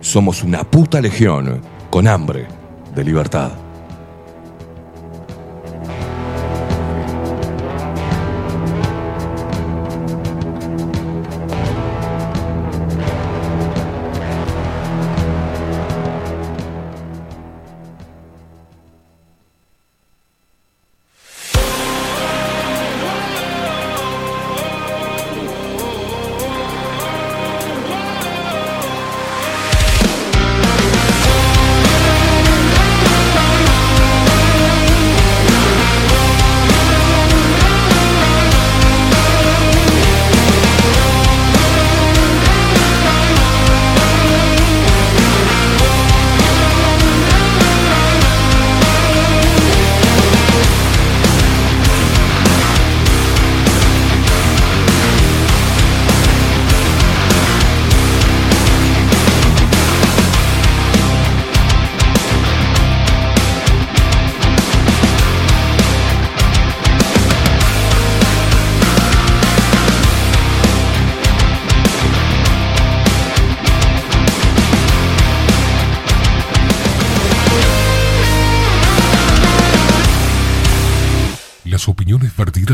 [0.00, 2.46] somos una puta legión con hambre
[2.94, 3.69] de libertad.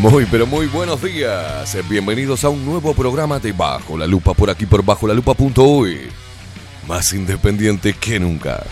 [0.00, 1.76] Muy, pero muy buenos días.
[1.86, 6.08] Bienvenidos a un nuevo programa de Bajo la Lupa por aquí por bajo la lupa.uy.
[6.88, 8.64] Más independiente que nunca.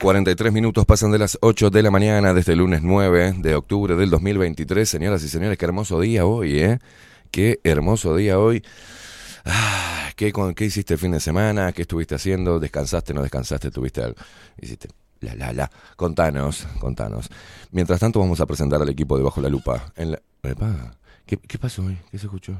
[0.00, 3.96] 43 minutos pasan de las 8 de la mañana desde el lunes 9 de octubre
[3.96, 4.88] del 2023.
[4.88, 6.78] Señoras y señores, qué hermoso día hoy, ¿eh?
[7.32, 8.62] Qué hermoso día hoy.
[9.44, 11.72] Ah, ¿qué, ¿Qué hiciste el fin de semana?
[11.72, 12.60] ¿Qué estuviste haciendo?
[12.60, 13.12] ¿Descansaste?
[13.12, 13.72] ¿No descansaste?
[13.72, 14.16] ¿Tuviste algo?
[14.60, 14.88] ¿Hiciste?
[15.20, 15.70] La, la, la.
[15.96, 17.28] Contanos, contanos.
[17.72, 19.92] Mientras tanto vamos a presentar al equipo de Bajo la Lupa.
[21.26, 21.98] ¿Qué, ¿Qué pasó hoy?
[22.12, 22.56] ¿Qué se escuchó?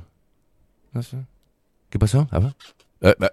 [0.93, 1.19] No sé.
[1.89, 2.27] ¿Qué pasó?
[3.01, 3.29] Eh, eh.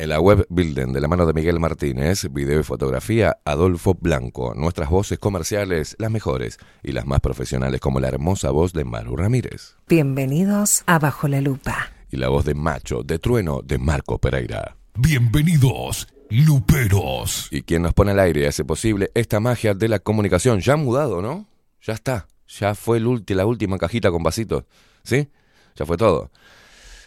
[0.00, 4.54] En la web Builden, de la mano de Miguel Martínez, video y fotografía, Adolfo Blanco.
[4.56, 9.14] Nuestras voces comerciales, las mejores y las más profesionales, como la hermosa voz de Maru
[9.14, 9.76] Ramírez.
[9.88, 11.92] Bienvenidos a Bajo la Lupa.
[12.10, 14.74] Y la voz de Macho, de Trueno, de Marco Pereira.
[14.94, 17.48] Bienvenidos, Luperos.
[17.50, 20.60] Y quien nos pone al aire y hace posible esta magia de la comunicación.
[20.60, 21.46] Ya ha mudado, ¿no?
[21.82, 22.26] Ya está.
[22.48, 24.64] Ya fue el la última cajita con vasitos.
[25.02, 25.28] ¿Sí?
[25.76, 26.30] Ya fue todo.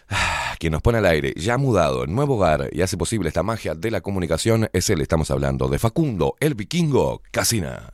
[0.08, 3.42] Ah, quien nos pone al aire, ya mudado, en nuevo hogar y hace posible esta
[3.42, 5.00] magia de la comunicación es él.
[5.00, 7.92] Estamos hablando de Facundo, el vikingo Casina.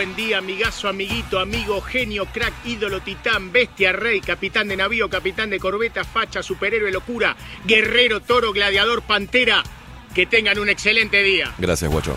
[0.00, 5.50] Buen día, amigazo, amiguito, amigo, genio, crack, ídolo, titán, bestia, rey, capitán de navío, capitán
[5.50, 9.62] de corbeta, facha, superhéroe, locura, guerrero, toro, gladiador, pantera.
[10.14, 11.52] Que tengan un excelente día.
[11.58, 12.16] Gracias, guacho.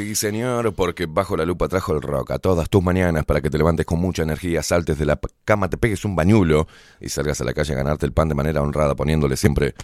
[0.00, 3.50] Sí, señor, porque bajo la lupa trajo el rock a todas tus mañanas para que
[3.50, 6.66] te levantes con mucha energía, saltes de la cama, te pegues un bañulo
[7.02, 9.74] y salgas a la calle a ganarte el pan de manera honrada, poniéndole siempre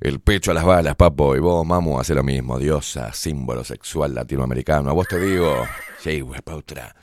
[0.00, 1.36] el pecho a las balas, papo.
[1.36, 2.58] Y vos, mamu, hace lo mismo.
[2.58, 4.88] Diosa, símbolo sexual latinoamericano.
[4.88, 5.66] A vos te digo,
[5.98, 6.96] sí, pautra.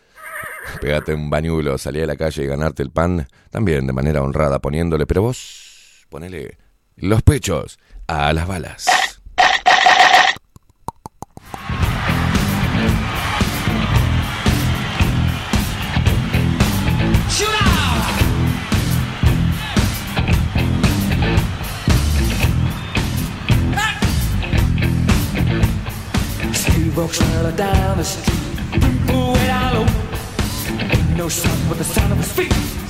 [0.82, 4.58] Pégate un bañulo, salí a la calle y ganarte el pan, también de manera honrada,
[4.58, 6.58] poniéndole, pero vos, ponele
[6.96, 8.88] los pechos a las balas.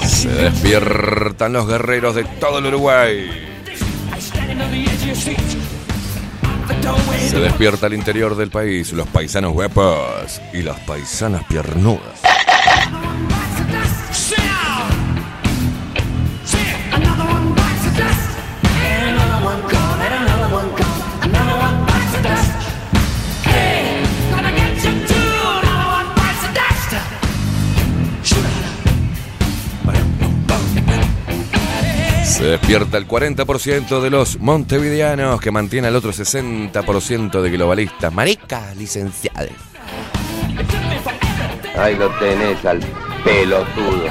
[0.05, 3.29] Se despiertan los guerreros de todo el Uruguay.
[7.27, 12.21] Se despierta el interior del país, los paisanos guapos y las paisanas piernudas.
[32.37, 38.13] Se despierta el 40% de los montevideanos que mantiene al otro 60% de globalistas.
[38.13, 39.49] Maricas licenciadas.
[41.75, 42.79] Ahí lo tenés al
[43.23, 44.05] pelotudo.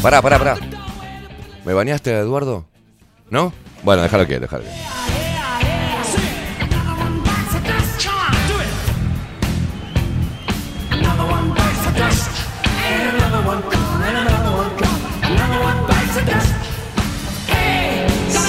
[0.00, 0.56] Pará, pará, pará.
[1.66, 2.66] ¿Me bañaste, Eduardo?
[3.28, 3.52] ¿No?
[3.82, 4.70] Bueno, déjalo que, déjalo que.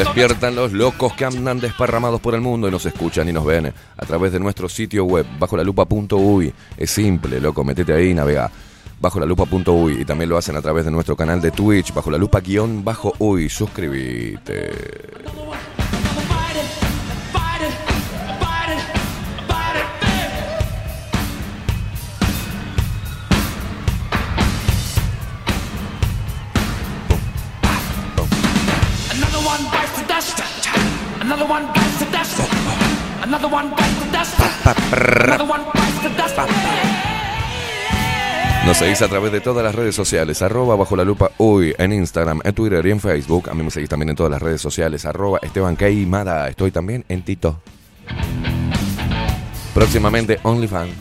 [0.00, 3.66] Despiertan los locos que andan desparramados por el mundo y nos escuchan y nos ven
[3.66, 5.64] a través de nuestro sitio web bajo la.
[6.78, 8.50] Es simple, loco, metete ahí y navega
[8.98, 12.16] bajo la y también lo hacen a través de nuestro canal de Twitch bajo la
[12.16, 13.50] lupa guion bajo uy.
[13.50, 14.70] Suscríbete.
[38.66, 41.92] Nos seguís a través de todas las redes sociales, arroba bajo la lupa uy, en
[41.92, 43.48] Instagram, en Twitter y en Facebook.
[43.50, 46.48] A mí me seguís también en todas las redes sociales, arroba Esteban Queimada.
[46.48, 47.60] Estoy también en Tito.
[49.74, 50.92] Próximamente OnlyFans.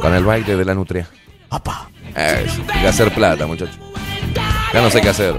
[0.00, 1.08] Con el baile de la nutria.
[1.48, 1.90] Papá.
[2.14, 2.46] Hay
[2.80, 3.78] que hacer plata, muchachos.
[4.72, 5.38] Ya no sé qué hacer.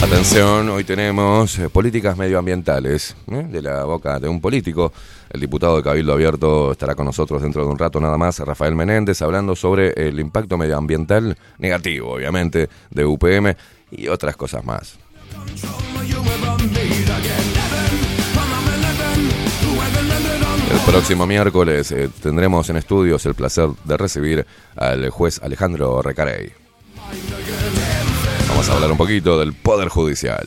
[0.02, 3.46] Atención, hoy tenemos eh, políticas medioambientales ¿eh?
[3.48, 4.92] de la boca de un político.
[5.32, 8.74] El diputado de Cabildo Abierto estará con nosotros dentro de un rato nada más, Rafael
[8.74, 13.56] Menéndez, hablando sobre el impacto medioambiental negativo, obviamente, de UPM
[13.90, 14.98] y otras cosas más.
[20.86, 24.46] próximo miércoles eh, tendremos en estudios el placer de recibir
[24.76, 26.52] al juez Alejandro Recarey.
[28.48, 30.46] Vamos a hablar un poquito del Poder Judicial.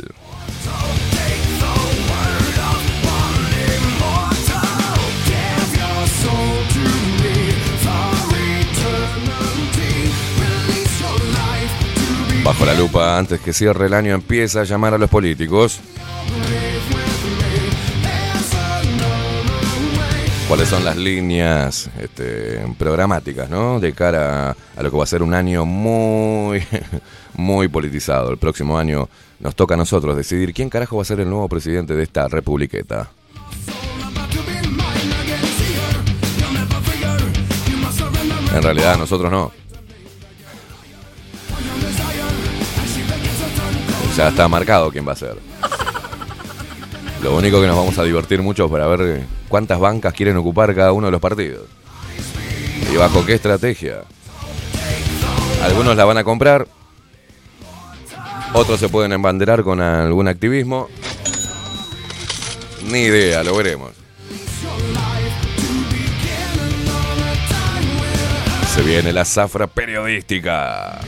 [12.45, 15.79] Bajo la lupa, antes que cierre el año, empieza a llamar a los políticos.
[20.47, 23.79] ¿Cuáles son las líneas este, programáticas, ¿no?
[23.79, 26.63] De cara a lo que va a ser un año muy,
[27.33, 28.29] muy politizado.
[28.29, 29.09] El próximo año
[29.39, 32.27] nos toca a nosotros decidir quién carajo va a ser el nuevo presidente de esta
[32.27, 33.09] republiqueta.
[38.53, 39.64] En realidad, nosotros no.
[44.15, 45.35] Ya está marcado quién va a ser.
[47.21, 50.73] Lo único que nos vamos a divertir mucho es para ver cuántas bancas quieren ocupar
[50.73, 51.63] cada uno de los partidos.
[52.93, 54.03] Y bajo qué estrategia.
[55.63, 56.65] Algunos la van a comprar.
[58.53, 60.87] Otros se pueden embanderar con algún activismo.
[62.85, 63.91] Ni idea, lo veremos.
[68.73, 71.01] Se viene la zafra periodística.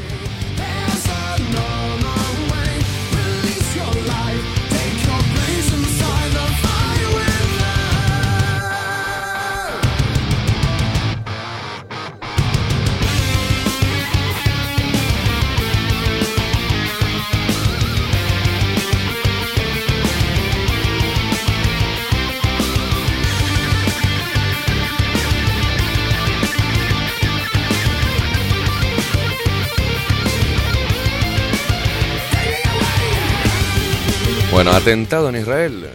[34.58, 35.88] Bueno, atentado en Israel.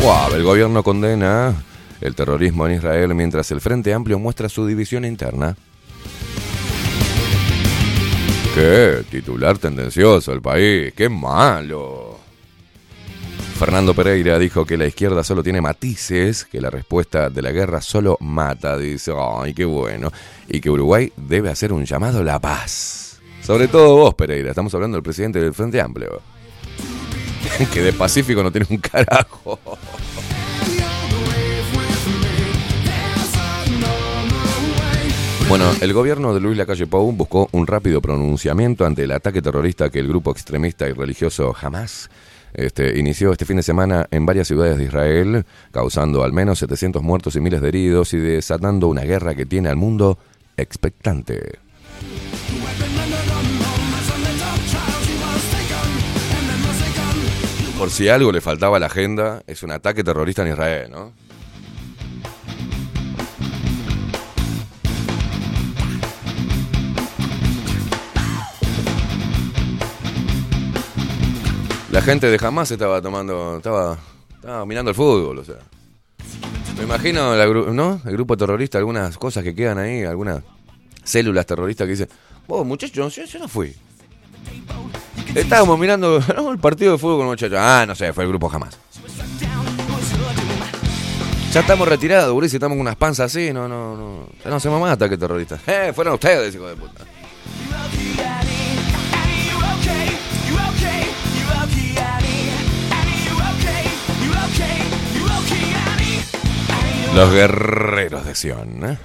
[0.00, 1.54] Wow, el gobierno condena
[2.00, 5.54] el terrorismo en Israel mientras el Frente Amplio muestra su división interna.
[8.54, 10.94] ¡Qué titular tendencioso el país!
[10.96, 12.18] ¡Qué malo!
[13.58, 17.82] Fernando Pereira dijo que la izquierda solo tiene matices, que la respuesta de la guerra
[17.82, 20.10] solo mata, dice, ¡ay, qué bueno!
[20.48, 23.20] Y que Uruguay debe hacer un llamado a la paz.
[23.42, 26.22] Sobre todo vos, Pereira, estamos hablando del presidente del Frente Amplio.
[27.72, 29.58] que de Pacífico no tiene un carajo.
[35.48, 39.88] Bueno, el gobierno de Luis Lacalle Pou buscó un rápido pronunciamiento ante el ataque terrorista
[39.88, 42.10] que el grupo extremista y religioso Hamas
[42.52, 47.02] este, inició este fin de semana en varias ciudades de Israel, causando al menos 700
[47.02, 50.18] muertos y miles de heridos y desatando una guerra que tiene al mundo
[50.56, 51.58] expectante.
[57.78, 61.12] Por si algo le faltaba a la agenda, es un ataque terrorista en Israel, ¿no?
[71.92, 73.96] La gente de Hamas estaba tomando, estaba,
[74.34, 75.58] estaba mirando el fútbol, o sea.
[76.76, 77.36] Me imagino,
[77.72, 78.00] ¿no?
[78.04, 80.42] El grupo terrorista, algunas cosas que quedan ahí, algunas
[81.04, 82.08] células terroristas que dicen,
[82.48, 83.72] vos muchachos, yo, yo no fui.
[85.34, 86.20] Estábamos mirando
[86.52, 87.58] el partido de fútbol con los muchachos.
[87.60, 88.78] Ah, no sé, fue el grupo jamás.
[91.52, 94.26] Ya estamos retirados, Uri, estamos con unas panzas así, no, no, no.
[94.44, 95.58] Ya no hacemos más ataque terrorista.
[95.66, 97.04] Eh, fueron ustedes, hijo de puta.
[107.14, 108.98] Los guerreros de Sion, ¿eh?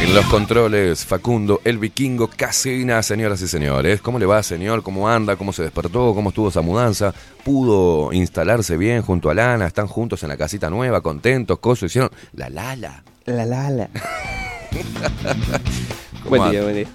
[0.00, 4.00] En los controles, Facundo, el vikingo Casina, señoras y señores.
[4.00, 4.82] ¿Cómo le va, señor?
[4.82, 5.36] ¿Cómo anda?
[5.36, 6.12] ¿Cómo se despertó?
[6.14, 7.14] ¿Cómo estuvo esa mudanza?
[7.44, 9.66] ¿Pudo instalarse bien junto a Lana?
[9.68, 11.60] ¿Están juntos en la casita nueva, contentos?
[11.60, 12.10] ¿Coso hicieron?
[12.32, 13.04] La Lala.
[13.26, 13.90] La Lala.
[16.28, 16.86] buen día, buen día.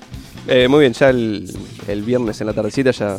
[0.47, 1.49] Eh, muy bien, ya el,
[1.87, 3.17] el viernes en la tardecita ya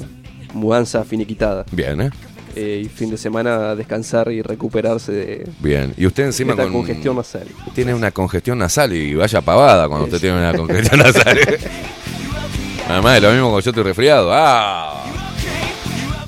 [0.53, 1.65] mudanza finiquitada.
[1.73, 2.11] Bien, ¿eh?
[2.59, 5.49] Eh, y fin de semana descansar y recuperarse de.
[5.61, 6.73] Bien, y usted encima con.
[6.73, 7.47] congestión nasal.
[7.75, 11.39] Tiene una congestión nasal y vaya pavada cuando usted tiene una congestión nasal.
[12.89, 14.31] Además, es lo mismo cuando yo estoy resfriado.
[14.33, 15.05] ¡Ah!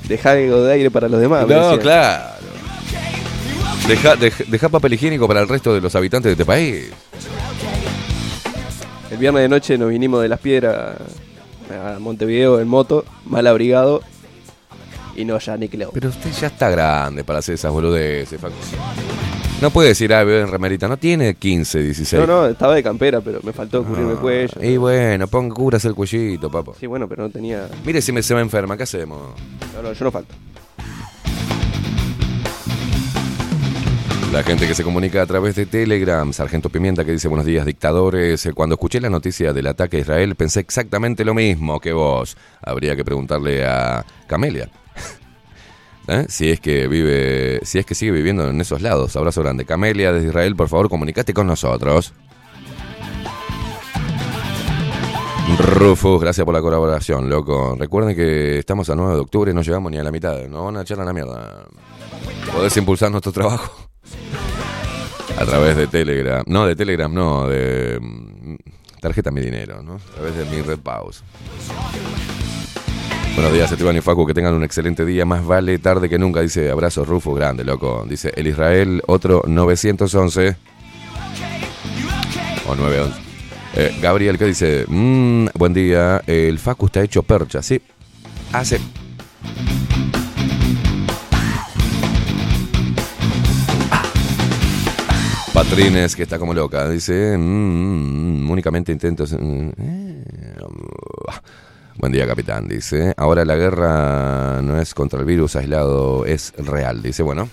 [0.07, 1.47] Deja algo de aire para los demás.
[1.47, 2.35] No, claro.
[3.87, 6.91] Deja, deja, papel higiénico para el resto de los habitantes de este país.
[9.09, 10.97] El viernes de noche nos vinimos de las piedras
[11.71, 14.01] a Montevideo en moto, mal abrigado,
[15.19, 15.91] y no ya ni Cleo.
[15.93, 18.55] Pero usted ya está grande para hacer esas boludeces, Facu.
[19.61, 20.87] No puede decir, ah, bebé en remerita.
[20.87, 22.21] No tiene 15, 16.
[22.21, 24.63] No, no, estaba de campera, pero me faltó cubrirme el Ah, cuello.
[24.63, 26.71] Y bueno, ponga, cubras el cuellito, papá.
[26.79, 27.67] Sí, bueno, pero no tenía.
[27.85, 29.33] Mire si me, se me enferma, ¿qué hacemos?
[29.75, 30.33] No, no, yo no falto.
[34.31, 37.65] La gente que se comunica a través de Telegram, Sargento Pimienta que dice buenos días
[37.65, 41.93] dictadores, Eh, cuando escuché la noticia del ataque a Israel pensé exactamente lo mismo que
[41.93, 42.37] vos.
[42.61, 44.69] Habría que preguntarle a Camelia.
[46.09, 46.25] ¿Eh?
[46.27, 49.15] Si es que vive, si es que sigue viviendo en esos lados.
[49.15, 49.63] Abrazo grande.
[49.65, 52.13] Camelia desde Israel, por favor, comunicate con nosotros.
[55.57, 57.75] Rufus, gracias por la colaboración, loco.
[57.77, 60.47] Recuerden que estamos a 9 de octubre no llegamos ni a la mitad.
[60.47, 61.65] No van a echar a la mierda.
[62.51, 63.89] Podés impulsar nuestro trabajo.
[65.37, 66.43] A través de Telegram.
[66.47, 68.55] No, de Telegram, no, de mm,
[68.99, 69.95] tarjeta mi dinero, ¿no?
[69.95, 71.23] A través de mi Red Pause.
[73.35, 75.23] Buenos días, Esteban y Facu, que tengan un excelente día.
[75.25, 78.05] Más vale tarde que nunca, dice abrazo Rufo, grande, loco.
[78.07, 80.55] Dice el Israel, otro 911.
[82.67, 83.19] O 911.
[83.75, 87.81] Eh, Gabriel, que dice, "Mm, buen día, el Facu está hecho percha, sí.
[88.51, 88.79] Hace...
[95.53, 99.33] Patrines, que está como loca, dice, "Mm, mm, únicamente intentos...
[99.33, 99.71] eh,
[101.27, 101.41] ah".
[101.99, 107.01] Buen día, capitán, dice, ahora la guerra no es contra el virus aislado, es real,
[107.01, 107.49] dice, bueno.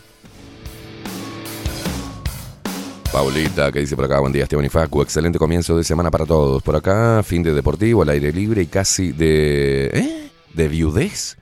[3.12, 6.26] Paulita, que dice por acá, buen día Esteban y Facu, excelente comienzo de semana para
[6.26, 6.62] todos.
[6.62, 9.86] Por acá, fin de deportivo, al aire libre y casi de...
[9.92, 10.30] ¿Eh?
[10.54, 11.36] ¿De viudez?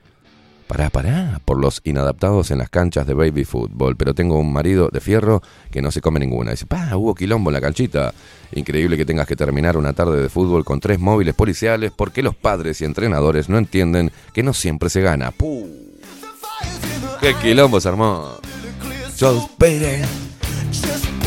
[0.66, 4.88] Pará, pará, por los inadaptados en las canchas de baby fútbol, pero tengo un marido
[4.90, 6.52] de fierro que no se come ninguna.
[6.52, 8.14] Dice, pa, hubo quilombo en la canchita.
[8.52, 12.34] Increíble que tengas que terminar una tarde de fútbol con tres móviles policiales porque los
[12.34, 15.32] padres y entrenadores no entienden que no siempre se gana.
[15.32, 15.68] ¡Puh!
[17.20, 18.36] ¡Qué quilombo se armó!
[19.18, 19.48] Yo.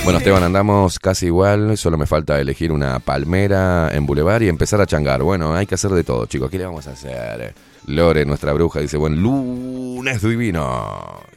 [0.04, 1.78] Bueno, Esteban, andamos casi igual.
[1.78, 5.22] Solo me falta elegir una palmera en Boulevard y empezar a changar.
[5.22, 6.50] Bueno, hay que hacer de todo, chicos.
[6.50, 7.54] ¿Qué le vamos a hacer?
[7.88, 11.28] Lore, nuestra bruja, dice: Buen lunes divinos.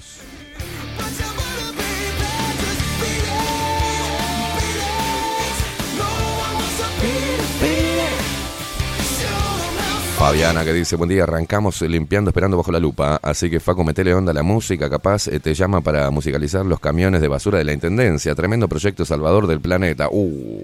[10.18, 14.12] Fabiana que dice, buen día, arrancamos limpiando, esperando bajo la lupa, así que Facu, metele
[14.12, 17.64] onda a la música, capaz eh, te llama para musicalizar los camiones de basura de
[17.64, 20.08] la Intendencia, tremendo proyecto salvador del planeta.
[20.10, 20.62] Uh.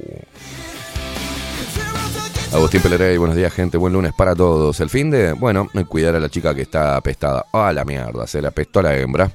[2.53, 4.81] Agustín Pelerey, buenos días gente, buen lunes para todos.
[4.81, 7.47] El fin de, bueno, cuidar a la chica que está apestada.
[7.53, 9.31] Ah, la mierda, se la apestó a la hembra.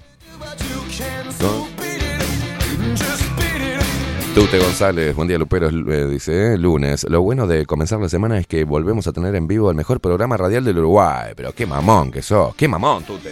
[4.34, 7.06] Tute González, buen día Lupero, eh, dice, eh, lunes.
[7.10, 10.00] Lo bueno de comenzar la semana es que volvemos a tener en vivo el mejor
[10.00, 11.34] programa radial del Uruguay.
[11.36, 13.32] Pero qué mamón que sos, qué mamón, Tute.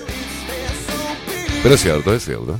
[1.63, 2.59] Pero es cierto, es cierto.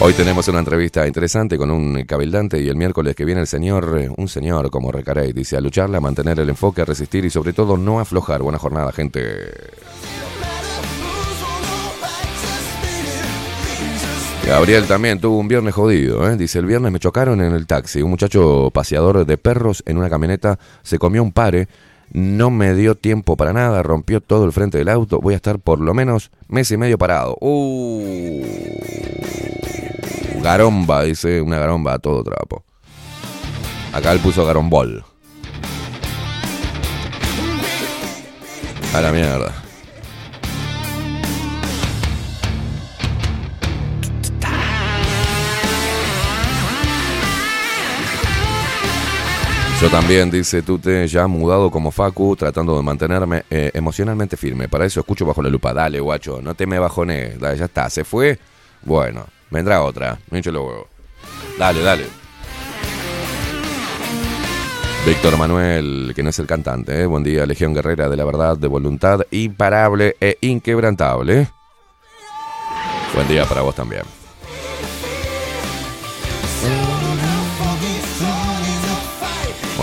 [0.00, 3.96] Hoy tenemos una entrevista interesante con un cabildante y el miércoles que viene el señor,
[3.98, 7.52] eh, un señor como Recarey, dice a lucharla, mantener el enfoque, a resistir y sobre
[7.52, 8.42] todo no aflojar.
[8.42, 9.22] Buena jornada, gente.
[14.46, 16.36] Gabriel también tuvo un viernes jodido, ¿eh?
[16.36, 20.10] dice, el viernes me chocaron en el taxi, un muchacho paseador de perros en una
[20.10, 21.66] camioneta se comió un pare,
[22.12, 25.58] no me dio tiempo para nada, rompió todo el frente del auto, voy a estar
[25.58, 27.36] por lo menos mes y medio parado.
[27.40, 28.44] Uh,
[30.42, 32.64] garomba, dice, una garomba a todo trapo.
[33.92, 35.04] Acá él puso garombol.
[38.92, 39.63] A la mierda.
[49.84, 54.66] Yo también, dice Tute, ya mudado como Facu, tratando de mantenerme eh, emocionalmente firme.
[54.66, 55.74] Para eso escucho bajo la lupa.
[55.74, 57.38] Dale, guacho, no te me bajones.
[57.38, 58.38] Dale, ya está, se fue.
[58.80, 60.18] Bueno, vendrá otra.
[60.30, 60.86] Me hincho los huevos.
[61.58, 62.06] Dale, dale.
[65.06, 67.04] Víctor Manuel, que no es el cantante, ¿eh?
[67.04, 71.48] buen día, Legión Guerrera de la Verdad, de voluntad imparable e inquebrantable.
[73.14, 74.23] Buen día para vos también.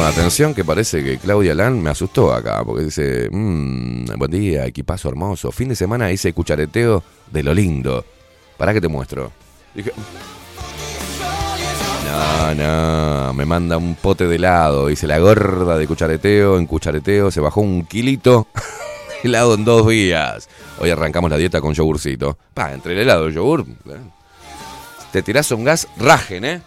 [0.01, 4.65] Bueno, atención que parece que Claudia Lan me asustó acá, porque dice, "Mm, buen día,
[4.65, 8.03] equipazo hermoso, fin de semana hice cuchareteo de lo lindo.
[8.57, 9.31] ¿Para que te muestro?
[9.75, 9.91] Dije,
[12.07, 17.29] no, no, me manda un pote de helado, dice la gorda de cuchareteo, en cuchareteo
[17.29, 18.47] se bajó un kilito
[19.21, 20.49] de helado en dos días.
[20.79, 22.39] Hoy arrancamos la dieta con yogurcito.
[22.55, 23.99] Pa, entre el helado y el yogur, eh.
[25.11, 26.61] te tirás un gas, rajen, ¿eh?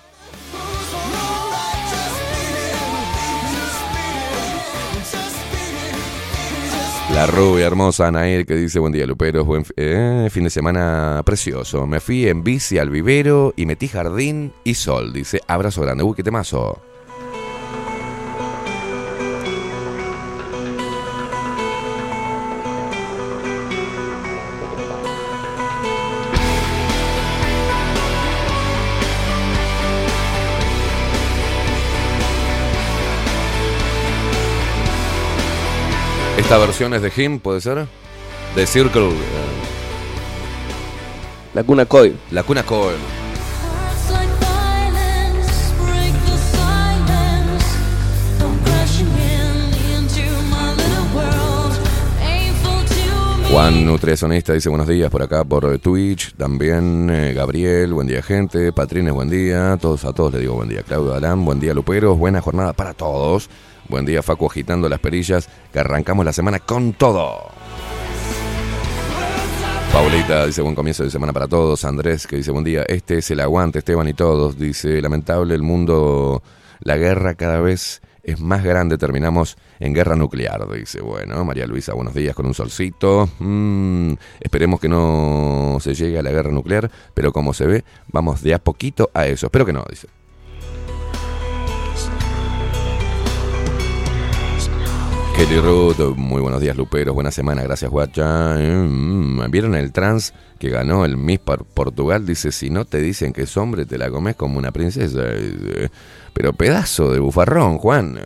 [7.15, 11.87] La rubia hermosa Anael que dice buen día Luperos, buen eh, fin de semana precioso.
[11.87, 15.13] Me fui en bici al vivero y metí jardín y sol.
[15.13, 16.03] Dice abrazo grande.
[16.03, 16.83] Uy, qué temazo.
[36.55, 37.89] Esta versión es de Him, ¿puede ser?
[38.55, 39.09] De Circle.
[39.09, 39.15] eh,
[41.53, 42.17] La cuna Coil.
[42.31, 42.95] La cuna Coil.
[53.51, 56.37] Juan Nutricionista dice buenos días por acá por Twitch.
[56.37, 58.73] También eh, Gabriel, buen día gente.
[58.73, 59.77] Patrines, buen día.
[59.81, 60.85] Todos a todos le digo buen día.
[60.85, 62.17] Claudio Alán, buen día Luperos.
[62.17, 63.51] Buena jornada para todos.
[63.89, 65.49] Buen día Facu agitando las perillas.
[65.73, 67.51] Que arrancamos la semana con todo.
[69.93, 71.85] Paulita dice buen comienzo de semana para todos.
[71.85, 72.83] Andrés que dice buen día.
[72.89, 74.59] Este es el aguante, Esteban y todos.
[74.59, 76.43] Dice lamentable el mundo,
[76.81, 78.99] la guerra cada vez es más grande.
[78.99, 80.69] Terminamos en guerra nuclear.
[80.73, 83.29] Dice bueno, María Luisa, buenos días con un solcito.
[83.39, 88.43] Mm, esperemos que no se llegue a la guerra nuclear, pero como se ve, vamos
[88.43, 89.47] de a poquito a eso.
[89.47, 90.09] Espero que no, dice.
[95.37, 98.55] Kelly Ruth, muy buenos días Luperos, buena semana, gracias Guacha.
[98.57, 102.25] Mm, ¿Vieron el trans que ganó el Miss por Portugal?
[102.25, 105.23] Dice, si no te dicen que es hombre, te la comes como una princesa.
[106.33, 108.21] Pero pedazo de bufarrón, Juan.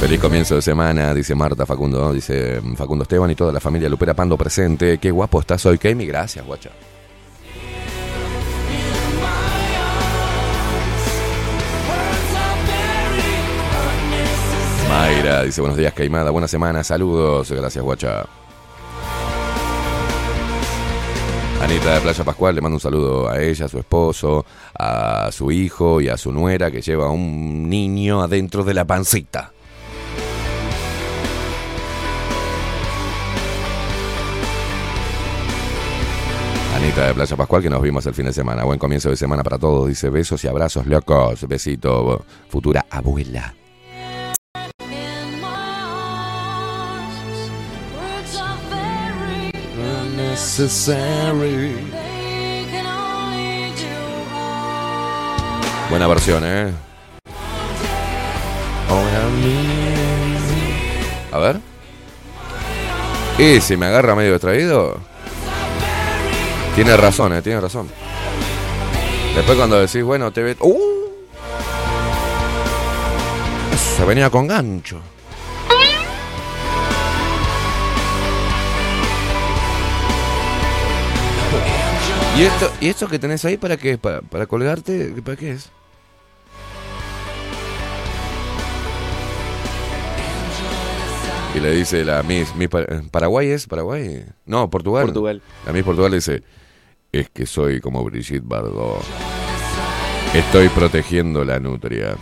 [0.00, 4.12] Feliz comienzo de semana, dice Marta Facundo, dice Facundo Esteban y toda la familia Lupera
[4.12, 4.98] Pando presente.
[4.98, 6.70] Qué guapo estás hoy, Kemi, gracias, Guacha.
[14.90, 18.26] Mayra dice buenos días, Caimada, buena semana, saludos, gracias, Guacha.
[21.62, 24.44] Anita de Playa Pascual le mando un saludo a ella, a su esposo,
[24.76, 29.52] a su hijo y a su nuera que lleva un niño adentro de la pancita.
[36.74, 38.64] Anita de Playa Pascual, que nos vimos el fin de semana.
[38.64, 39.86] Buen comienzo de semana para todos.
[39.86, 41.46] Dice besos y abrazos locos.
[41.46, 43.54] Besito, futura abuela.
[55.88, 56.72] Buena versión, ¿eh?
[61.30, 61.60] A ver.
[63.38, 64.98] ¿Y si me agarra medio distraído?
[66.74, 67.42] Tiene razón, ¿eh?
[67.42, 67.88] Tiene razón.
[69.36, 70.56] Después cuando decís, bueno, te ve...
[70.60, 70.78] ¡Uh!
[73.96, 75.00] Se venía con gancho.
[82.38, 83.98] ¿Y esto, ¿Y esto que tenés ahí para qué?
[83.98, 85.12] ¿Para, para colgarte?
[85.24, 85.70] ¿Para qué es?
[91.54, 93.66] Y le dice la Miss, Miss Pa- ¿Paraguay es?
[93.66, 94.24] ¿Paraguay?
[94.46, 95.06] No, Portugal.
[95.06, 95.42] Portugal.
[95.66, 96.42] La Miss Portugal dice,
[97.10, 99.02] es que soy como Brigitte Bardot.
[100.32, 102.16] Estoy protegiendo la nutria.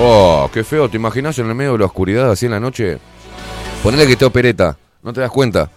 [0.00, 2.98] Oh, qué feo, ¿te imaginas en el medio de la oscuridad así en la noche?
[3.82, 5.70] Ponele que te opereta, no te das cuenta.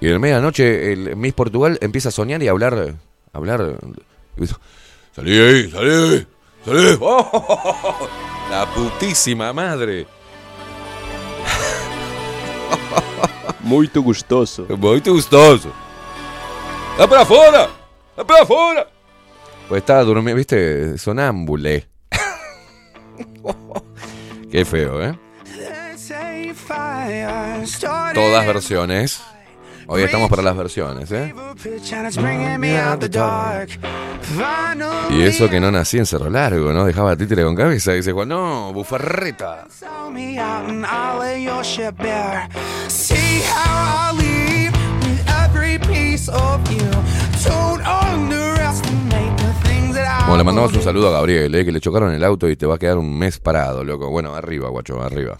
[0.00, 2.50] Y en el medio de la noche el Miss Portugal empieza a soñar y a
[2.50, 3.78] hablar, a hablar.
[4.36, 4.54] y dice,
[5.14, 6.26] Salí ahí, salí,
[6.64, 6.98] salí.
[7.00, 8.08] ¡Oh!
[8.50, 10.06] la putísima madre.
[13.60, 14.66] Muy tu gustoso.
[14.76, 15.72] Muy gustoso.
[16.98, 17.68] ¡Da para afuera!
[18.16, 18.88] ¡Da para afuera!
[19.68, 21.86] Pues estaba durmiendo, viste, sonámbule.
[24.50, 25.18] Qué feo, ¿eh?
[28.14, 29.22] Todas versiones.
[29.86, 31.34] Hoy estamos para las versiones, ¿eh?
[35.10, 36.84] Y eso que no nací en Cerro Largo, ¿no?
[36.84, 37.92] Dejaba títere con cabeza.
[37.92, 39.66] Dice Juan, no, bufarreta.
[50.26, 51.64] Bueno, le mandamos un saludo a Gabriel, ¿eh?
[51.64, 54.08] que le chocaron el auto y te va a quedar un mes parado, loco.
[54.08, 55.38] Bueno, arriba, guacho, arriba.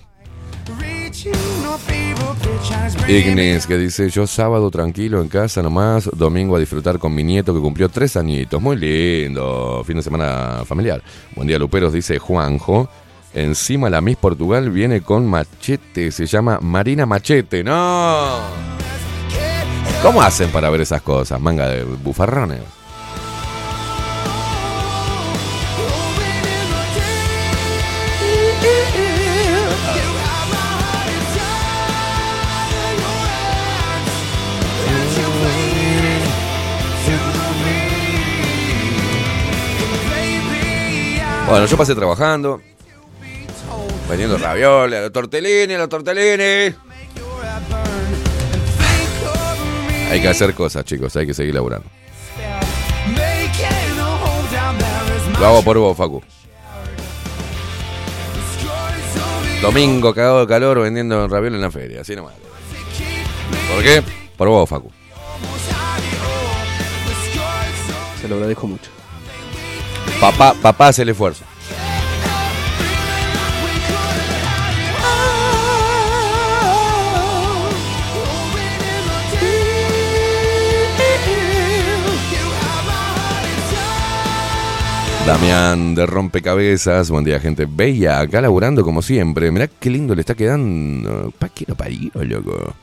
[3.09, 7.55] Ignis, que dice, yo sábado tranquilo en casa nomás, domingo a disfrutar con mi nieto
[7.55, 8.61] que cumplió tres añitos.
[8.61, 11.03] Muy lindo, fin de semana familiar.
[11.37, 12.88] Buen día, Luperos, dice Juanjo.
[13.35, 17.64] Encima la Miss Portugal viene con machete, se llama Marina Machete.
[17.64, 18.38] ¡No!
[20.03, 21.40] ¿Cómo hacen para ver esas cosas?
[21.40, 22.61] Manga de bufarrones.
[41.48, 42.61] Bueno, yo pasé trabajando.
[44.09, 46.74] Vendiendo ravioles, los tortellini, los tortellini.
[50.11, 51.88] Hay que hacer cosas, chicos, hay que seguir laburando.
[55.38, 56.22] Lo hago por vos, Facu.
[59.61, 62.35] Domingo cagado de calor vendiendo ravioles en la feria, así nomás.
[63.72, 64.02] ¿Por qué?
[64.37, 64.90] Por vos, Facu.
[68.20, 68.90] Se lo agradezco mucho.
[70.20, 71.44] Papá, papá hace el esfuerzo.
[85.26, 89.50] Damián de Rompecabezas, buen día gente bella, acá laburando como siempre.
[89.50, 91.32] Mirá qué lindo le está quedando.
[91.38, 92.74] ¿Para qué lo parió, loco?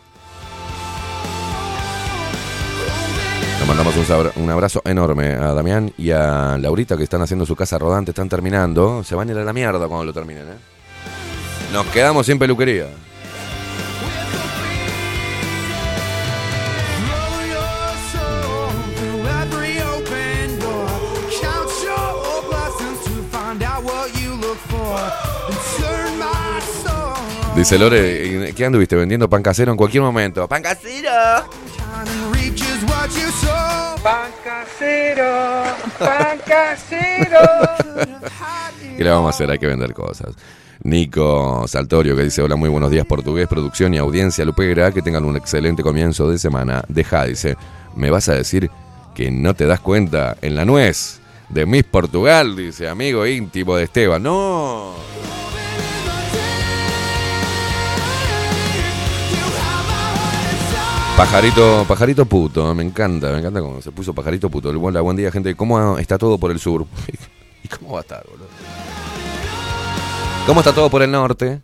[3.62, 3.96] Le mandamos
[4.38, 8.28] un, abrazo enorme a Damián y a Laurita que están haciendo su casa rodante, están
[8.28, 9.04] terminando.
[9.04, 10.58] Se van a ir a la mierda cuando lo terminen, ¿eh?
[11.72, 12.88] Nos quedamos sin peluquería.
[27.56, 30.48] Dice Lore, ¿qué anduviste vendiendo pan casero en cualquier momento?
[30.48, 31.12] ¡Pan casero!
[34.04, 35.64] Pan casero,
[36.00, 37.40] pan casero.
[38.98, 39.52] ¿Qué le vamos a hacer?
[39.52, 40.34] Hay que vender cosas.
[40.84, 45.26] Nico Saltorio que dice, hola, muy buenos días portugués, producción y audiencia lupera, que tengan
[45.26, 46.84] un excelente comienzo de semana.
[46.88, 47.58] Deja, dice,
[47.96, 48.72] ¿me vas a decir
[49.14, 52.56] que no te das cuenta en la nuez de Miss Portugal?
[52.56, 54.24] Dice, amigo íntimo de Esteban.
[54.24, 54.96] No.
[61.22, 64.70] Pajarito, pajarito puto, me encanta, me encanta cómo se puso pajarito puto.
[64.70, 65.54] Hola, buen día, gente.
[65.54, 66.88] ¿Cómo está todo por el sur?
[67.64, 68.48] ¿Y cómo va a estar, boludo?
[70.48, 71.62] ¿Cómo está todo por el norte?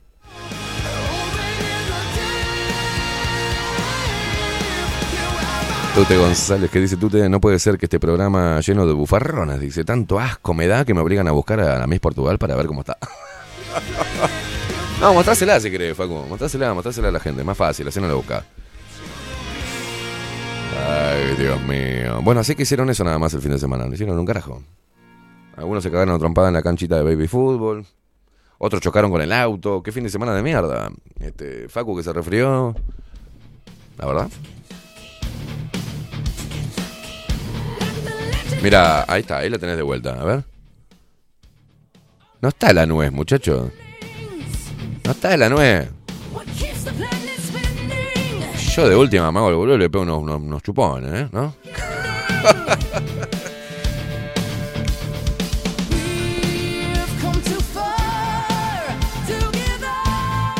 [5.95, 9.83] Tute González que dice, Tute, no puede ser que este programa lleno de bufarronas, dice,
[9.83, 12.67] tanto asco me da que me obligan a buscar a la Miss Portugal para ver
[12.67, 12.99] cómo está.
[15.01, 18.13] no, mostrásela si querés, Facu, mostrásela, mostrásela a la gente, más fácil, así no la
[18.13, 18.45] busca.
[20.77, 22.21] Ay, Dios mío.
[22.21, 24.61] Bueno, así que hicieron eso nada más el fin de semana, no hicieron un carajo.
[25.55, 27.85] Algunos se cagaron trompada en la canchita de baby fútbol.
[28.59, 29.81] Otros chocaron con el auto.
[29.83, 30.91] Qué fin de semana de mierda.
[31.19, 32.75] Este, Facu que se resfrió.
[33.97, 34.29] La verdad.
[38.61, 40.19] Mira, ahí está, ahí la tenés de vuelta.
[40.19, 40.43] A ver.
[42.41, 43.71] No está la nuez, muchacho.
[45.03, 45.89] No está la nuez.
[48.77, 51.29] Yo de última me hago el boludo y le pego unos, unos- unos chupones, ¿eh?
[51.31, 51.55] ¿No?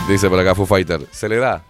[0.08, 1.02] Dice por acá Foo Fighter.
[1.12, 1.64] Se le da.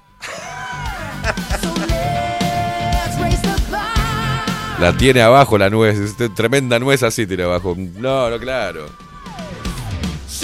[4.79, 5.97] La tiene abajo la nuez.
[5.97, 7.75] es Tremenda nuez así tiene abajo.
[7.77, 8.85] No, no, claro.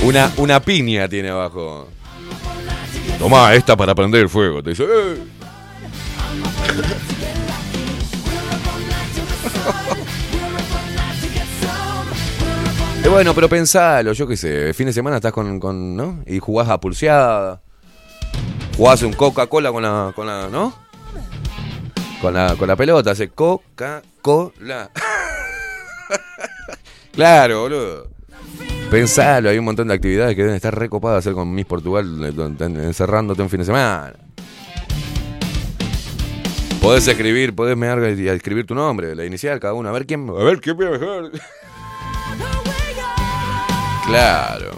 [0.04, 1.88] Una, una piña tiene abajo.
[3.20, 4.64] Tomá, esta para prender el fuego.
[4.64, 5.18] Te dice, "Eh".
[13.04, 16.24] Y bueno, pero pensalo, yo qué sé, fin de semana estás con, ¿no?
[16.26, 17.62] Y jugás a pulseada.
[18.78, 20.74] Jugás un Coca-Cola con la, con la, ¿no?
[22.22, 24.90] Con la, con la pelota, hace Coca-Cola.
[27.12, 28.08] claro, boludo.
[28.90, 32.86] Pensalo, hay un montón de actividades que deben estar recopadas hacer con Miss Portugal, eh,
[32.86, 34.14] encerrándote un fin de semana.
[36.84, 39.88] Podés escribir, podés mear y escribir tu nombre, la inicial, cada uno.
[39.88, 41.32] A ver quién, a ver quién viene mejor.
[44.06, 44.72] Claro.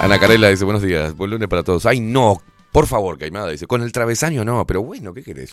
[0.00, 1.84] Ana Carela dice, buenos días, buen lunes para todos.
[1.84, 2.40] Ay, no,
[2.72, 5.52] por favor, Caimada, dice, con el travesaño no, pero bueno, ¿qué querés?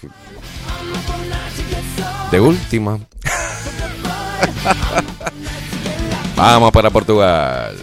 [2.32, 2.98] De última.
[6.38, 7.76] Vamos para Portugal.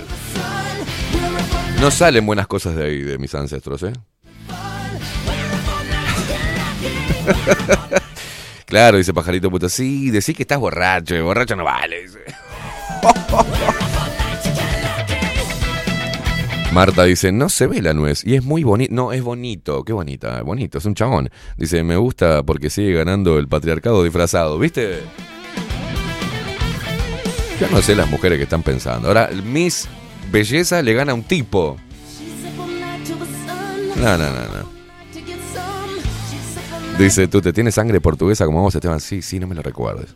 [1.85, 3.93] No salen buenas cosas de ahí, de mis ancestros, ¿eh?
[8.64, 9.68] Claro, dice pajarito puto.
[9.68, 11.22] Sí, decís que estás borracho.
[11.22, 12.01] Borracho no vale.
[12.01, 12.20] Dice.
[16.72, 18.95] Marta dice, no se ve la nuez y es muy bonito.
[18.95, 21.28] No, es bonito, qué bonita, bonito, es un chabón.
[21.59, 25.03] Dice, me gusta porque sigue ganando el patriarcado disfrazado, ¿viste?
[27.61, 29.09] Yo no sé las mujeres que están pensando.
[29.09, 29.87] Ahora, Miss
[30.35, 31.76] belleza le gana a un tipo.
[33.97, 34.74] No, no, no, no.
[36.99, 38.99] Dice, tú te tienes sangre portuguesa como vos, Esteban.
[38.99, 40.12] Sí, sí, no me lo recuerdes.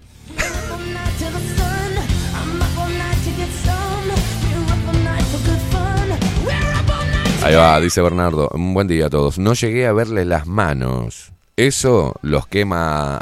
[7.44, 8.50] Ahí va, dice Bernardo.
[8.52, 9.38] un Buen día a todos.
[9.38, 11.32] No llegué a verle las manos.
[11.56, 13.20] Eso los quema.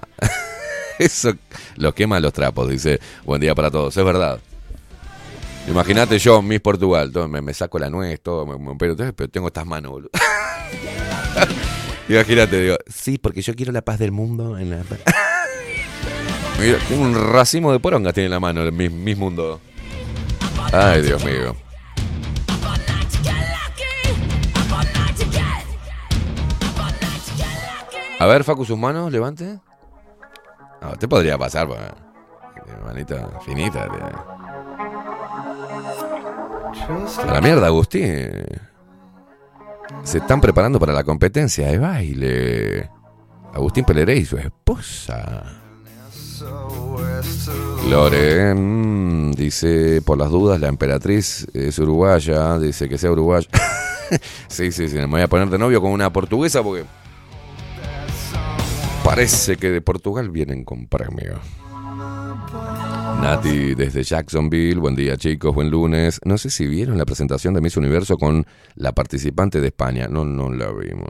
[0.99, 1.35] Eso
[1.77, 3.01] los quema los trapos, dice.
[3.25, 3.95] Buen día para todos.
[3.95, 4.41] Es verdad.
[5.69, 7.13] Imagínate yo, Miss Portugal.
[7.29, 10.11] me, saco la nuez, todo, me, me todo, pero tengo estas manos, boludo.
[12.09, 14.83] Imagínate, digo, sí, porque yo quiero la paz del mundo en la.
[16.91, 19.61] Un racimo de porongas tiene en la mano Miss, Miss Mundo.
[20.73, 21.55] Ay, Dios mío.
[28.19, 29.59] A ver, Facu, sus manos, levante.
[30.81, 31.81] No, te podría pasar, pues.
[32.85, 33.89] Manita finita.
[33.89, 34.46] tiene.
[36.79, 38.31] A la mierda, Agustín.
[40.03, 42.91] Se están preparando para la competencia de baile.
[43.53, 45.63] Agustín Peleré y su esposa.
[47.89, 52.59] Lore, mm, dice, por las dudas, la emperatriz es uruguaya.
[52.59, 53.49] Dice que sea uruguaya.
[54.49, 56.85] sí, sí, sí, me voy a poner de novio con una portuguesa porque
[59.03, 61.41] parece que de Portugal vienen con premio.
[63.21, 66.21] Nati desde Jacksonville, buen día chicos, buen lunes.
[66.25, 70.07] No sé si vieron la presentación de Miss Universo con la participante de España.
[70.09, 71.09] No, no la vimos.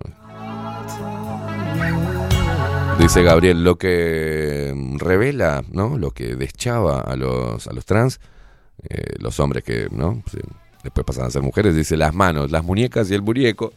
[2.99, 5.99] Dice Gabriel, lo que revela, ¿no?
[5.99, 8.21] Lo que deschaba a los, a los trans,
[8.89, 10.23] eh, los hombres que, ¿no?
[10.31, 10.39] Sí,
[10.83, 13.73] después pasan a ser mujeres, dice las manos, las muñecas y el muñeco.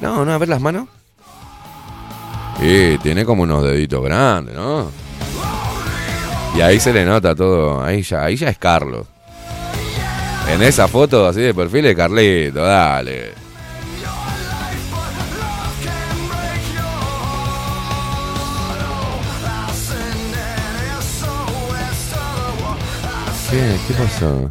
[0.00, 0.88] No, no, a ver las manos.
[2.60, 4.88] Sí, tiene como unos deditos grandes, ¿no?
[6.56, 9.06] Y ahí se le nota todo, ahí ya, ahí ya es Carlos.
[10.50, 13.32] En esa foto así de perfil es Carlito, dale.
[23.50, 23.76] ¿Qué?
[23.86, 24.50] ¿Qué pasó?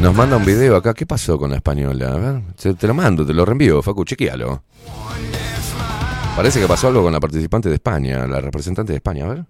[0.00, 0.94] Nos manda un video acá.
[0.94, 2.12] ¿Qué pasó con la española?
[2.12, 4.62] A ver, te, te lo mando, te lo reenvío, Facu, chequealo.
[6.36, 9.44] Parece que pasó algo con la participante de España, la representante de España, a ver.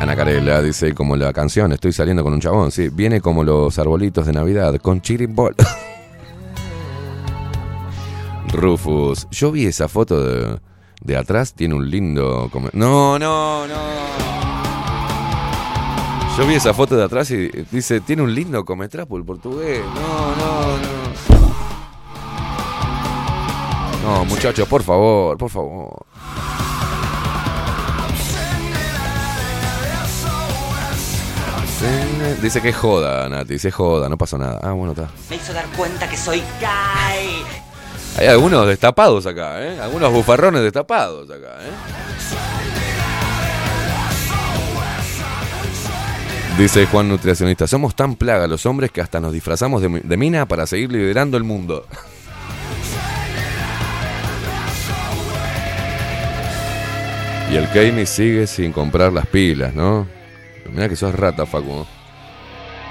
[0.00, 3.78] Ana Carela dice, como la canción, estoy saliendo con un chabón, sí, viene como los
[3.78, 5.54] arbolitos de Navidad, con chirimbol.
[8.52, 10.58] Rufus, yo vi esa foto de,
[11.02, 12.50] de atrás, tiene un lindo...
[12.72, 14.33] No, no, no.
[16.36, 19.82] Yo vi esa foto de atrás y dice, tiene un lindo cometrapo el portugués.
[19.94, 20.94] No, no, no.
[24.18, 26.04] No, muchachos, por favor, por favor.
[32.42, 34.58] Dice que es joda, Nati, dice joda, no pasó nada.
[34.62, 35.08] Ah, bueno, está.
[35.30, 37.44] Me hizo dar cuenta que soy gay.
[38.18, 39.78] Hay algunos destapados acá, ¿eh?
[39.80, 42.53] Algunos bufarrones destapados acá, ¿eh?
[46.58, 50.46] Dice Juan Nutricionista, somos tan plaga los hombres que hasta nos disfrazamos de, de mina
[50.46, 51.86] para seguir liderando el mundo.
[57.54, 60.08] Y el Keimi sigue sin comprar las pilas, ¿no?
[60.72, 61.86] Mira que sos rata, Facu.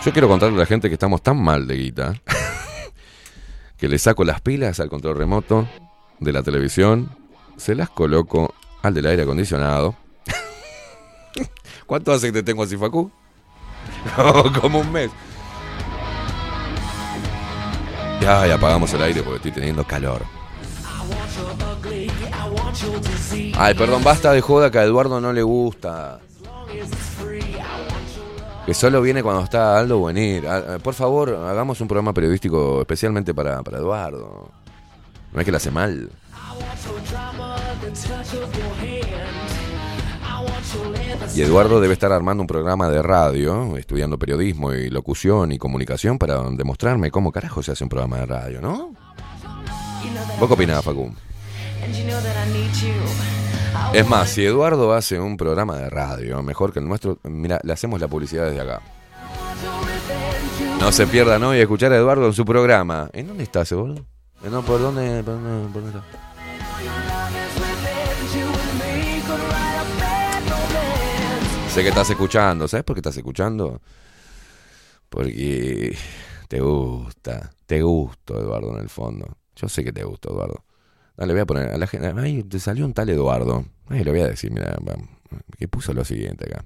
[0.05, 2.13] Yo quiero contarle a la gente que estamos tan mal de guita
[3.77, 5.67] que le saco las pilas al control remoto
[6.21, 7.09] de la televisión,
[7.57, 8.53] se las coloco
[8.83, 9.97] al del aire acondicionado.
[11.85, 13.11] ¿Cuánto hace que te tengo así, Facu?
[14.61, 15.11] Como un mes.
[18.21, 20.23] Ya, apagamos el aire porque estoy teniendo calor.
[23.55, 26.19] Ay, perdón, basta de joda que a Eduardo no le gusta.
[28.65, 30.47] Que solo viene cuando está Aldo Buenir.
[30.47, 34.51] Ah, eh, Por favor, hagamos un programa periodístico especialmente para, para Eduardo.
[35.33, 36.09] No es que le hace mal.
[41.35, 46.19] Y Eduardo debe estar armando un programa de radio, estudiando periodismo y locución y comunicación
[46.19, 48.93] para demostrarme cómo carajo se hace un programa de radio, ¿no?
[50.39, 51.11] ¿Vos qué opinás, Facu?
[53.93, 57.73] Es más, si Eduardo hace un programa de radio mejor que el nuestro, mira, le
[57.73, 58.81] hacemos la publicidad desde acá.
[60.79, 63.09] No se pierdan hoy escuchar a Eduardo en su programa.
[63.11, 64.01] ¿En dónde está ese boludo?
[64.43, 66.32] Eh, No, ¿por dónde, por dónde, por dónde está?
[71.73, 72.67] Sé que estás escuchando.
[72.67, 73.81] ¿Sabes por qué estás escuchando?
[75.09, 75.97] Porque
[76.47, 77.51] te gusta.
[77.65, 79.37] Te gusto, Eduardo, en el fondo.
[79.55, 80.63] Yo sé que te gusta, Eduardo.
[81.17, 82.13] Dale, voy a poner a la gente.
[82.15, 83.65] Ay, te salió un tal Eduardo.
[83.87, 84.77] Ay, le voy a decir, mira,
[85.57, 86.65] que puso lo siguiente acá.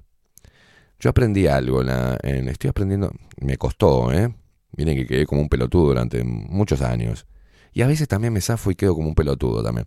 [1.00, 4.34] Yo aprendí algo, la- en- estoy aprendiendo, me costó, ¿eh?
[4.76, 7.26] Miren que quedé como un pelotudo durante muchos años.
[7.72, 9.86] Y a veces también me zafo y quedo como un pelotudo también.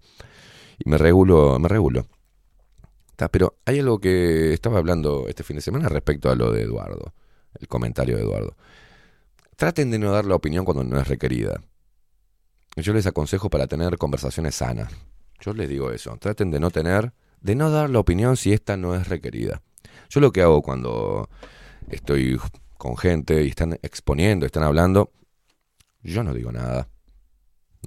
[0.80, 2.08] Y me regulo, me regulo.
[3.30, 7.14] Pero hay algo que estaba hablando este fin de semana respecto a lo de Eduardo,
[7.60, 8.56] el comentario de Eduardo.
[9.56, 11.62] Traten de no dar la opinión cuando no es requerida.
[12.76, 14.92] Yo les aconsejo para tener conversaciones sanas.
[15.40, 16.16] Yo les digo eso.
[16.18, 19.62] Traten de no tener, de no dar la opinión si esta no es requerida.
[20.10, 21.30] Yo lo que hago cuando
[21.90, 22.40] estoy
[22.78, 25.12] con gente y están exponiendo, están hablando,
[26.02, 26.88] yo no digo nada.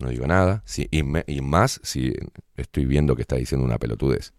[0.00, 0.62] No digo nada.
[0.66, 2.12] Sí, y, y más si
[2.56, 4.32] estoy viendo que está diciendo una pelotudez.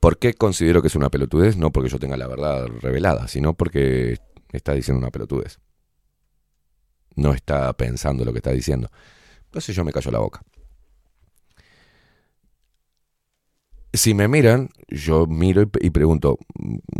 [0.00, 1.58] ¿Por qué considero que es una pelotudez?
[1.58, 4.16] No porque yo tenga la verdad revelada, sino porque
[4.50, 5.60] está diciendo una pelotudez.
[7.16, 8.90] No está pensando lo que está diciendo.
[9.44, 10.42] Entonces yo me callo la boca.
[13.92, 16.38] Si me miran, yo miro y, pregunto,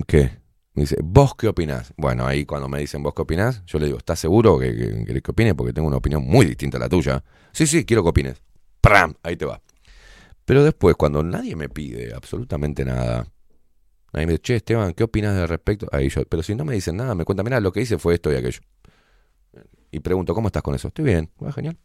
[0.06, 0.38] ¿qué?
[0.74, 1.94] Me dice, ¿vos qué opinás?
[1.96, 3.64] Bueno, ahí cuando me dicen, ¿vos qué opinás?
[3.64, 5.54] Yo le digo, ¿estás seguro que, que, querés que opine?
[5.54, 7.24] Porque tengo una opinión muy distinta a la tuya.
[7.52, 8.42] Sí, sí, quiero que opines.
[8.80, 9.14] ¡Pram!
[9.22, 9.62] Ahí te va.
[10.50, 13.24] Pero después, cuando nadie me pide absolutamente nada,
[14.12, 15.86] nadie me dice, che, Esteban, ¿qué opinas al respecto?
[15.92, 18.14] Ahí yo, pero si no me dicen nada, me cuentan, mira, lo que hice fue
[18.14, 18.58] esto y aquello.
[19.92, 20.88] Y pregunto, ¿cómo estás con eso?
[20.88, 21.30] Estoy bien.
[21.38, 21.78] Bueno, genial.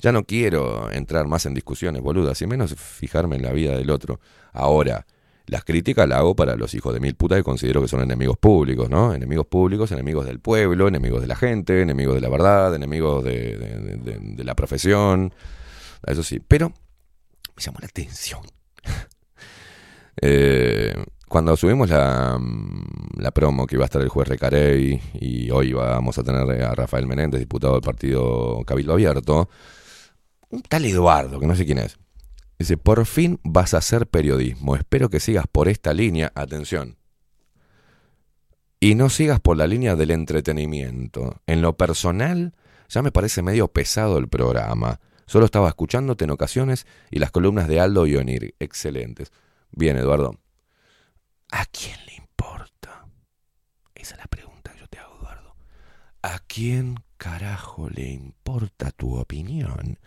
[0.00, 3.90] Ya no quiero entrar más en discusiones boludas, y menos fijarme en la vida del
[3.90, 4.18] otro.
[4.52, 5.06] Ahora,
[5.46, 8.36] las críticas las hago para los hijos de mil putas que considero que son enemigos
[8.36, 9.14] públicos, ¿no?
[9.14, 14.42] Enemigos públicos, enemigos del pueblo, enemigos de la gente, enemigos de la verdad, enemigos de
[14.42, 15.32] la profesión.
[16.06, 16.70] Eso sí, pero
[17.56, 18.40] me llamó la atención.
[20.22, 20.94] Eh,
[21.28, 25.72] cuando subimos la, mm, la promo que iba a estar el juez Recarey y hoy
[25.72, 29.50] vamos a tener a Rafael Menéndez, diputado del partido Cabildo Abierto,
[30.50, 31.98] un tal Eduardo, que no sé quién es,
[32.60, 36.96] dice, por fin vas a hacer periodismo, espero que sigas por esta línea, atención,
[38.78, 41.40] y no sigas por la línea del entretenimiento.
[41.46, 42.54] En lo personal,
[42.88, 45.00] ya me parece medio pesado el programa.
[45.26, 49.32] Solo estaba escuchándote en ocasiones y las columnas de Aldo y Onir, excelentes.
[49.70, 50.38] Bien, Eduardo.
[51.50, 53.06] ¿A quién le importa?
[53.94, 55.56] Esa es la pregunta que yo te hago, Eduardo.
[56.22, 59.98] ¿A quién carajo le importa tu opinión?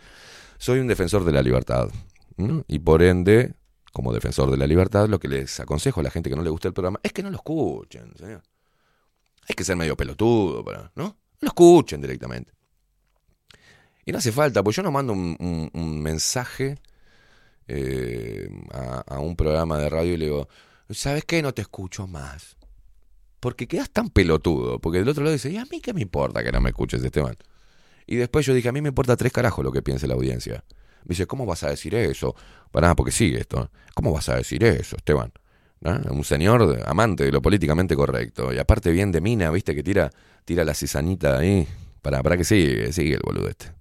[0.58, 1.90] Soy un defensor de la libertad.
[2.38, 2.64] ¿no?
[2.68, 3.54] Y por ende,
[3.92, 6.50] como defensor de la libertad, lo que les aconsejo a la gente que no le
[6.50, 8.44] gusta el programa es que no lo escuchen, señor.
[9.50, 11.04] Hay que ser medio pelotudo para, ¿no?
[11.06, 12.52] No lo escuchen directamente.
[14.08, 16.80] Y no hace falta, pues yo no mando un, mensaje
[17.68, 18.50] eh,
[19.06, 20.48] a, un programa de radio y le digo,
[20.90, 21.42] ¿sabes qué?
[21.42, 22.56] No te escucho más.
[23.42, 26.42] Porque quedas tan pelotudo, porque del otro lado dice, ¿y a mí qué me importa
[26.42, 27.36] que no me escuches, Esteban?
[28.06, 30.64] Y después yo dije, a mí me importa tres carajos lo que piense la audiencia.
[31.04, 32.34] Me dice, ¿cómo vas a decir eso?
[32.72, 33.70] Pará, porque sigue esto.
[33.94, 35.34] ¿Cómo vas a decir eso, Esteban?
[35.82, 38.54] Un señor amante de lo políticamente correcto.
[38.54, 40.10] Y aparte bien de mina, viste, que tira,
[40.46, 41.68] tira la cizañita ahí.
[42.02, 43.72] Para, para que sigue, sigue el boludo este.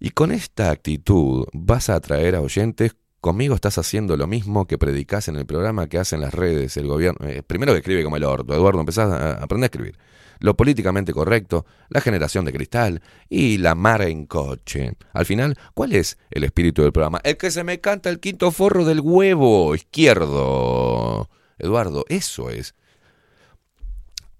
[0.00, 2.94] Y con esta actitud vas a atraer a oyentes.
[3.20, 6.86] Conmigo estás haciendo lo mismo que predicás en el programa que hacen las redes, el
[6.86, 7.26] gobierno.
[7.26, 9.98] Eh, primero que escribe como el orto, Eduardo, empezás a aprender a escribir.
[10.38, 14.92] Lo políticamente correcto, la generación de cristal y la mar en coche.
[15.12, 17.20] Al final, ¿cuál es el espíritu del programa?
[17.24, 21.28] El que se me canta el quinto forro del huevo izquierdo.
[21.58, 22.76] Eduardo, eso es.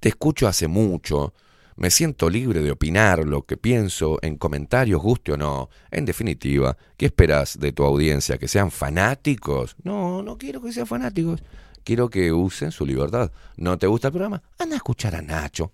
[0.00, 1.34] Te escucho hace mucho.
[1.76, 5.70] Me siento libre de opinar lo que pienso en comentarios, guste o no.
[5.90, 8.38] En definitiva, ¿qué esperas de tu audiencia?
[8.38, 9.76] ¿Que sean fanáticos?
[9.82, 11.42] No, no quiero que sean fanáticos.
[11.84, 13.30] Quiero que usen su libertad.
[13.56, 14.42] ¿No te gusta el programa?
[14.58, 15.72] Anda a escuchar a Nacho.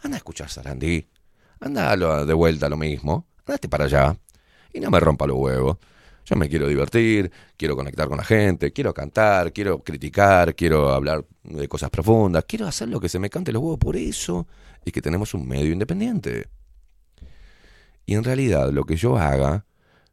[0.00, 1.06] Anda a escuchar a Sarandí.
[1.60, 3.26] Anda de vuelta lo mismo.
[3.46, 4.16] Andate para allá.
[4.72, 5.78] Y no me rompa los huevos.
[6.28, 11.24] Yo me quiero divertir, quiero conectar con la gente, quiero cantar, quiero criticar, quiero hablar
[11.42, 13.78] de cosas profundas, quiero hacer lo que se me cante los huevos.
[13.78, 14.46] Por eso
[14.84, 16.48] es que tenemos un medio independiente.
[18.04, 19.64] Y en realidad lo que yo haga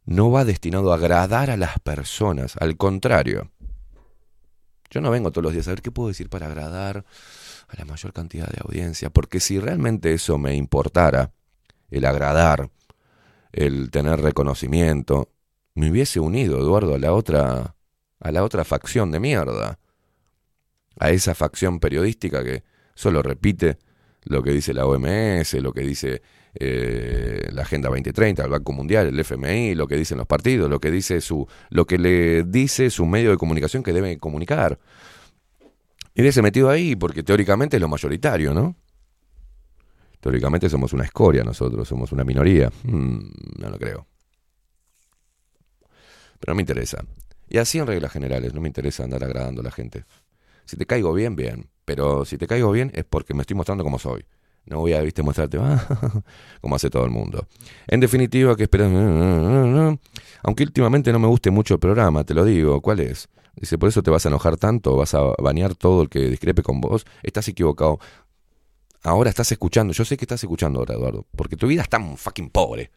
[0.06, 3.52] no va destinado a agradar a las personas, al contrario.
[4.90, 7.04] Yo no vengo todos los días a ver qué puedo decir para agradar
[7.68, 11.34] a la mayor cantidad de audiencia, porque si realmente eso me importara,
[11.90, 12.70] el agradar,
[13.52, 15.35] el tener reconocimiento,
[15.76, 17.76] me hubiese unido, Eduardo, a la otra,
[18.20, 19.78] a la otra facción de mierda,
[20.98, 22.64] a esa facción periodística que
[22.96, 23.78] solo repite
[24.24, 26.22] lo que dice la OMS, lo que dice
[26.56, 30.80] eh, la Agenda 2030, el Banco Mundial, el FMI, lo que dicen los partidos, lo
[30.80, 34.80] que dice su, lo que le dice su medio de comunicación que debe comunicar.
[36.14, 38.76] Y hubiese metido ahí porque teóricamente es lo mayoritario, ¿no?
[40.22, 42.72] Teóricamente somos una escoria nosotros, somos una minoría.
[42.84, 43.20] Mm,
[43.60, 44.08] no lo creo.
[46.40, 47.06] Pero no me interesa.
[47.48, 50.06] Y así en reglas generales, no me interesa andar agradando a la gente.
[50.66, 51.70] Si te caigo bien, bien.
[51.86, 54.26] Pero si te caigo bien es porque me estoy mostrando como soy.
[54.66, 56.24] No voy a, viste, mostrarte, ah,
[56.60, 57.48] como hace todo el mundo.
[57.88, 58.90] En definitiva, que esperas?
[60.44, 63.30] Aunque últimamente no me guste mucho el programa, te lo digo, ¿cuál es?
[63.56, 66.62] Dice, por eso te vas a enojar tanto, vas a banear todo el que discrepe
[66.62, 67.06] con vos.
[67.24, 68.00] Estás equivocado.
[69.04, 72.18] Ahora estás escuchando, yo sé que estás escuchando ahora, Eduardo, porque tu vida es tan
[72.18, 72.90] fucking pobre.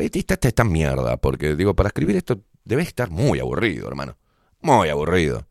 [0.00, 4.16] Esta, esta, mierda, porque digo, para escribir esto debes estar muy aburrido, hermano.
[4.62, 5.46] Muy aburrido.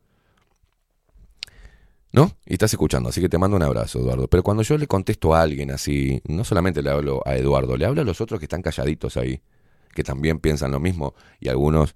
[2.12, 2.32] ¿No?
[2.44, 4.26] Y estás escuchando, así que te mando un abrazo, Eduardo.
[4.28, 7.86] Pero cuando yo le contesto a alguien así, no solamente le hablo a Eduardo, le
[7.86, 9.40] hablo a los otros que están calladitos ahí,
[9.94, 11.94] que también piensan lo mismo, y algunos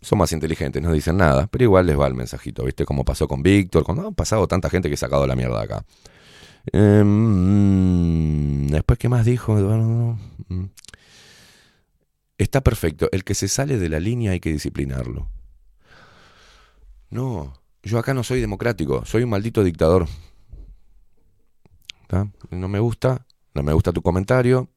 [0.00, 2.86] son más inteligentes, no dicen nada, pero igual les va el mensajito, ¿viste?
[2.86, 5.84] Como pasó con Víctor, cuando han pasado tanta gente que he sacado la mierda acá.
[6.72, 10.18] Em, después, ¿qué más dijo Eduardo?
[12.42, 13.08] Está perfecto.
[13.12, 15.30] El que se sale de la línea hay que disciplinarlo.
[17.08, 17.52] No,
[17.84, 20.08] yo acá no soy democrático, soy un maldito dictador.
[22.08, 22.28] ¿Tá?
[22.50, 23.24] No me gusta,
[23.54, 24.68] no me gusta tu comentario,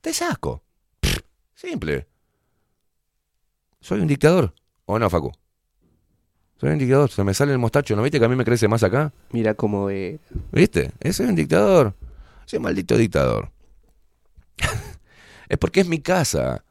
[0.00, 0.64] te saco.
[0.98, 1.20] Pff,
[1.54, 2.08] simple.
[3.80, 4.52] Soy un dictador.
[4.84, 5.30] ¿O no, Facu?
[6.56, 8.66] Soy un dictador, se me sale el mostacho, ¿no viste que a mí me crece
[8.66, 9.12] más acá?
[9.30, 10.18] Mira cómo eh,
[10.50, 10.90] ¿Viste?
[10.98, 11.94] Ese es un dictador.
[12.44, 13.52] Soy un maldito dictador.
[15.48, 16.64] es porque es mi casa.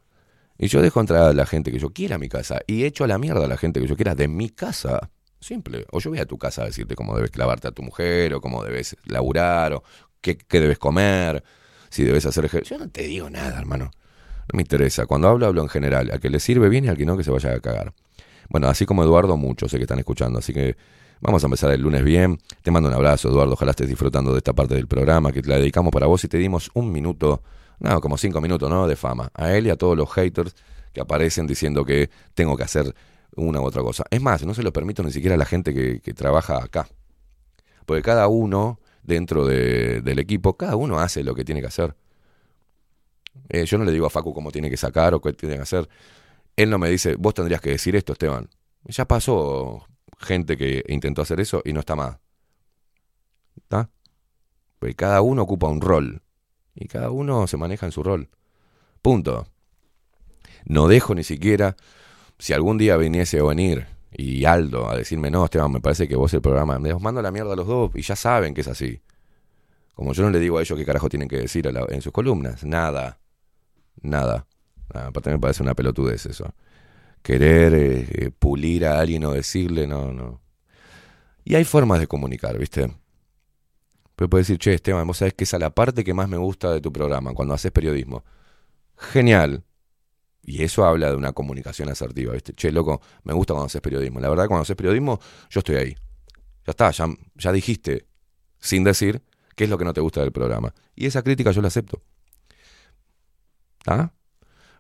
[0.58, 2.60] Y yo dejo entrar a la gente que yo quiera a mi casa.
[2.68, 5.10] Y echo a la mierda a la gente que yo quiera de mi casa.
[5.39, 5.86] Simple.
[5.91, 8.41] O yo voy a tu casa a decirte cómo debes clavarte a tu mujer, o
[8.41, 9.84] cómo debes laburar, o
[10.22, 11.43] qué, qué debes comer,
[11.89, 12.78] si debes hacer ejercicio.
[12.78, 13.91] Yo no te digo nada, hermano.
[14.51, 15.06] No me interesa.
[15.06, 16.12] Cuando hablo, hablo en general.
[16.14, 17.93] A que le sirve bien y al que no, que se vaya a cagar.
[18.49, 20.39] Bueno, así como Eduardo, muchos sé que están escuchando.
[20.39, 20.76] Así que
[21.22, 22.39] vamos a empezar el lunes bien.
[22.62, 23.54] Te mando un abrazo, Eduardo.
[23.54, 26.28] Ojalá estés disfrutando de esta parte del programa que te la dedicamos para vos y
[26.28, 27.41] te dimos un minuto,
[27.84, 28.88] no, como cinco minutos, ¿no?
[28.88, 29.29] De fama.
[29.34, 30.55] A él y a todos los haters
[30.93, 32.95] que aparecen diciendo que tengo que hacer
[33.36, 34.05] una u otra cosa.
[34.09, 36.88] Es más, no se lo permito ni siquiera a la gente que, trabaja acá.
[37.86, 41.93] Porque cada uno, dentro de- del equipo, cada uno hace lo que tiene que hacer.
[43.49, 45.63] Eh, yo no le digo a Facu cómo tiene que sacar o qué tiene que
[45.63, 45.89] hacer.
[46.55, 48.49] Él no me dice, vos tendrías que decir esto, Esteban.
[48.86, 49.86] Ya pasó
[50.19, 52.17] gente que intentó hacer eso y no está más.
[53.57, 53.89] ¿Está?
[54.79, 56.22] Pues cada uno ocupa un rol.
[56.76, 58.30] Y cada uno se maneja en su rol.
[59.01, 59.47] Punto.
[60.65, 61.76] No dejo ni siquiera,
[62.39, 66.15] si algún día viniese a venir y Aldo a decirme, no, Esteban, me parece que
[66.15, 68.61] vos el programa, me os mando la mierda a los dos y ya saben que
[68.61, 69.01] es así.
[69.93, 72.63] Como yo no le digo a ellos qué carajo tienen que decir en sus columnas,
[72.63, 73.19] nada,
[74.01, 74.47] nada.
[74.93, 76.53] Ah, aparte me parece una pelotudez eso.
[77.21, 80.41] Querer eh, eh, pulir a alguien o decirle, no, no.
[81.45, 82.91] Y hay formas de comunicar, ¿viste?
[84.24, 86.38] Pero puedes decir, che, Esteban, vos sabés que esa es la parte que más me
[86.38, 88.24] gusta de tu programa, cuando haces periodismo.
[88.95, 89.65] Genial.
[90.41, 92.53] Y eso habla de una comunicación asertiva, ¿viste?
[92.53, 94.21] Che, loco, me gusta cuando haces periodismo.
[94.21, 95.19] La verdad, cuando haces periodismo,
[95.49, 95.97] yo estoy ahí.
[96.65, 98.05] Ya está, ya, ya dijiste,
[98.59, 99.21] sin decir,
[99.57, 100.74] qué es lo que no te gusta del programa.
[100.95, 102.01] Y esa crítica yo la acepto.
[103.86, 104.13] ¿Ah?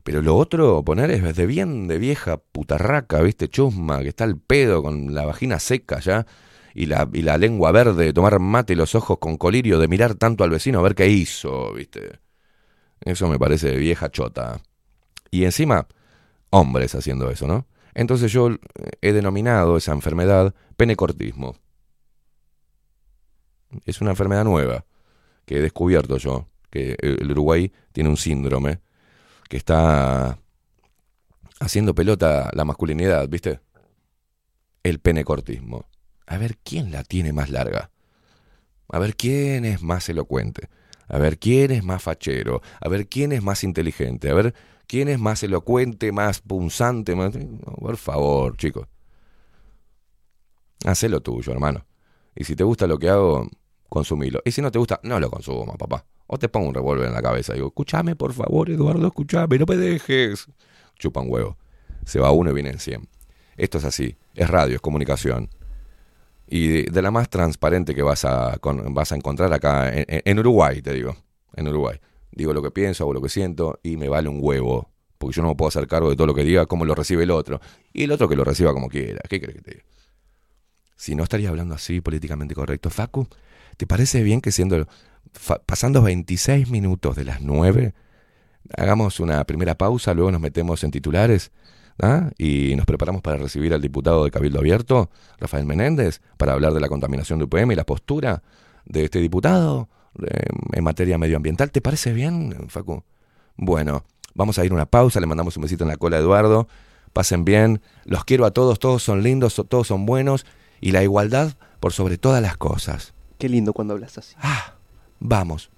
[0.05, 3.49] Pero lo otro, poner es de bien de vieja putarraca, ¿viste?
[3.49, 6.25] Chusma, que está el pedo con la vagina seca ya.
[6.73, 9.87] Y la, y la lengua verde de tomar mate y los ojos con colirio de
[9.87, 12.19] mirar tanto al vecino a ver qué hizo, ¿viste?
[13.01, 14.61] Eso me parece vieja chota.
[15.29, 15.87] Y encima,
[16.49, 17.67] hombres haciendo eso, ¿no?
[17.93, 18.57] Entonces yo eh,
[19.01, 21.55] he denominado esa enfermedad penecortismo.
[23.85, 24.85] Es una enfermedad nueva
[25.45, 28.79] que he descubierto yo, que el Uruguay tiene un síndrome
[29.49, 30.39] que está
[31.59, 33.59] haciendo pelota la masculinidad, ¿viste?
[34.83, 35.85] El penecortismo.
[36.25, 37.91] A ver quién la tiene más larga.
[38.89, 40.69] A ver quién es más elocuente.
[41.07, 42.61] A ver quién es más fachero.
[42.79, 44.29] A ver quién es más inteligente.
[44.29, 44.53] A ver
[44.87, 47.15] quién es más elocuente, más punzante.
[47.15, 47.33] Más...
[47.79, 48.87] Por favor, chicos.
[50.85, 51.85] Hacelo tuyo, hermano.
[52.35, 53.49] Y si te gusta lo que hago,
[53.89, 54.41] consumilo.
[54.43, 56.05] Y si no te gusta, no lo consumas, papá.
[56.27, 59.59] O te pongo un revólver en la cabeza y digo, escúchame, por favor, Eduardo, escúchame,
[59.59, 60.47] no me dejes.
[60.97, 61.57] Chupa un huevo.
[62.05, 63.07] Se va uno y vienen 100.
[63.55, 64.17] Esto es así.
[64.33, 65.49] Es radio, es comunicación.
[66.55, 70.83] Y de, la más transparente que vas a, con- vas a encontrar acá en, Uruguay,
[70.83, 71.17] te digo.
[71.55, 71.99] En Uruguay.
[72.31, 74.91] Digo lo que pienso, hago lo que siento y me vale un huevo.
[75.17, 77.23] Porque yo no me puedo hacer cargo de todo lo que diga, como lo recibe
[77.23, 77.59] el otro.
[77.91, 79.19] Y el otro que lo reciba como quiera.
[79.27, 79.83] ¿Qué crees que te diga?
[80.95, 82.91] Si no estaría hablando así políticamente correcto.
[82.91, 83.27] Facu,
[83.75, 84.87] ¿te parece bien que siendo
[85.65, 87.95] pasando 26 minutos de las 9
[88.77, 91.51] hagamos una primera pausa, luego nos metemos en titulares
[92.01, 92.29] ¿ah?
[92.37, 96.79] y nos preparamos para recibir al diputado de Cabildo Abierto, Rafael Menéndez, para hablar de
[96.79, 98.43] la contaminación de UPM y la postura
[98.85, 99.89] de este diputado
[100.21, 101.71] eh, en materia medioambiental.
[101.71, 103.03] ¿Te parece bien, Facu?
[103.55, 106.19] Bueno, vamos a ir a una pausa, le mandamos un besito en la cola a
[106.19, 106.67] Eduardo.
[107.13, 110.45] Pasen bien, los quiero a todos, todos son lindos, todos son buenos
[110.81, 113.13] y la igualdad por sobre todas las cosas.
[113.37, 114.35] Qué lindo cuando hablas así.
[114.39, 114.73] Ah,
[115.23, 115.69] Vamos.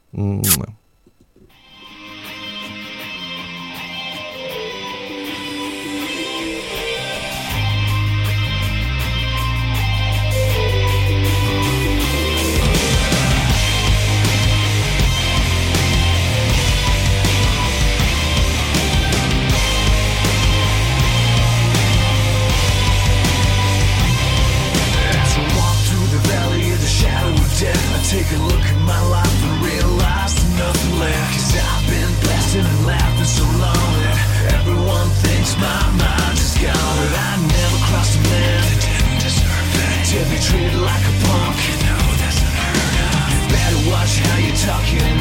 [28.16, 31.36] Take a look at my life and realize there's nothing left.
[31.36, 34.18] Cause I've been blasting and laughing so long that
[34.56, 36.96] everyone thinks my mind is gone.
[36.96, 40.00] But I never crossed a man that didn't deserve it.
[40.16, 43.20] To be treated like a punk, you know that's unheard of.
[43.36, 45.16] You better watch how you're talking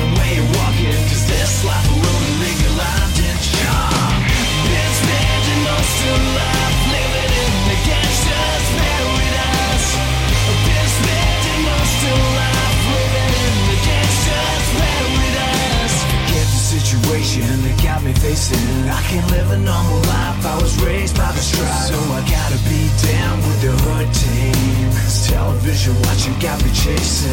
[17.25, 18.89] situation that got me facing.
[18.89, 20.45] I can't live a normal life.
[20.45, 24.91] I was raised by the struggle, so I gotta be down with the hood team.
[25.25, 27.33] Television watching got me chasing.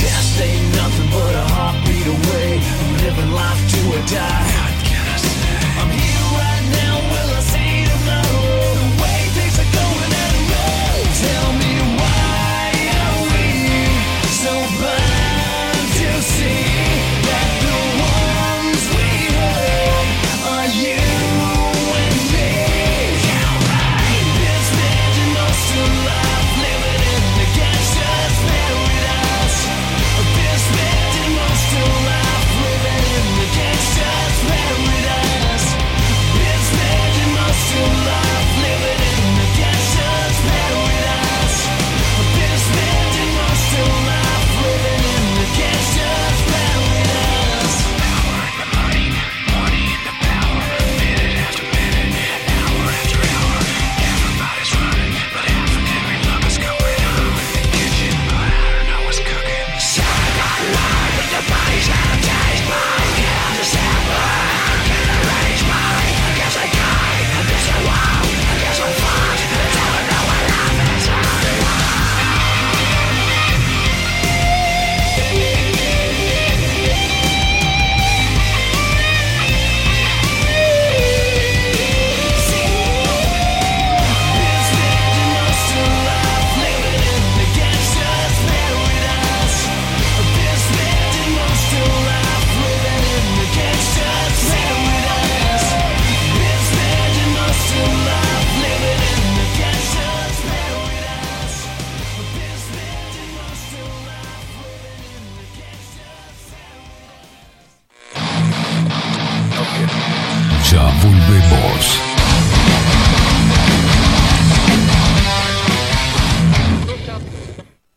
[0.00, 2.60] Death ain't nothing but a heartbeat away.
[2.62, 4.73] I'm living life to a die.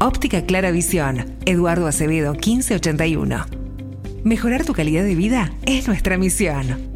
[0.00, 3.46] Óptica Clara Visión, Eduardo Acevedo 1581.
[4.24, 6.95] Mejorar tu calidad de vida es nuestra misión.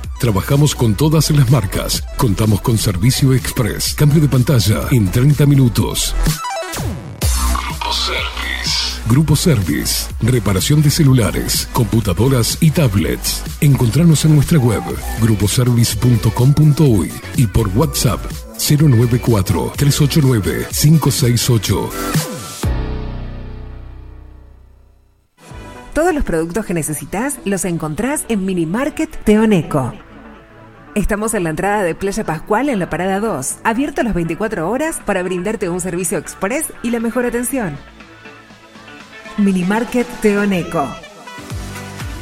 [0.21, 2.03] Trabajamos con todas las marcas.
[2.15, 3.95] Contamos con servicio express.
[3.95, 6.13] Cambio de pantalla en 30 minutos.
[7.57, 9.01] Grupo Service.
[9.09, 10.11] Grupo Service.
[10.21, 13.41] Reparación de celulares, computadoras y tablets.
[13.61, 14.83] Encontranos en nuestra web
[15.23, 18.23] gruposervice.com.uy y por WhatsApp
[18.59, 21.89] 094 389 568.
[25.95, 29.93] Todos los productos que necesitas los encontrás en Mini Market Teoneco.
[30.93, 34.99] Estamos en la entrada de Playa Pascual en la parada 2, abierto las 24 horas
[35.05, 37.77] para brindarte un servicio express y la mejor atención.
[39.37, 40.85] Mini Market Teoneco.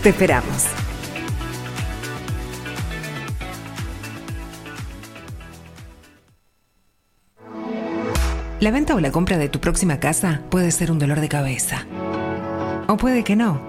[0.03, 0.67] Te esperamos.
[8.59, 11.87] La venta o la compra de tu próxima casa puede ser un dolor de cabeza.
[12.87, 13.68] O puede que no.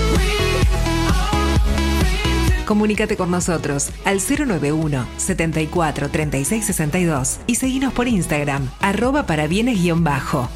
[2.71, 10.47] Comunícate con nosotros al 091 74 36 62 y seguinos por Instagram, arroba para bienes-bajo.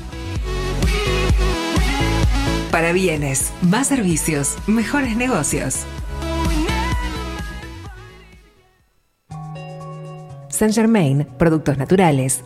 [2.71, 5.79] Para bienes, más servicios, mejores negocios.
[10.47, 12.45] Saint Germain, productos naturales.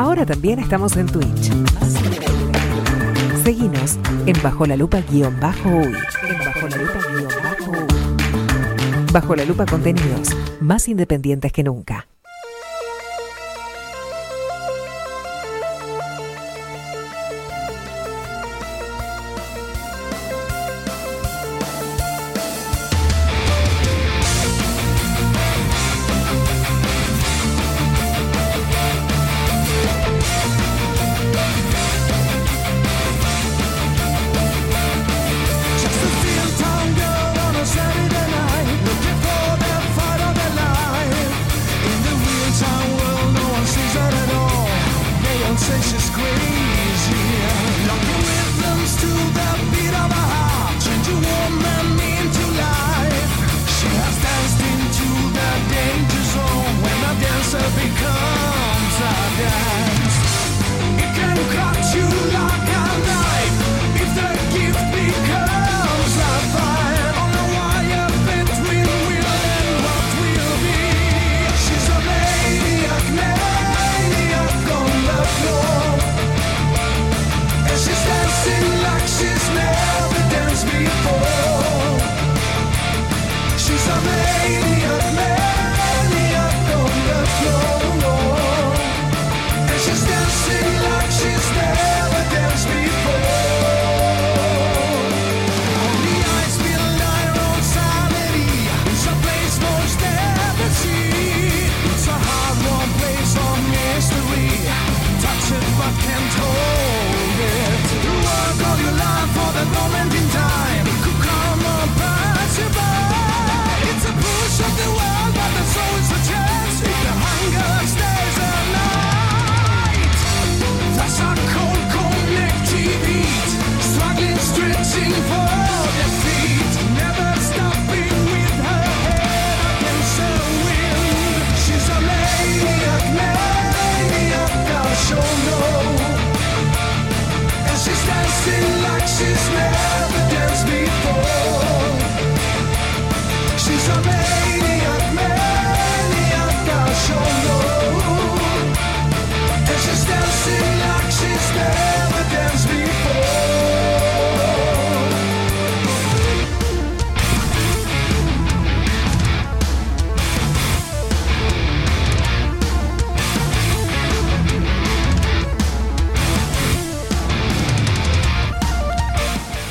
[0.00, 1.50] Ahora también estamos en Twitch.
[3.44, 5.92] Seguinos en Bajo la Lupa guion bajo uy.
[6.26, 9.12] En Bajo la Lupa guion bajo uy.
[9.12, 10.30] Bajo la Lupa contenidos
[10.62, 12.09] más independientes que nunca.
[59.40, 59.79] die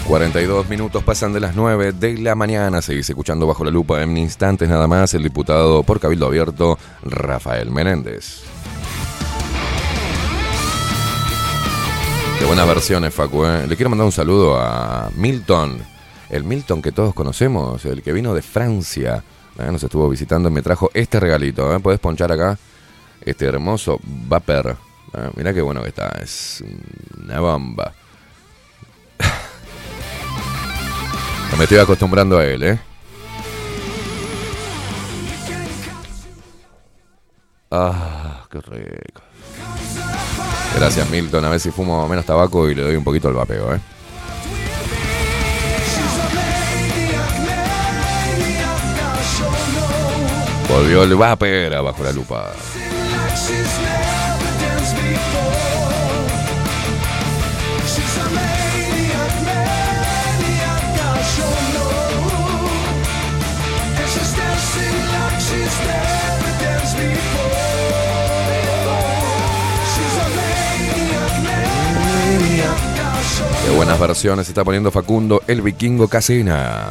[0.10, 2.82] 42 minutos pasan de las 9 de la mañana.
[2.82, 7.70] Seguís escuchando bajo la lupa en instantes nada más el diputado por Cabildo Abierto, Rafael
[7.70, 8.42] Menéndez.
[12.40, 13.46] Qué buenas versiones, Facu.
[13.46, 13.68] ¿eh?
[13.68, 15.78] Le quiero mandar un saludo a Milton,
[16.32, 19.24] el Milton que todos conocemos, el que vino de Francia.
[19.60, 19.72] ¿eh?
[19.72, 21.72] Nos estuvo visitando y me trajo este regalito.
[21.76, 21.80] ¿eh?
[21.80, 22.58] Puedes ponchar acá
[23.22, 24.76] este hermoso Vapor.
[25.14, 25.30] ¿eh?
[25.36, 26.64] Mirá qué bueno que está, es
[27.16, 27.94] una bomba.
[31.52, 32.80] No me estoy acostumbrando a él, ¿eh?
[37.72, 39.22] Ah, qué rico.
[40.76, 41.46] Gracias, Milton.
[41.46, 43.80] A ver si fumo menos tabaco y le doy un poquito el vapeo, ¿eh?
[50.70, 52.52] Volvió el vapera bajo la lupa.
[73.70, 76.88] Qué buenas versiones está poniendo Facundo, el vikingo Casina.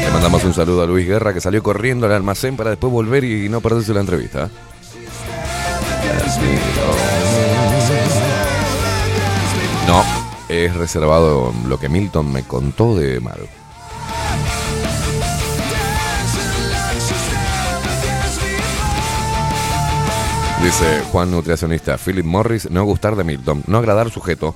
[0.00, 3.24] Le mandamos un saludo a Luis Guerra que salió corriendo al almacén para después volver
[3.24, 4.48] y no perderse la entrevista.
[9.86, 10.02] No,
[10.48, 13.46] es reservado lo que Milton me contó de Maru.
[20.62, 24.54] Dice Juan Nutricionista, Philip Morris, no gustar de Milton, no agradar sujeto.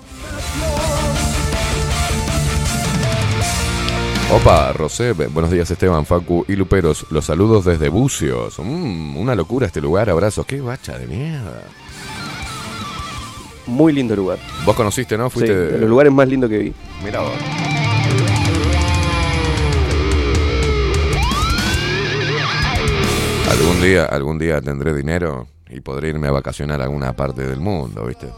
[4.33, 8.57] Opa, Rosé, buenos días Esteban, Facu y Luperos, los saludos desde Bucios.
[8.61, 11.65] Mm, una locura este lugar, abrazos, qué bacha de mierda.
[13.67, 14.39] Muy lindo lugar.
[14.65, 15.29] Vos conociste, ¿no?
[15.29, 16.75] Sí, Fuiste de los lugares más lindos que vi.
[17.05, 17.33] Mira vos.
[23.51, 27.61] Algún día, algún día tendré dinero y podré irme a vacacionar a alguna parte del
[27.61, 28.29] mundo, ¿viste?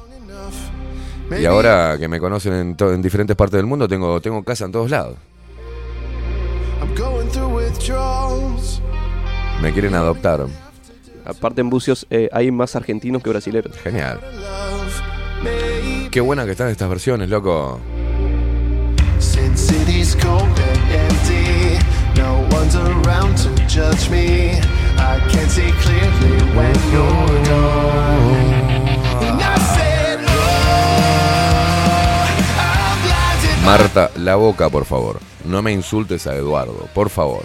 [1.38, 4.90] Y ahora que me conocen en, diferentes partes del mundo, tengo, tengo casa en todos
[4.90, 5.16] lados.
[9.60, 10.46] Me quieren adoptar.
[11.24, 13.76] Aparte en Bucios eh, hay más argentinos que brasileños.
[13.76, 14.20] Genial.
[16.10, 17.78] Qué buena que están estas versiones, loco.
[19.18, 19.74] Since
[24.98, 28.52] I see clearly when you're gone.
[29.24, 30.98] And I said, oh,
[32.58, 35.20] I'm Marta, la boca, por favor.
[35.44, 37.44] No me insultes a Eduardo, por favor.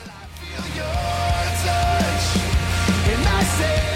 [3.05, 3.93] and I said,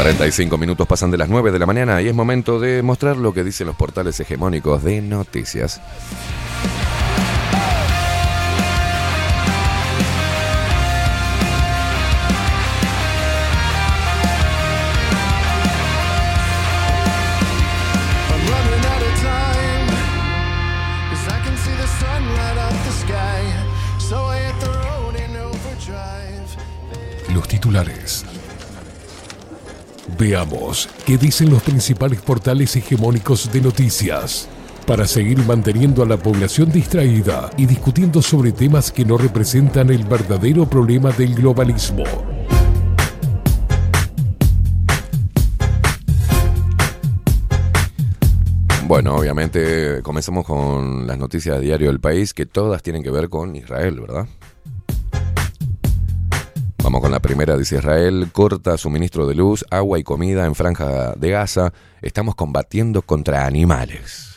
[0.00, 3.34] 45 minutos pasan de las 9 de la mañana y es momento de mostrar lo
[3.34, 5.80] que dicen los portales hegemónicos de noticias.
[30.18, 34.48] Veamos qué dicen los principales portales hegemónicos de noticias
[34.86, 40.02] para seguir manteniendo a la población distraída y discutiendo sobre temas que no representan el
[40.02, 42.02] verdadero problema del globalismo.
[48.88, 53.28] Bueno, obviamente comenzamos con las noticias de Diario del País, que todas tienen que ver
[53.28, 54.26] con Israel, ¿verdad?
[56.90, 61.12] Vamos con la primera, dice Israel, corta suministro de luz, agua y comida en franja
[61.12, 61.72] de Gaza.
[62.02, 64.36] Estamos combatiendo contra animales.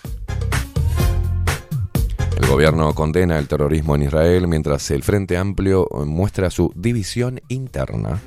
[2.38, 8.21] El gobierno condena el terrorismo en Israel mientras el Frente Amplio muestra su división interna.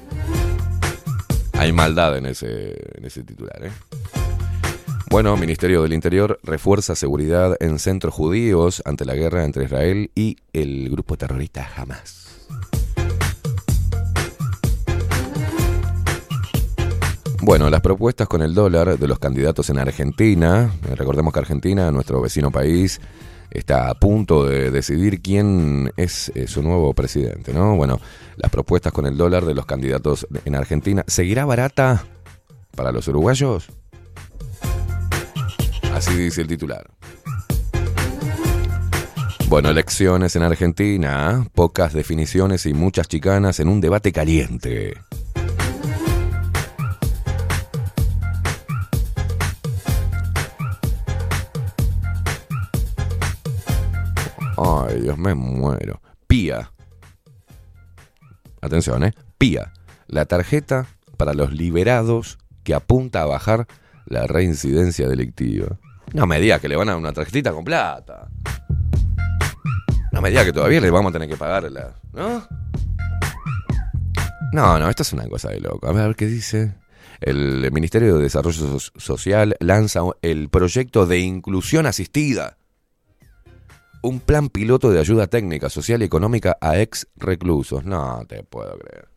[1.53, 3.71] Hay maldad en ese, en ese titular, ¿eh?
[5.09, 10.39] Bueno, Ministerio del Interior refuerza seguridad en centros judíos ante la guerra entre Israel y
[10.53, 12.26] el grupo terrorista Hamas.
[17.47, 21.93] Bueno, las propuestas con el dólar de los candidatos en Argentina, eh, recordemos que Argentina,
[21.93, 23.01] nuestro vecino país,
[23.53, 27.77] está a punto de decidir quién es eh, su nuevo presidente, ¿no?
[27.77, 28.01] Bueno,
[28.35, 32.05] las propuestas con el dólar de los candidatos en Argentina, ¿seguirá barata
[32.75, 33.69] para los uruguayos?
[35.95, 36.85] Así dice el titular.
[39.49, 44.95] Bueno, elecciones en Argentina, pocas definiciones y muchas chicanas en un debate caliente.
[55.01, 56.01] Dios, me muero.
[56.27, 56.73] Pía.
[58.61, 59.13] Atención, ¿eh?
[59.39, 59.73] Pía.
[60.07, 60.87] La tarjeta
[61.17, 63.67] para los liberados que apunta a bajar
[64.07, 65.79] la reincidencia delictiva.
[66.13, 68.29] No me diga que le van a dar una tarjetita con plata.
[70.13, 71.95] No me diga que todavía le vamos a tener que pagar la...
[72.13, 72.47] ¿No?
[74.53, 75.87] No, no, esto es una cosa de loco.
[75.89, 76.75] A ver, qué dice.
[77.21, 82.57] El Ministerio de Desarrollo So- Social lanza el proyecto de inclusión asistida.
[84.03, 87.85] Un plan piloto de ayuda técnica, social y económica a ex reclusos.
[87.85, 89.09] No te puedo creer.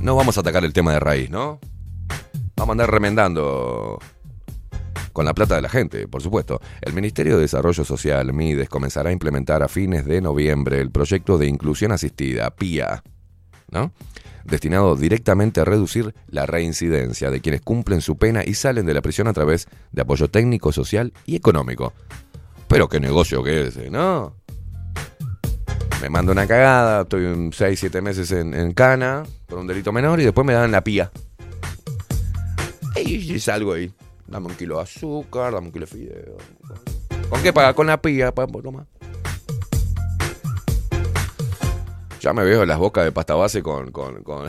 [0.00, 1.60] No vamos a atacar el tema de raíz, ¿no?
[2.56, 3.98] Vamos a andar remendando
[5.12, 6.60] con la plata de la gente, por supuesto.
[6.80, 11.36] El Ministerio de Desarrollo Social, MIDES, comenzará a implementar a fines de noviembre el proyecto
[11.36, 13.02] de inclusión asistida, PIA,
[13.70, 13.92] ¿no?
[14.50, 19.00] Destinado directamente a reducir la reincidencia de quienes cumplen su pena y salen de la
[19.00, 21.92] prisión a través de apoyo técnico, social y económico.
[22.66, 23.90] Pero qué negocio que es.
[23.90, 24.34] ¿no?
[26.02, 30.24] Me mando una cagada, estoy 6, 7 meses en, cana por un delito menor y
[30.24, 31.10] después me dan la pía.
[32.96, 33.92] Y salgo ahí.
[34.26, 36.36] Dame un kilo de azúcar, dame un kilo de fideo.
[37.28, 37.74] ¿Con qué paga?
[37.74, 38.86] Con la pía, pa, toma.
[42.20, 44.48] Ya me veo las bocas de pasta base con, con, con,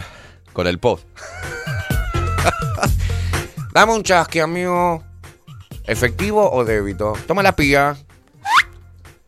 [0.53, 1.07] con el post.
[3.73, 5.01] Dame un chasqui, amigo.
[5.85, 7.13] ¿Efectivo o débito?
[7.25, 7.95] Toma la pía.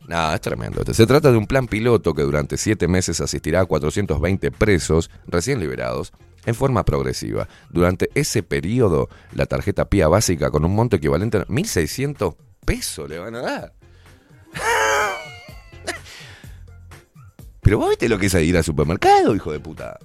[0.07, 0.82] Nada, es tremendo.
[0.82, 0.94] este.
[0.94, 5.60] Se trata de un plan piloto que durante siete meses asistirá a 420 presos recién
[5.60, 6.11] liberados
[6.45, 7.48] en forma progresiva.
[7.70, 13.20] Durante ese periodo, la tarjeta PIA básica con un monto equivalente a 1.600 pesos le
[13.20, 13.74] van a dar.
[17.64, 19.98] Pero vos viste lo que es ir al supermercado, hijo de puta.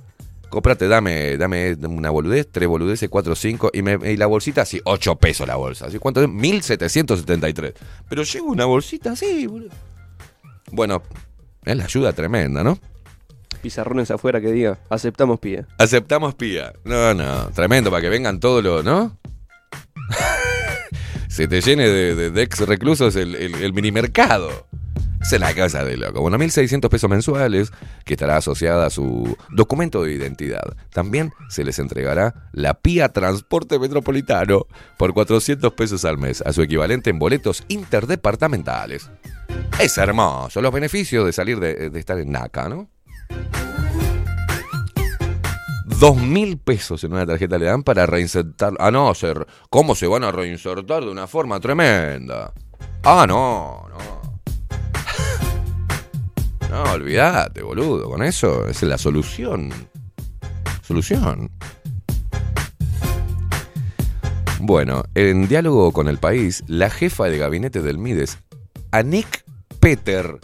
[0.48, 4.80] Cómprate, dame, dame una boludez, tres boludeces, cuatro, cinco, y, me- y la bolsita así,
[4.85, 5.86] ocho pesos la bolsa.
[5.86, 6.28] ¿Así cuánto es?
[6.28, 7.74] 1773.
[8.09, 9.70] Pero llevo una bolsita así, boludo.
[10.72, 11.02] Bueno,
[11.64, 12.78] es la ayuda tremenda, ¿no?
[13.60, 15.66] Pizarrones afuera que diga, aceptamos pie.
[15.78, 16.72] Aceptamos pía.
[16.85, 19.18] No, no, tremendo, para que vengan todos los, ¿no?
[21.28, 24.66] Se te llene de, de- de ex reclusos el, el, el minimercado.
[25.20, 26.20] Esa es la casa de loco.
[26.20, 27.73] Bueno, 1.600 pesos mensuales,
[28.05, 30.77] que estará asociada a su documento de identidad.
[30.90, 34.66] También se les entregará la PIA Transporte Metropolitano
[34.97, 39.11] por 400 pesos al mes, a su equivalente en boletos interdepartamentales.
[39.81, 42.89] Es hermoso, los beneficios de salir de, de estar en NACA, ¿no?
[45.85, 48.74] Dos mil pesos en una tarjeta le dan para reinsertar.
[48.78, 52.53] Ah, no, ser, ¿cómo se van a reinsertar de una forma tremenda?
[53.03, 54.18] Ah, no, no.
[56.70, 58.11] No, olvídate, boludo.
[58.11, 59.70] Con eso es la solución.
[60.82, 61.51] Solución.
[64.61, 68.39] Bueno, en diálogo con el país, la jefa de gabinete del Mides,
[68.90, 69.45] Anik
[69.81, 70.39] Peter,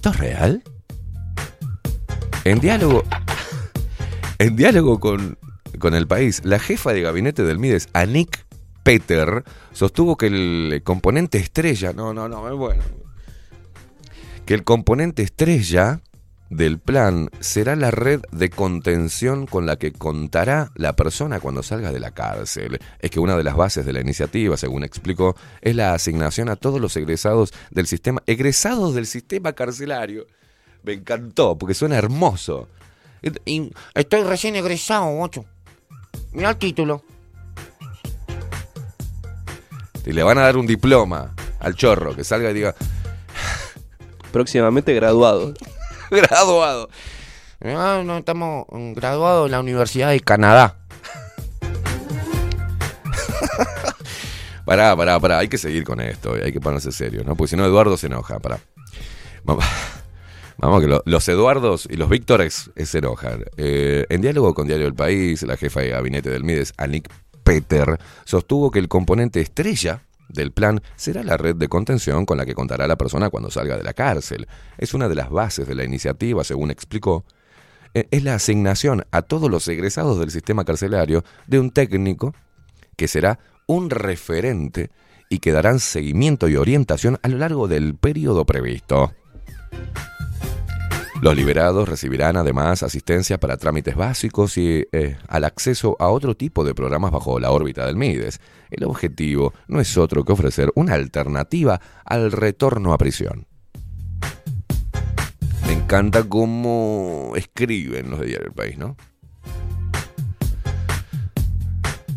[0.00, 0.62] ¿Esto es real?
[2.44, 3.04] En diálogo.
[4.38, 5.36] En diálogo con,
[5.78, 8.46] con el país, la jefa de gabinete del Mides, Anik
[8.82, 11.92] Peter, sostuvo que el componente estrella.
[11.92, 12.82] No, no, no, es bueno.
[14.46, 16.00] Que el componente estrella
[16.50, 21.92] del plan será la red de contención con la que contará la persona cuando salga
[21.92, 22.80] de la cárcel.
[22.98, 26.56] Es que una de las bases de la iniciativa, según explicó, es la asignación a
[26.56, 30.26] todos los egresados del sistema, egresados del sistema carcelario.
[30.82, 32.68] Me encantó, porque suena hermoso.
[33.94, 35.44] Estoy recién egresado, ocho.
[36.32, 37.04] Mira el título.
[40.06, 42.74] Y le van a dar un diploma al chorro, que salga y diga,
[44.32, 45.54] Próximamente graduado.
[46.10, 46.88] graduado.
[47.64, 50.76] Ah, no, estamos mm, graduados en la Universidad de Canadá.
[54.64, 57.34] Pará, pará, pará, hay que seguir con esto, hay que ponerse serio, ¿no?
[57.34, 58.60] Porque si no, Eduardo se enoja, pará.
[59.42, 59.64] Vamos,
[60.58, 63.44] vamos que lo- los Eduardos y los Víctores se enojan.
[63.56, 67.08] Eh, en diálogo con Diario del País, la jefa de gabinete del Mides, Anik
[67.50, 72.46] Peter, sostuvo que el componente estrella del plan será la red de contención con la
[72.46, 74.46] que contará la persona cuando salga de la cárcel.
[74.78, 77.24] Es una de las bases de la iniciativa, según explicó.
[77.92, 82.36] Eh, Es la asignación a todos los egresados del sistema carcelario de un técnico
[82.94, 84.92] que será un referente
[85.28, 89.12] y que darán seguimiento y orientación a lo largo del periodo previsto.
[91.20, 96.64] Los liberados recibirán además asistencia para trámites básicos y eh, al acceso a otro tipo
[96.64, 98.40] de programas bajo la órbita del MIDES.
[98.70, 103.46] El objetivo no es otro que ofrecer una alternativa al retorno a prisión.
[105.66, 108.96] Me encanta cómo escriben los de Diario El País, ¿no?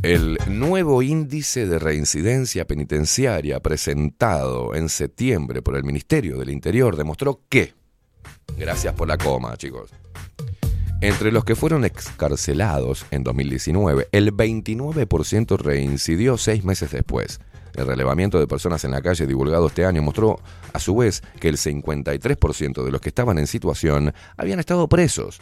[0.02, 7.42] El nuevo índice de reincidencia penitenciaria presentado en septiembre por el Ministerio del Interior demostró
[7.50, 7.74] que,
[8.58, 9.92] gracias por la coma, chicos,
[11.04, 17.42] entre los que fueron excarcelados en 2019, el 29% reincidió seis meses después.
[17.76, 20.40] El relevamiento de personas en la calle divulgado este año mostró,
[20.72, 25.42] a su vez, que el 53% de los que estaban en situación habían estado presos.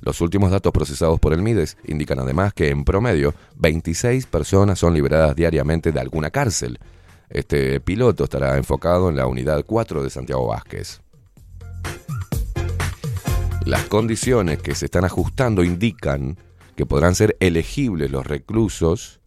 [0.00, 4.94] Los últimos datos procesados por el MIDES indican además que en promedio 26 personas son
[4.94, 6.78] liberadas diariamente de alguna cárcel.
[7.28, 11.00] Este piloto estará enfocado en la unidad 4 de Santiago Vázquez.
[13.66, 16.38] Las condiciones que se están ajustando indican
[16.76, 19.20] que podrán ser elegibles los reclusos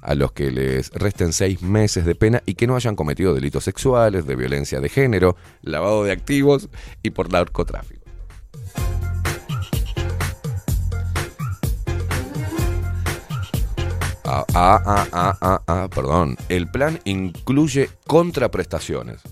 [0.00, 3.64] a los que les resten seis meses de pena y que no hayan cometido delitos
[3.64, 6.68] sexuales, de violencia de género, lavado de activos
[7.02, 8.06] y por narcotráfico.
[14.24, 16.36] Ah, ah, ah, ah, ah, ah, perdón.
[16.48, 19.22] El plan incluye contraprestaciones.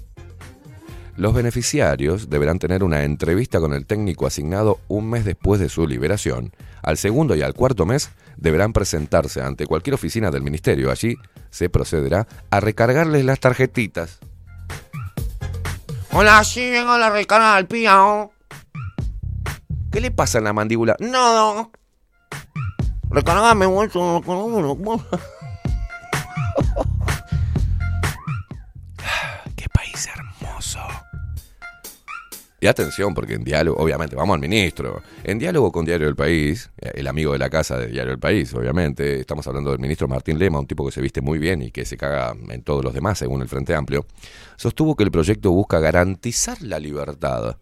[1.16, 5.86] Los beneficiarios deberán tener una entrevista con el técnico asignado un mes después de su
[5.86, 6.52] liberación.
[6.82, 10.90] Al segundo y al cuarto mes deberán presentarse ante cualquier oficina del ministerio.
[10.90, 11.16] Allí
[11.50, 14.18] se procederá a recargarles las tarjetitas.
[16.10, 18.32] Hola, sí, vengo a la recarga al pío.
[19.92, 20.96] ¿Qué le pasa en la mandíbula?
[20.98, 21.70] No.
[23.10, 24.20] Recargame, bolso.
[32.64, 35.02] Y atención, porque en diálogo, obviamente, vamos al ministro.
[35.22, 38.18] En diálogo con Diario del País, eh, el amigo de la casa de Diario del
[38.18, 41.60] País, obviamente, estamos hablando del ministro Martín Lema, un tipo que se viste muy bien
[41.60, 44.06] y que se caga en todos los demás, según el Frente Amplio,
[44.56, 47.58] sostuvo que el proyecto busca garantizar la libertad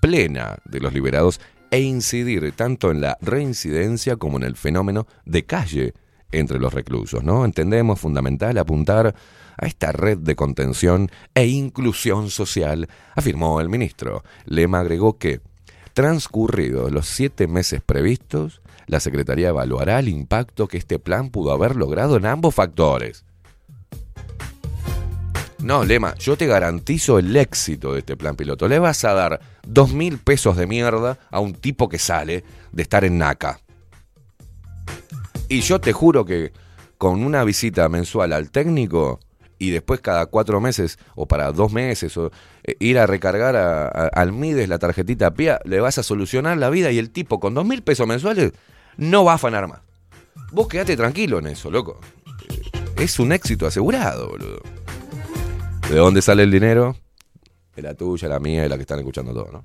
[0.00, 1.40] plena de los liberados
[1.70, 5.94] e incidir tanto en la reincidencia como en el fenómeno de calle
[6.32, 7.44] entre los reclusos, ¿no?
[7.44, 9.14] Entendemos fundamental apuntar
[9.58, 14.22] a esta red de contención e inclusión social, afirmó el ministro.
[14.44, 15.40] Lema agregó que,
[15.94, 21.76] transcurridos los siete meses previstos, la Secretaría evaluará el impacto que este plan pudo haber
[21.76, 23.24] logrado en ambos factores.
[25.58, 28.68] No, Lema, yo te garantizo el éxito de este plan piloto.
[28.68, 32.82] Le vas a dar dos mil pesos de mierda a un tipo que sale de
[32.82, 33.58] estar en NACA.
[35.48, 36.52] Y yo te juro que
[36.98, 39.20] con una visita mensual al técnico
[39.58, 42.30] y después cada cuatro meses o para dos meses o
[42.64, 46.56] eh, ir a recargar a- a- al MIDES la tarjetita PIA, le vas a solucionar
[46.58, 48.52] la vida y el tipo con dos mil pesos mensuales
[48.96, 49.80] no va a afanar más.
[50.52, 51.98] Vos quedate tranquilo en eso, loco.
[52.48, 54.60] Eh, Es un éxito asegurado, boludo.
[55.90, 56.96] ¿De dónde sale el dinero?
[57.74, 59.62] De la tuya, la mía y la que están escuchando todo, ¿no?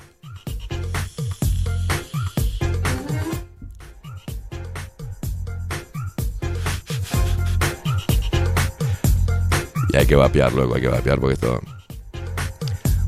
[9.94, 11.60] Y hay que vapear, luego, hay que vapear porque esto...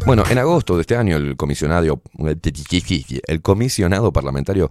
[0.05, 2.01] Bueno, en agosto de este año el comisionado,
[3.27, 4.69] el comisionado parlamentario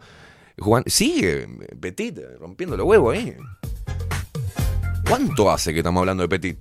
[0.59, 1.49] Juan sigue
[1.81, 3.35] Petit rompiendo los huevos ahí.
[5.09, 6.59] ¿Cuánto hace que estamos hablando de Petit?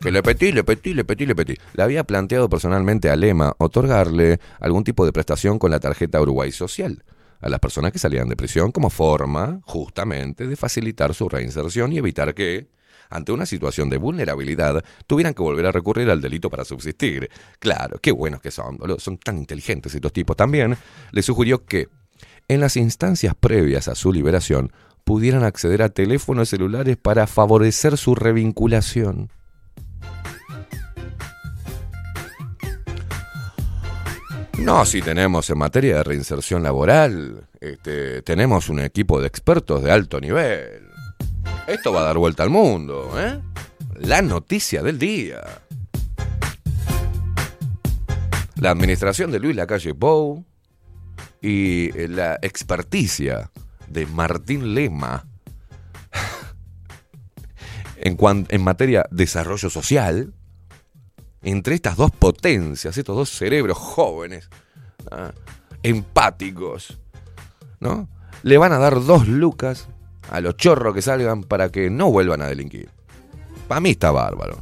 [0.00, 1.60] Que le Petit, le Petit, le Petit, le Petit.
[1.72, 6.52] Le había planteado personalmente a Lema otorgarle algún tipo de prestación con la tarjeta Uruguay
[6.52, 7.02] Social
[7.40, 11.98] a las personas que salían de prisión como forma, justamente, de facilitar su reinserción y
[11.98, 12.68] evitar que,
[13.12, 17.30] ante una situación de vulnerabilidad, tuvieran que volver a recurrir al delito para subsistir.
[17.58, 20.36] Claro, qué buenos que son, son tan inteligentes estos tipos.
[20.36, 20.76] También
[21.10, 21.88] le sugirió que,
[22.48, 24.72] en las instancias previas a su liberación,
[25.04, 29.30] pudieran acceder a teléfonos celulares para favorecer su revinculación.
[34.58, 39.90] No, sí tenemos en materia de reinserción laboral, este, tenemos un equipo de expertos de
[39.90, 40.91] alto nivel.
[41.66, 43.40] Esto va a dar vuelta al mundo, ¿eh?
[44.00, 45.40] La noticia del día.
[48.56, 50.44] La administración de Luis Lacalle Pou
[51.40, 53.50] y eh, la experticia
[53.88, 55.24] de Martín Lema
[57.96, 58.16] en,
[58.48, 60.34] en materia de desarrollo social,
[61.42, 64.48] entre estas dos potencias, estos dos cerebros jóvenes,
[65.12, 65.32] ah,
[65.84, 66.98] empáticos,
[67.78, 68.08] ¿no?
[68.42, 69.88] Le van a dar dos lucas
[70.30, 72.90] a los chorros que salgan para que no vuelvan a delinquir.
[73.68, 74.58] Para mí está bárbaro.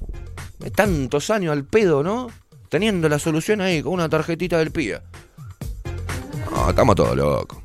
[0.75, 2.29] Tantos años al pedo, ¿no?
[2.69, 5.03] Teniendo la solución ahí con una tarjetita del PIA.
[6.51, 7.59] No, estamos todos locos.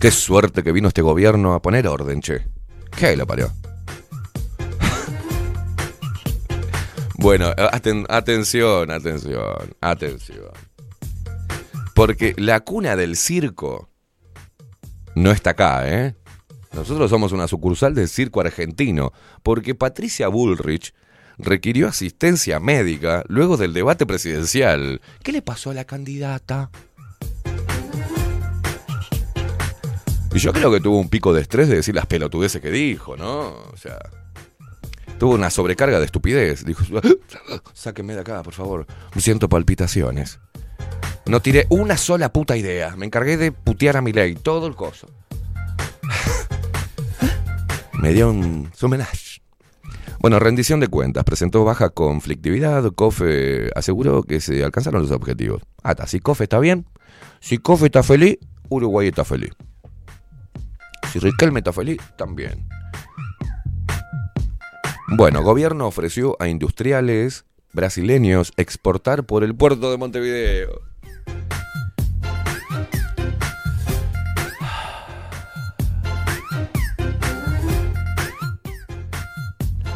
[0.00, 2.46] Qué suerte que vino este gobierno a poner orden, che.
[2.96, 3.50] ¿Qué lo parió?
[7.18, 10.50] bueno, aten- atención, atención, atención.
[11.94, 13.88] Porque la cuna del circo
[15.14, 16.14] no está acá, ¿eh?
[16.74, 19.12] Nosotros somos una sucursal del circo argentino,
[19.42, 20.94] porque Patricia Bullrich
[21.38, 25.00] requirió asistencia médica luego del debate presidencial.
[25.22, 26.70] ¿Qué le pasó a la candidata?
[30.34, 33.18] Y yo creo que tuvo un pico de estrés de decir las pelotudeces que dijo,
[33.18, 33.48] ¿no?
[33.50, 33.98] O sea,
[35.18, 36.64] tuvo una sobrecarga de estupidez.
[36.64, 36.84] Dijo,
[37.74, 38.86] sáquenme de acá, por favor.
[39.18, 40.40] Siento palpitaciones.
[41.26, 42.96] No tiré una sola puta idea.
[42.96, 45.06] Me encargué de putear a mi ley, todo el coso.
[48.02, 49.40] Me dio un su homenaje.
[50.18, 51.22] Bueno, rendición de cuentas.
[51.22, 52.90] Presentó baja conflictividad.
[52.90, 55.62] COFE aseguró que se alcanzaron los objetivos.
[55.84, 56.08] Ah, está.
[56.08, 56.84] Si COFE está bien,
[57.38, 58.38] si COFE está feliz,
[58.68, 59.52] Uruguay está feliz.
[61.12, 62.68] Si Riquelme está feliz, también.
[65.16, 70.80] Bueno, gobierno ofreció a industriales brasileños exportar por el puerto de Montevideo.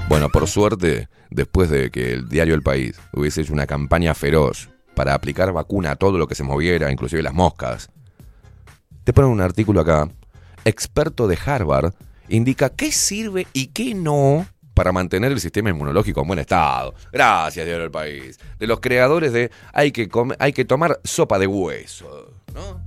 [0.09, 4.69] Bueno, por suerte, después de que el diario El País hubiese hecho una campaña feroz
[4.95, 7.91] para aplicar vacuna a todo lo que se moviera, inclusive las moscas,
[9.05, 10.09] te ponen un artículo acá.
[10.65, 11.93] Experto de Harvard
[12.29, 16.95] indica qué sirve y qué no para mantener el sistema inmunológico en buen estado.
[17.13, 18.39] Gracias, Diario del País.
[18.59, 22.33] De los creadores de hay que, come- hay que tomar sopa de hueso.
[22.55, 22.81] ¿no?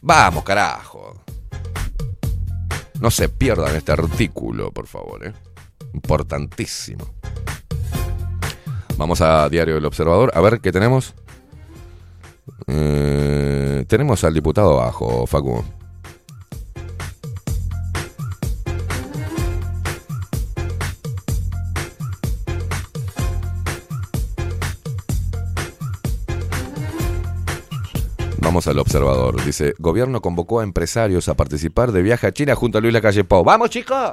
[0.00, 1.22] Vamos, carajo.
[3.00, 5.26] No se pierdan este artículo, por favor.
[5.26, 5.32] ¿eh?
[5.94, 7.04] Importantísimo.
[8.96, 10.30] Vamos a Diario del Observador.
[10.34, 11.14] A ver qué tenemos.
[12.66, 15.64] Eh, tenemos al diputado abajo, Facu.
[28.50, 29.44] Vamos al observador.
[29.44, 33.22] Dice, gobierno convocó a empresarios a participar de viaje a China junto a Luis Lacalle
[33.22, 33.44] Pou.
[33.44, 34.12] ¡Vamos, chicos!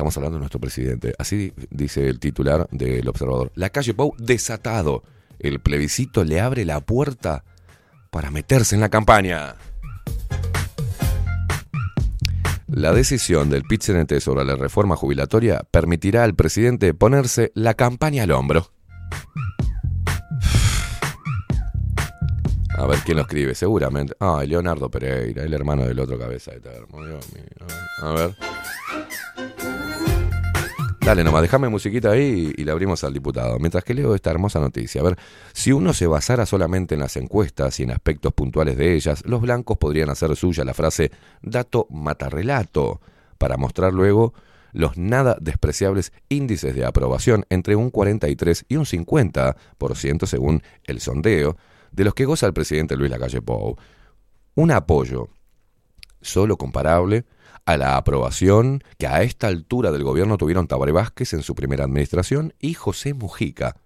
[0.00, 1.12] Estamos hablando de nuestro presidente.
[1.18, 3.52] Así dice el titular del observador.
[3.54, 5.02] La calle Pou desatado.
[5.38, 7.44] El plebiscito le abre la puerta
[8.08, 9.56] para meterse en la campaña.
[12.68, 18.30] La decisión del pit sobre la reforma jubilatoria permitirá al presidente ponerse la campaña al
[18.30, 18.72] hombro.
[22.70, 24.14] A ver quién lo escribe, seguramente.
[24.18, 27.04] Ah, Leonardo Pereira, el hermano del otro cabeza de termo.
[27.04, 27.68] Dios mío.
[28.00, 28.34] A ver.
[31.00, 33.58] Dale nomás, déjame musiquita ahí y le abrimos al diputado.
[33.58, 35.00] Mientras que leo esta hermosa noticia.
[35.00, 35.16] A ver,
[35.54, 39.40] si uno se basara solamente en las encuestas y en aspectos puntuales de ellas, los
[39.40, 41.10] blancos podrían hacer suya la frase
[41.42, 43.00] dato matarrelato
[43.38, 44.34] para mostrar luego
[44.72, 51.56] los nada despreciables índices de aprobación entre un 43 y un 50% según el sondeo
[51.92, 53.76] de los que goza el presidente Luis Lacalle Pou.
[54.54, 55.28] Un apoyo
[56.20, 57.24] solo comparable
[57.66, 61.84] a la aprobación que a esta altura del gobierno tuvieron Tabaré Vázquez en su primera
[61.84, 63.76] administración y José Mujica.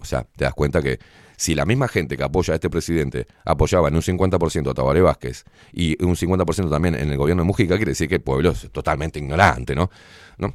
[0.00, 0.98] O sea, te das cuenta que
[1.36, 5.00] si la misma gente que apoya a este presidente apoyaba en un 50% a Tabaré
[5.00, 8.50] Vázquez y un 50% también en el gobierno de Mujica, quiere decir que el pueblo
[8.50, 9.90] es totalmente ignorante, ¿no?
[10.38, 10.54] ¿No?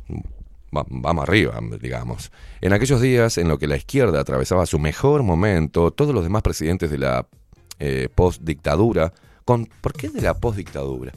[0.76, 2.32] Va- vamos arriba, digamos.
[2.62, 6.44] En aquellos días en los que la izquierda atravesaba su mejor momento, todos los demás
[6.44, 7.28] presidentes de la
[7.80, 9.14] eh, postdictadura,
[9.46, 11.12] ¿por qué de la postdictadura?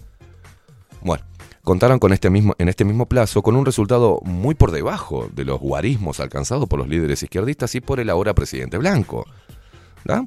[1.05, 1.25] Bueno,
[1.63, 5.45] contaron con este mismo, en este mismo plazo con un resultado muy por debajo de
[5.45, 9.27] los guarismos alcanzados por los líderes izquierdistas y por el ahora presidente Blanco.
[10.05, 10.27] ¿da?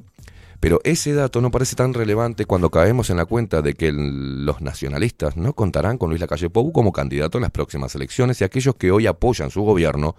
[0.60, 4.60] Pero ese dato no parece tan relevante cuando caemos en la cuenta de que los
[4.60, 8.74] nacionalistas no contarán con Luis Lacalle Pou como candidato en las próximas elecciones y aquellos
[8.76, 10.16] que hoy apoyan su gobierno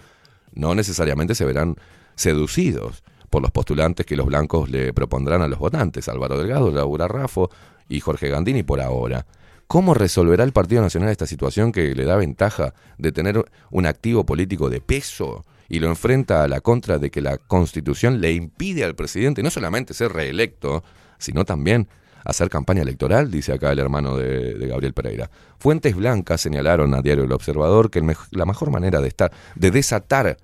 [0.53, 1.75] no necesariamente se verán
[2.15, 7.07] seducidos por los postulantes que los blancos le propondrán a los votantes, Álvaro Delgado, Laura
[7.07, 7.49] Raffo
[7.89, 9.25] y Jorge Gandini por ahora.
[9.67, 14.25] ¿Cómo resolverá el Partido Nacional esta situación que le da ventaja de tener un activo
[14.25, 18.85] político de peso y lo enfrenta a la contra de que la Constitución le impide
[18.85, 20.85] al presidente no solamente ser reelecto,
[21.17, 21.89] sino también
[22.23, 25.29] hacer campaña electoral, dice acá el hermano de, Gabriel Pereira.
[25.59, 30.37] Fuentes blancas señalaron a Diario El Observador que la mejor manera de estar, de desatar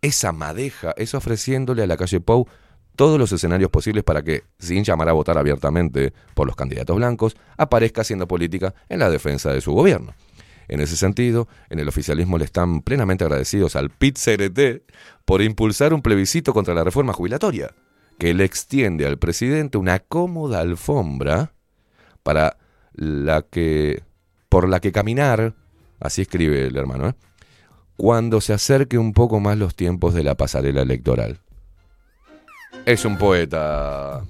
[0.00, 2.48] esa madeja es ofreciéndole a la calle Pou
[3.00, 7.34] todos los escenarios posibles para que, sin llamar a votar abiertamente por los candidatos blancos,
[7.56, 10.12] aparezca haciendo política en la defensa de su gobierno.
[10.68, 14.82] En ese sentido, en el oficialismo le están plenamente agradecidos al PIT-CRT
[15.24, 17.70] por impulsar un plebiscito contra la reforma jubilatoria,
[18.18, 21.54] que le extiende al presidente una cómoda alfombra
[22.22, 22.58] para
[22.92, 24.02] la que,
[24.50, 25.54] por la que caminar,
[26.00, 27.14] así escribe el hermano, ¿eh?
[27.96, 31.40] cuando se acerque un poco más los tiempos de la pasarela electoral.
[32.86, 34.22] Es un poeta.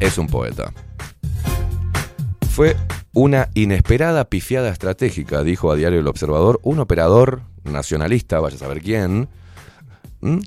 [0.00, 0.72] Es un poeta.
[2.50, 2.76] Fue
[3.12, 8.82] una inesperada pifiada estratégica, dijo a Diario El Observador, un operador nacionalista, vaya a saber
[8.82, 9.28] quién,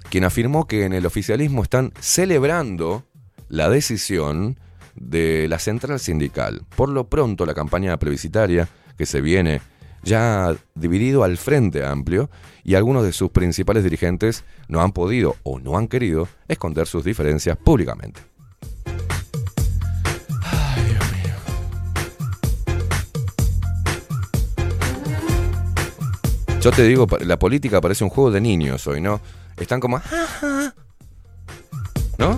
[0.10, 3.04] quien afirmó que en el oficialismo están celebrando
[3.48, 4.60] la decisión
[4.96, 6.62] de la central sindical.
[6.76, 8.68] Por lo pronto, la campaña plebiscitaria
[8.98, 9.62] que se viene
[10.04, 12.30] ya dividido al Frente Amplio
[12.64, 17.04] y algunos de sus principales dirigentes no han podido o no han querido esconder sus
[17.04, 18.22] diferencias públicamente.
[26.62, 29.22] Yo te digo, la política parece un juego de niños hoy, ¿no?
[29.58, 30.02] Están como...
[32.18, 32.38] ¿No?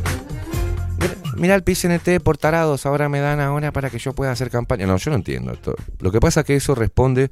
[1.37, 4.85] Mira el PCNT por tarados, ahora me dan ahora para que yo pueda hacer campaña.
[4.85, 5.75] No, yo no entiendo esto.
[5.99, 7.31] Lo que pasa es que eso responde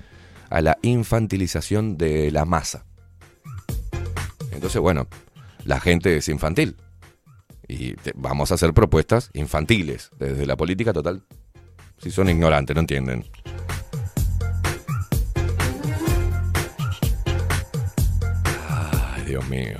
[0.49, 2.85] a la infantilización de la masa.
[4.51, 5.07] Entonces, bueno,
[5.65, 6.75] la gente es infantil.
[7.67, 10.09] Y vamos a hacer propuestas infantiles.
[10.17, 11.23] Desde la política total.
[11.99, 13.25] Si son ignorantes, no entienden.
[18.67, 19.77] Ay, Dios mío.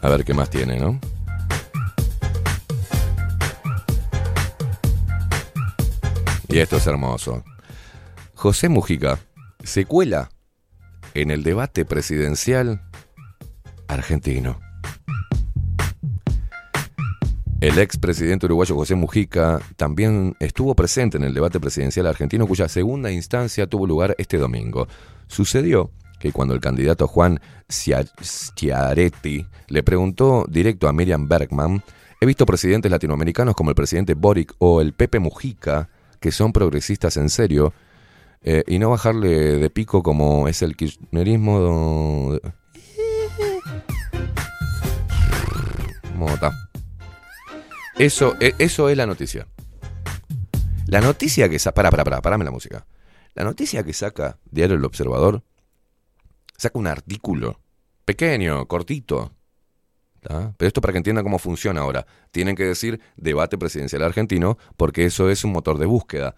[0.00, 0.98] A ver qué más tiene, ¿no?
[6.52, 7.42] Y esto es hermoso.
[8.34, 9.18] José Mujica
[9.64, 10.28] se cuela
[11.14, 12.82] en el debate presidencial
[13.88, 14.60] argentino.
[17.62, 23.10] El expresidente uruguayo José Mujica también estuvo presente en el debate presidencial argentino cuya segunda
[23.10, 24.88] instancia tuvo lugar este domingo.
[25.28, 31.82] Sucedió que cuando el candidato Juan Schiaretti le preguntó directo a Miriam Bergman,
[32.20, 35.88] he visto presidentes latinoamericanos como el presidente Boric o el Pepe Mujica,
[36.22, 37.74] que son progresistas en serio,
[38.40, 42.38] eh, y no bajarle de pico como es el kirchnerismo...
[46.16, 46.52] Mota.
[47.98, 49.46] Eso, e- eso es la noticia.
[50.86, 51.74] La noticia que saca.
[51.74, 52.86] Pará, pará, pará, parame la música.
[53.34, 55.42] La noticia que saca Diario El Observador
[56.56, 57.60] saca un artículo
[58.04, 59.32] pequeño, cortito.
[60.22, 60.54] ¿Tá?
[60.56, 62.06] Pero esto para que entiendan cómo funciona ahora.
[62.30, 66.34] Tienen que decir debate presidencial argentino porque eso es un motor de búsqueda.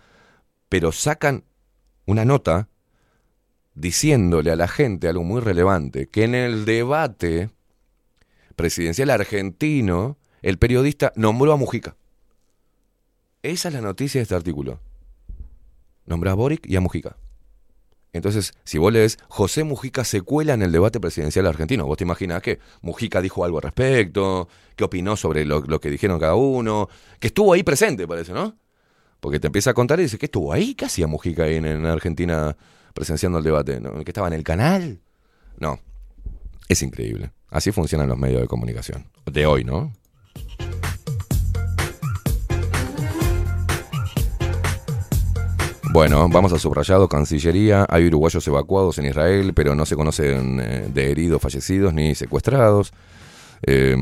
[0.69, 1.45] Pero sacan
[2.07, 2.69] una nota
[3.75, 7.51] diciéndole a la gente algo muy relevante, que en el debate
[8.57, 11.97] presidencial argentino, el periodista nombró a Mujica.
[13.43, 14.81] Esa es la noticia de este artículo.
[16.07, 17.17] Nombró a Boric y a Mujica.
[18.15, 21.85] Entonces, si vos lees, José Mujica se cuela en el debate presidencial argentino.
[21.85, 25.91] Vos te imaginás que Mujica dijo algo al respecto, que opinó sobre lo, lo que
[25.91, 26.89] dijeron cada uno,
[27.19, 28.57] que estuvo ahí presente, parece, ¿no?
[29.19, 30.77] Porque te empieza a contar y dice, ¿qué estuvo ahí?
[30.77, 32.57] ¿Qué hacía Mujica ahí en, en Argentina
[32.95, 33.81] presenciando el debate?
[33.81, 33.93] ¿No?
[34.05, 35.01] ¿Que estaba en el canal?
[35.59, 35.81] No,
[36.69, 37.33] es increíble.
[37.51, 39.07] Así funcionan los medios de comunicación.
[39.27, 39.93] De hoy, ¿no?
[45.95, 50.89] Bueno, vamos a subrayado, Cancillería, hay uruguayos evacuados en Israel, pero no se conocen eh,
[50.93, 52.93] de heridos, fallecidos ni secuestrados.
[53.63, 53.95] Eh,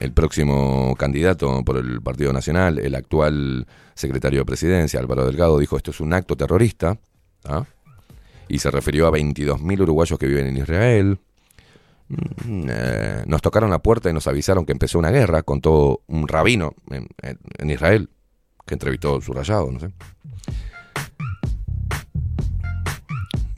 [0.00, 5.76] el próximo candidato por el Partido Nacional, el actual secretario de Presidencia, Álvaro Delgado, dijo
[5.76, 6.98] esto es un acto terrorista.
[7.44, 7.64] ¿ah?
[8.48, 11.20] Y se refirió a 22.000 uruguayos que viven en Israel.
[12.08, 16.26] Mm, eh, nos tocaron la puerta y nos avisaron que empezó una guerra, contó un
[16.26, 18.10] rabino en Israel,
[18.66, 19.92] que entrevistó subrayado, no sé.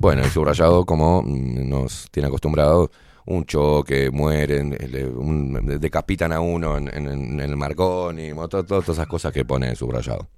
[0.05, 2.90] Bueno, y subrayado, como mm, nos tiene acostumbrado,
[3.24, 6.89] un choque, mueren, le- un- decapitan a uno en,
[7.40, 7.56] el
[8.47, 10.28] to- to- todas esas cosas que pone subrayado.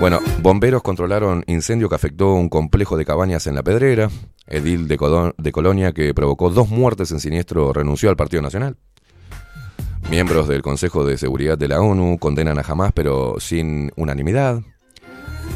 [0.00, 4.10] Bueno, bomberos controlaron incendio que afectó un complejo de cabañas en La Pedrera.
[4.48, 4.96] Edil de,
[5.52, 8.76] Colonia, que provocó dos muertes en siniestro, renunció al Partido Nacional.
[10.10, 14.60] Miembros del Consejo de Seguridad de la ONU condenan a Hamas, pero sin unanimidad.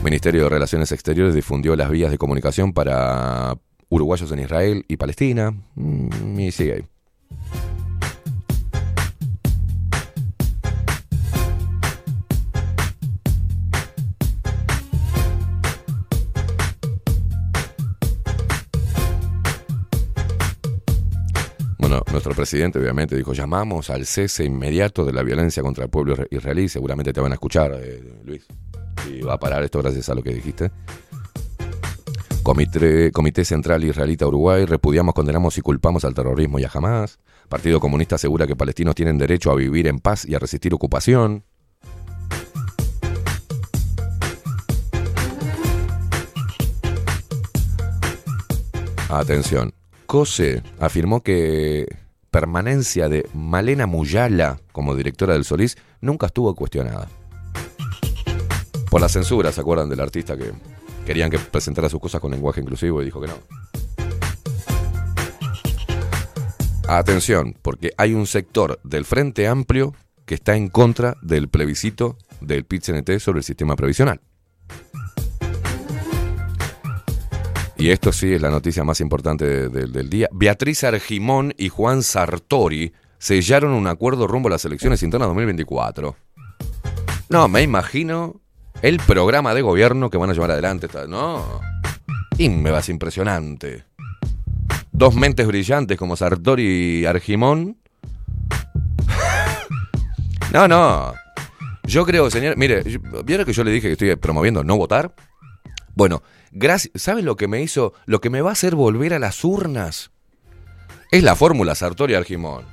[0.03, 3.57] Ministerio de Relaciones Exteriores difundió las vías de comunicación para
[3.89, 5.53] uruguayos en Israel y Palestina.
[5.75, 6.85] Mm, y sigue ahí.
[21.79, 26.15] Bueno, nuestro presidente obviamente dijo, llamamos al cese inmediato de la violencia contra el pueblo
[26.15, 26.69] isra- israelí.
[26.69, 28.47] Seguramente te van a escuchar, eh, Luis.
[29.09, 30.71] Y va a parar esto gracias a lo que dijiste.
[32.43, 37.19] Comité, Comité Central Israelita Uruguay, repudiamos, condenamos y culpamos al terrorismo y a Hamas.
[37.49, 41.45] Partido Comunista asegura que palestinos tienen derecho a vivir en paz y a resistir ocupación.
[49.09, 49.75] Atención.
[50.07, 51.87] COSE afirmó que
[52.31, 57.09] permanencia de Malena Muyala como directora del Solís nunca estuvo cuestionada.
[58.91, 60.53] Por la censura, ¿se acuerdan del artista que
[61.07, 63.35] querían que presentara sus cosas con lenguaje inclusivo y dijo que no?
[66.89, 69.95] Atención, porque hay un sector del Frente Amplio
[70.27, 74.21] que está en contra del plebiscito del PIT-CNT sobre el sistema previsional.
[77.77, 80.29] Y esto sí es la noticia más importante de- de- del día.
[80.33, 86.17] Beatriz Argimón y Juan Sartori sellaron un acuerdo rumbo a las elecciones internas 2024.
[87.31, 88.41] No, me imagino
[88.83, 90.87] el programa de gobierno que van a llevar adelante.
[90.87, 91.61] esta- No.
[92.39, 93.85] Y me vas impresionante.
[94.93, 97.77] Dos mentes brillantes como Sartori y Argimón.
[100.53, 101.15] no, no.
[101.85, 102.57] Yo creo, señor.
[102.57, 102.83] Mire,
[103.25, 105.15] ¿vieron que yo le dije que estoy promoviendo no votar?
[105.95, 106.23] Bueno,
[106.53, 106.93] gracias.
[107.03, 107.93] ¿Saben lo que me hizo?
[108.07, 110.11] Lo que me va a hacer volver a las urnas.
[111.11, 112.65] Es la fórmula Sartori Argimón.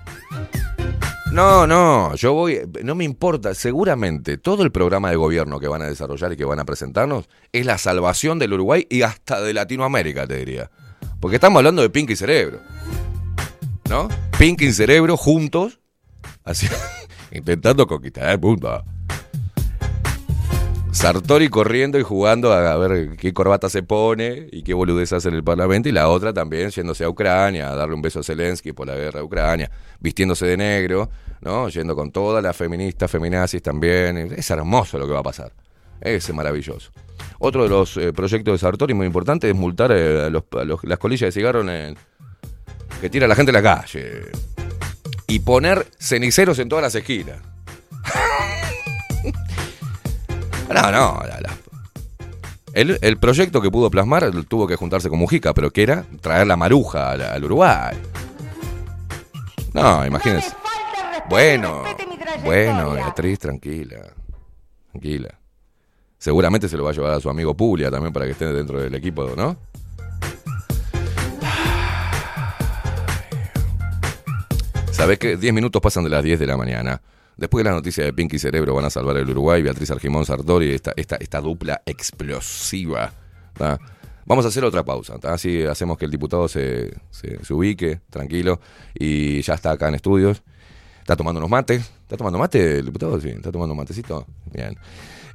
[1.32, 5.82] No, no, yo voy, no me importa, seguramente todo el programa de gobierno que van
[5.82, 9.54] a desarrollar y que van a presentarnos es la salvación del Uruguay y hasta de
[9.54, 10.72] Latinoamérica, te diría.
[11.20, 12.60] Porque estamos hablando de Pink y Cerebro.
[13.90, 14.08] ¿No?
[14.40, 15.80] Pink y Cerebro juntos,
[16.44, 16.68] así,
[17.32, 18.84] intentando conquistar el mundo.
[20.98, 25.36] Sartori corriendo y jugando a ver qué corbata se pone y qué boludez hace en
[25.36, 28.72] el Parlamento, y la otra también yéndose a Ucrania, a darle un beso a Zelensky
[28.74, 29.70] por la guerra de Ucrania,
[30.00, 31.08] vistiéndose de negro,
[31.42, 31.70] ¿no?
[31.70, 34.18] Yendo con todas las feministas, feminazis también.
[34.36, 35.52] Es hermoso lo que va a pasar.
[36.02, 36.90] Es maravilloso.
[37.38, 40.66] Otro de los eh, proyectos de Sartori muy importante es multar eh, a los- a
[40.88, 41.98] las colillas de cigarro en el-
[43.00, 44.32] que tira la gente en la calle.
[45.28, 47.38] Y poner ceniceros en todas las esquinas.
[50.70, 51.22] No, no.
[51.28, 51.58] la- la-
[52.74, 56.46] El, el proyecto que pudo plasmar tuvo que juntarse con Mujica, pero que era traer
[56.48, 57.98] la maruja al, al Uruguay.
[59.74, 60.52] No, imagínense.
[61.30, 61.84] Bueno,
[62.44, 63.98] bueno, Beatriz, tranquila.
[64.92, 65.30] Tranquila.
[66.18, 68.80] Seguramente se lo va a llevar a su amigo Puglia también para que esté dentro
[68.82, 69.58] del equipo, ¿no?
[74.92, 77.02] Sabes que 10 minutos pasan de las 10 de la mañana.
[77.38, 80.74] Después de la noticia de Pinky Cerebro van a salvar el Uruguay, Beatriz Argimón Sartori,
[80.74, 83.14] esta, esta, esta dupla explosiva.
[84.26, 88.60] Vamos a hacer otra pausa, así hacemos que el diputado se, se, se ubique, tranquilo,
[88.94, 90.44] y ya está acá en estudios.
[91.08, 91.90] Está tomando unos mates.
[92.02, 93.18] ¿Está tomando mate el diputado?
[93.22, 94.26] Sí, está tomando matecito.
[94.54, 94.78] Bien.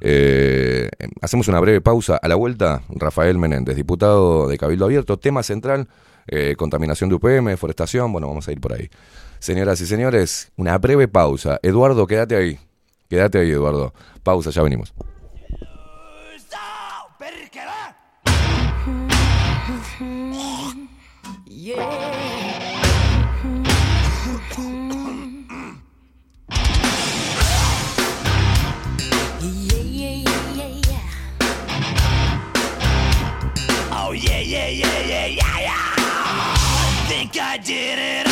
[0.03, 0.87] Eh,
[1.23, 2.17] hacemos una breve pausa.
[2.17, 5.89] A la vuelta, Rafael Menéndez, diputado de Cabildo Abierto, tema central,
[6.27, 8.91] eh, contaminación de UPM, deforestación, bueno, vamos a ir por ahí.
[9.43, 11.59] Señoras y señores, una breve pausa.
[11.65, 12.61] Eduardo, quédate ahí.
[13.11, 13.93] Quédate ahí, Eduardo.
[14.23, 14.95] Pausa, ya venimos.
[33.91, 35.95] Oh yeah, yeah, yeah, yeah, yeah, yeah.
[37.09, 38.32] Think I did it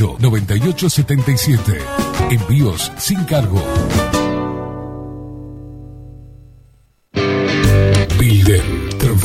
[0.00, 1.82] 2-208-9877.
[2.30, 3.62] Envíos sin cargo.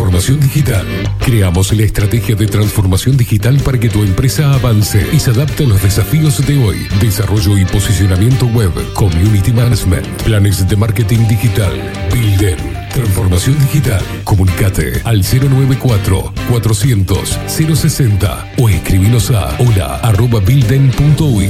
[0.06, 0.86] Transformación digital.
[1.18, 5.68] Creamos la estrategia de transformación digital para que tu empresa avance y se adapte a
[5.68, 6.88] los desafíos de hoy.
[7.02, 11.74] Desarrollo y posicionamiento web, community management, planes de marketing digital.
[12.14, 12.56] Builden.
[12.94, 14.04] Transformación digital.
[14.24, 21.50] Comunicate al 094 400 060 o escribinos a hola arroba builden.uy.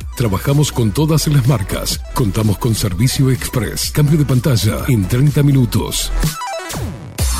[0.21, 1.99] Trabajamos con todas las marcas.
[2.13, 3.89] Contamos con servicio express.
[3.89, 6.11] Cambio de pantalla en 30 minutos.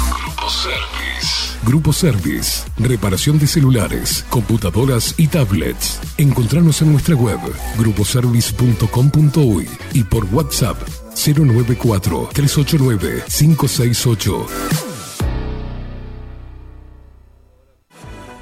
[0.09, 1.59] Grupo Service.
[1.63, 2.63] Grupo Service.
[2.79, 5.99] Reparación de celulares, computadoras y tablets.
[6.17, 7.37] Encontranos en nuestra web
[7.77, 10.81] gruposervice.com.uy y por WhatsApp
[11.13, 14.47] 094 389 568.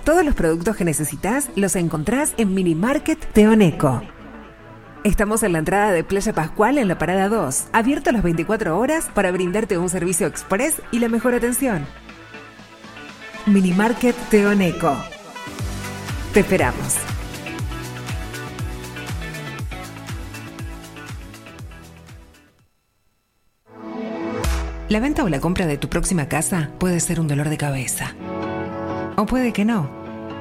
[0.06, 4.02] Todos los productos que necesitas los encontrás en Mini Market Teoneco.
[5.06, 9.08] Estamos en la entrada de Playa Pascual en la parada 2, abierto las 24 horas
[9.14, 11.86] para brindarte un servicio express y la mejor atención.
[13.46, 14.98] Mini Market Teoneco.
[16.34, 16.98] Te esperamos.
[24.90, 28.16] La venta o la compra de tu próxima casa puede ser un dolor de cabeza.
[29.16, 29.99] O puede que no.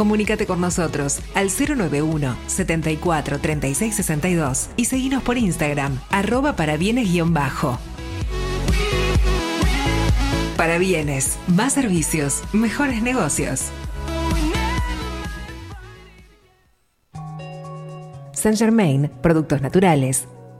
[0.00, 7.78] Comunícate con nosotros al 091 74 36 62 y seguinos por Instagram, arroba para bienes-bajo.
[10.56, 13.66] Para bienes, más servicios, mejores negocios.
[18.32, 20.26] Saint Germain, productos naturales.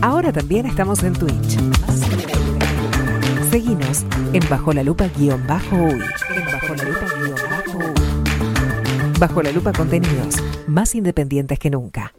[0.00, 1.58] Ahora también estamos en Twitch.
[3.50, 6.00] Seguinos en Bajo la Lupa guion bajo uy.
[6.34, 7.78] En Bajo la Lupa guion bajo.
[9.18, 10.36] Bajo la lupa contenidos,
[10.68, 12.12] más independientes que nunca.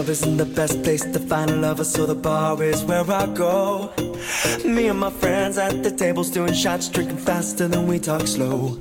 [0.00, 3.26] Club isn't the best place to find a lover, so the bar is where I
[3.26, 3.92] go.
[4.64, 8.78] Me and my friends at the tables doing shots, drinking faster than we talk slow.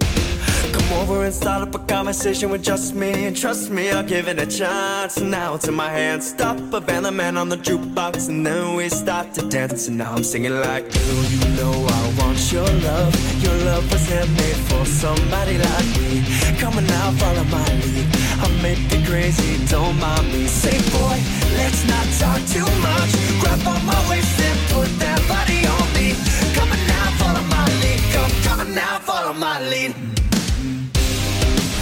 [0.71, 4.29] Come over and start up a conversation with just me, and trust me, I'll give
[4.29, 5.19] it a chance.
[5.19, 8.75] Now it's in my hands, stop a band, the man on the jukebox, and then
[8.75, 9.89] we start to dance.
[9.89, 13.43] And now I'm singing like, Girl, you know I want your love.
[13.43, 16.23] Your love was handmade for somebody like me.
[16.59, 18.18] Come on now, follow my lead.
[18.41, 20.47] I'll make you crazy, don't mind me.
[20.47, 21.17] Say, boy,
[21.59, 23.11] let's not talk too much.
[23.41, 26.15] Grab on my waist and put that body on me.
[26.55, 27.99] Come on now, follow my lead.
[28.15, 29.59] Come, come now, follow my.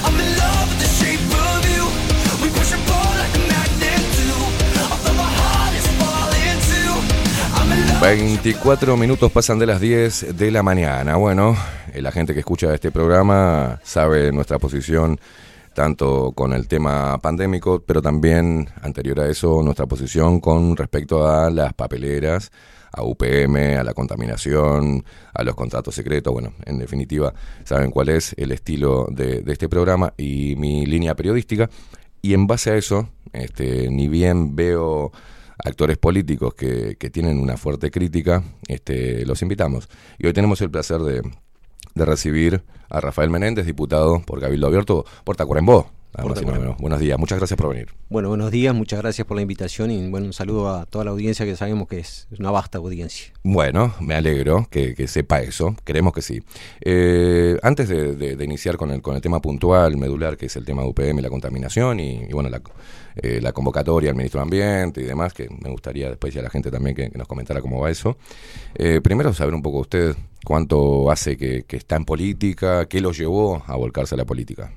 [0.05, 1.84] I'm in love with the shape of you.
[2.41, 4.03] We push like a magnet
[5.13, 6.93] my heart is falling too.
[7.53, 8.01] I'm in love.
[8.01, 11.17] 24 minutos pasan de las 10 de la mañana.
[11.17, 11.55] Bueno,
[11.93, 15.19] eh, la gente que escucha este programa sabe nuestra posición
[15.77, 21.51] tanto con el tema pandémico, pero también anterior a eso nuestra posición con respecto a
[21.51, 22.51] las papeleras,
[22.91, 25.05] a UPM, a la contaminación,
[25.35, 26.33] a los contratos secretos.
[26.33, 27.31] Bueno, en definitiva,
[27.63, 31.69] saben cuál es el estilo de, este programa y mi línea periodística.
[32.23, 35.11] Y en base a eso, este, ni bien veo
[35.63, 39.89] actores políticos que, que tienen una fuerte crítica, este, los invitamos.
[40.17, 41.21] Y hoy tenemos el placer de,
[41.97, 45.96] de recibir a Rafael Menéndez, diputado por Cabildo Abierto por Tacuarembó.
[46.15, 46.77] Nada más y nada menos.
[46.77, 47.89] Buenos días, muchas gracias por venir.
[48.09, 51.11] Bueno, buenos días, muchas gracias por la invitación y bueno, un saludo a toda la
[51.11, 53.34] audiencia que sabemos que es una vasta audiencia.
[53.43, 56.41] Bueno, me alegro que, que sepa eso, creemos que sí.
[56.81, 60.55] Eh, antes de, de- de iniciar con el, con el tema puntual, medular, que es
[60.55, 62.61] el tema de UPM, la contaminación y, y bueno, la,
[63.15, 66.49] eh, la convocatoria al ministro de Ambiente y demás, que me gustaría después ya la
[66.49, 68.17] gente también que, que nos comentara cómo va eso.
[68.75, 70.15] Eh, primero saber un poco usted
[70.45, 74.71] cuánto hace que, que está en política, qué lo llevó a volcarse a la política.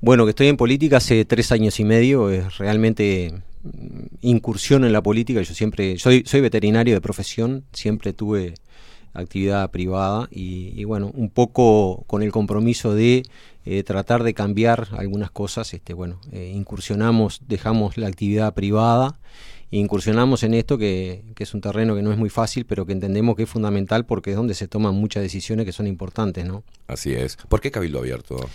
[0.00, 3.34] Bueno, que estoy en política hace tres años y medio, es realmente
[3.64, 5.42] mm, incursión en la política.
[5.42, 8.54] Yo siempre, soy, veterinario de profesión, siempre tuve
[9.12, 13.24] actividad privada y, y bueno, un poco con el compromiso de
[13.64, 19.18] eh, tratar de cambiar algunas cosas, este, bueno, eh, incursionamos, dejamos la actividad privada
[19.72, 22.86] e incursionamos en esto que, que es un terreno que no es muy fácil, pero
[22.86, 26.46] que entendemos que es fundamental porque es donde se toman muchas decisiones que son importantes,
[26.46, 26.62] ¿no?
[26.86, 27.36] Así es.
[27.48, 28.48] ¿Por qué Cabildo Abierto?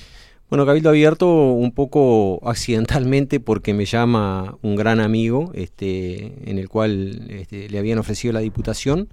[0.53, 6.69] Bueno, Cabildo Abierto un poco accidentalmente porque me llama un gran amigo, este, en el
[6.69, 9.09] cual este, le habían ofrecido la diputación.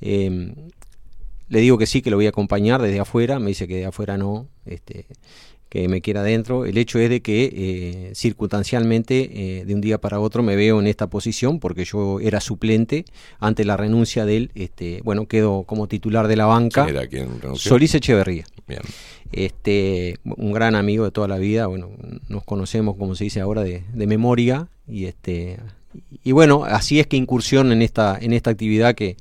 [0.00, 0.54] Eh,
[1.48, 3.86] le digo que sí, que lo voy a acompañar desde afuera, me dice que de
[3.86, 5.06] afuera no, este,
[5.68, 6.66] que me quiera adentro.
[6.66, 10.78] El hecho es de que eh, circunstancialmente, eh, de un día para otro, me veo
[10.80, 13.04] en esta posición porque yo era suplente
[13.40, 14.50] ante la renuncia de él.
[14.54, 16.84] Este, bueno, quedo como titular de la banca.
[16.84, 17.70] ¿Quién era quien renunció?
[17.70, 18.44] Solís Echeverría.
[18.68, 18.82] Bien.
[19.32, 21.90] Este, un gran amigo de toda la vida, bueno,
[22.28, 25.58] nos conocemos, como se dice ahora, de, de memoria, y este,
[26.22, 29.16] y bueno, así es que incursión en esta, en esta actividad que,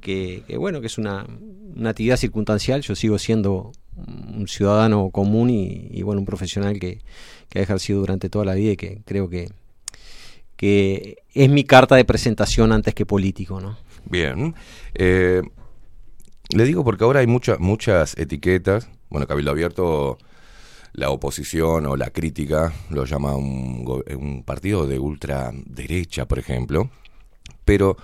[0.00, 1.26] que, que, bueno, que es una,
[1.74, 7.00] una actividad circunstancial, yo sigo siendo un ciudadano común y, bueno, un profesional que,
[7.48, 9.50] que ha ejercido durante toda la vida y que creo que,
[10.56, 13.78] que es mi carta de presentación antes que político, ¿no?
[14.04, 14.54] Bien.
[14.94, 15.42] Eh,
[16.50, 18.88] le digo porque ahora hay muchas muchas etiquetas.
[19.08, 20.18] Bueno, Cabildo Abierto,
[20.92, 23.84] la oposición o la crítica lo llama un,
[24.16, 26.90] un partido de ultraderecha, por ejemplo.
[27.64, 27.96] Pero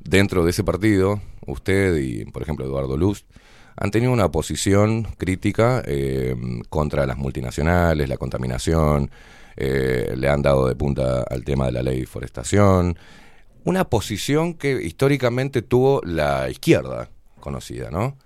[0.00, 3.24] dentro de ese partido, usted y, por ejemplo, Eduardo Luz,
[3.80, 6.36] han tenido una posición crítica eh,
[6.68, 9.10] contra las multinacionales, la contaminación,
[9.56, 12.98] eh, le han dado de punta al tema de la ley de forestación,
[13.64, 17.08] una posición que históricamente tuvo la izquierda
[17.40, 18.18] conocida, ¿no?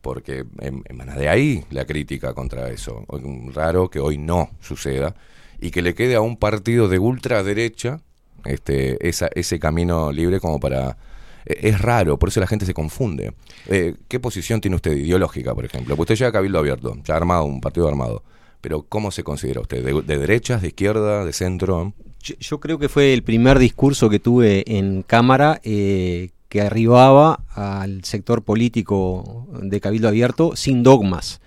[0.00, 3.04] Porque em- emana de ahí la crítica contra eso.
[3.52, 5.16] Raro que hoy no suceda
[5.60, 8.00] y que le quede a un partido de ultraderecha
[8.44, 10.96] este, esa, ese camino libre como para...
[11.44, 13.32] e- Es raro, por eso la gente se confunde.
[13.66, 15.94] Eh, ¿Qué posición tiene usted ideológica, por ejemplo?
[15.98, 18.22] Usted llega a Cabildo Abierto, ya armado, un partido armado.
[18.60, 19.84] Pero ¿cómo se considera usted?
[19.84, 21.94] ¿De, de derechas, de izquierda, de centro?
[22.22, 28.04] Yo, creo que fue el primer discurso que tuve en Cámara eh, que arribaba al
[28.04, 31.40] sector político de Cabildo Abierto sin dogmas.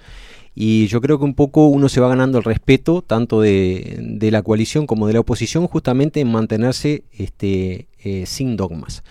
[0.56, 4.42] Y yo creo que un poco uno se va ganando el respeto tanto de, la
[4.42, 9.04] coalición como de la oposición justamente en mantenerse este, eh, sin dogmas.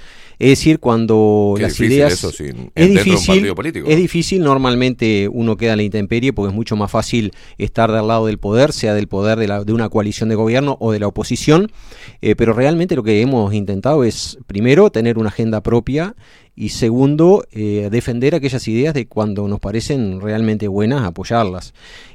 [0.42, 3.34] Es decir, cuando Qué las ideas eso sin- es un difícil,
[3.88, 4.42] es difícil.
[4.42, 8.38] Normalmente uno queda a la intemperie porque es mucho más fácil estar del lado del
[8.38, 11.70] poder, sea del poder de, la- de una coalición de gobierno o de la oposición.
[12.22, 16.16] Eh, pero realmente lo que hemos intentado es primero tener una agenda propia
[16.54, 21.72] y segundo eh, defender aquellas ideas de cuando nos parecen realmente buenas apoyarlas.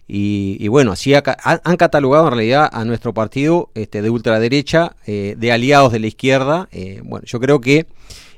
[0.08, 4.96] Y, y bueno, así aca- han, catalogado en realidad a nuestro partido este, de ultraderecha,
[5.06, 6.70] eh, de aliados de la izquierda.
[6.72, 7.88] Eh, bueno, yo creo que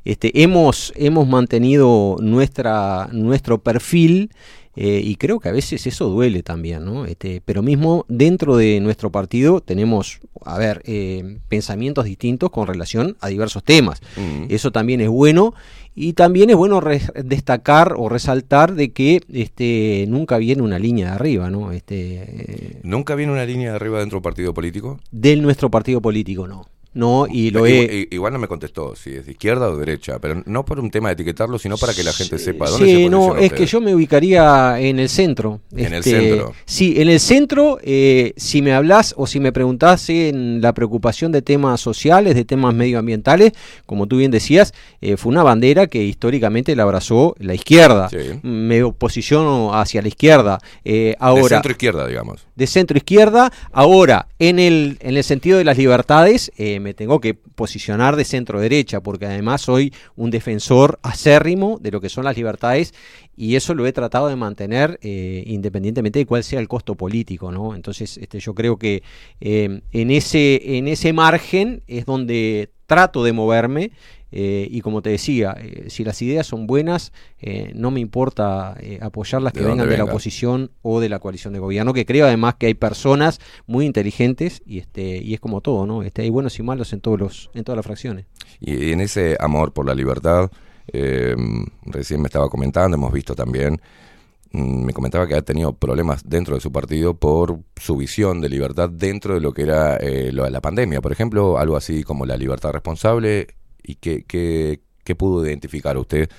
[0.05, 4.31] este, hemos, hemos mantenido nuestra, nuestro perfil
[4.75, 7.05] eh, y creo que a veces eso duele también, ¿no?
[7.05, 13.17] Este, pero mismo dentro de nuestro partido tenemos, a ver, eh, pensamientos distintos con relación
[13.19, 13.99] a diversos temas.
[14.15, 14.45] Mm.
[14.47, 15.53] Eso también es bueno
[16.01, 16.79] y también es bueno
[17.25, 21.73] destacar o resaltar de que este, nunca viene una línea de arriba, ¿no?
[21.73, 24.97] Este, eh, ¿Nunca viene una línea de arriba dentro de un partido político?
[25.11, 26.65] de nuestro partido político, no.
[26.93, 28.07] No, y lo he...
[28.09, 31.09] Igual no me contestó si es de izquierda o derecha, pero no por un tema
[31.09, 33.79] de etiquetarlo, sino para que la gente sepa dónde se Sí, no, es que yo
[33.79, 35.61] me ubicaría en el centro.
[35.71, 36.53] En el Este, centro.
[36.65, 41.31] Sí, en el centro, eh, si me hablas o si me preguntás en la preocupación
[41.31, 43.53] de temas sociales, de temas medioambientales,
[43.85, 48.09] como tú bien decías, eh, fue una bandera que históricamente la abrazó la izquierda.
[48.09, 48.39] Sí.
[48.41, 50.59] Me posiciono hacia la izquierda.
[50.83, 52.47] Eh, ahora, de centro izquierda, digamos.
[52.55, 53.51] de centro izquierda.
[53.71, 58.25] Ahora, en el, en el sentido de las libertades, eh, me tengo que posicionar de
[58.25, 62.93] centro derecha, porque además soy un defensor acérrimo de lo que son las libertades
[63.35, 67.51] y eso lo he tratado de mantener eh, independientemente de cuál sea el costo político,
[67.51, 67.75] ¿no?
[67.75, 69.03] Entonces, este, yo creo que
[69.39, 73.91] eh, en, ese, en ese margen es donde trato de moverme.
[74.31, 78.75] Eh, y como te decía, eh, si las ideas son buenas, eh, no me importa
[78.79, 82.25] eh, apoyarlas que vengan de la oposición o de la coalición de gobierno, que creo
[82.25, 86.03] además que hay personas muy inteligentes y este y es como todo, ¿no?
[86.03, 88.25] Este, hay buenos y malos en todos los en todas las fracciones.
[88.59, 90.51] Y en ese amor por la libertad,
[90.91, 91.35] eh,
[91.85, 93.81] recién me estaba comentando, hemos visto también,
[94.51, 98.49] mm, me comentaba que ha tenido problemas dentro de su partido por su visión de
[98.49, 101.01] libertad dentro de lo que era eh, lo de la pandemia.
[101.01, 103.47] Por ejemplo, algo así como la libertad responsable.
[103.89, 106.29] ¿Y qué, qué, qué pudo identificar usted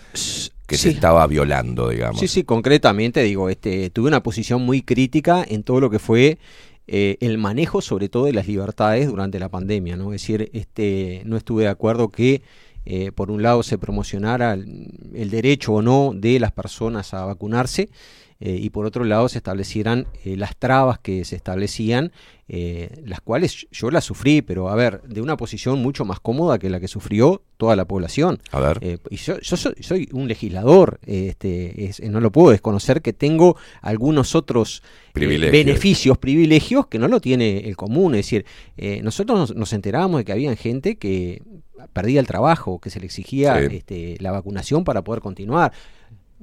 [0.69, 2.21] que se estaba violando, digamos?
[2.21, 6.39] Sí, sí, concretamente digo, este, tuve una posición muy crítica en todo lo que fue
[6.87, 10.13] eh, el manejo, sobre todo de las libertades durante la pandemia, ¿no?
[10.13, 12.43] Es decir, este, no estuve de acuerdo que
[12.85, 17.25] eh, por un lado se promocionara el, el derecho o no de las personas a
[17.25, 17.89] vacunarse
[18.41, 22.11] eh, y por otro lado se establecieran eh, las trabas que se establecían,
[22.49, 26.59] eh, las cuales yo las sufrí, pero a ver, de una posición mucho más cómoda
[26.59, 28.41] que la que sufrió toda la población.
[28.51, 28.79] A ver.
[28.81, 33.13] Eh, y yo, yo soy, soy un legislador, este, es- no lo puedo desconocer que
[33.13, 35.53] tengo algunos otros Privilegios.
[35.53, 38.15] beneficios, privilegios que no lo tiene el común.
[38.15, 38.47] Es decir,
[39.03, 41.43] nosotros nos, nos enterábamos de que había gente que
[41.93, 43.77] perdía el trabajo, que se le exigía Sí.
[43.77, 45.73] este, la vacunación para poder continuar.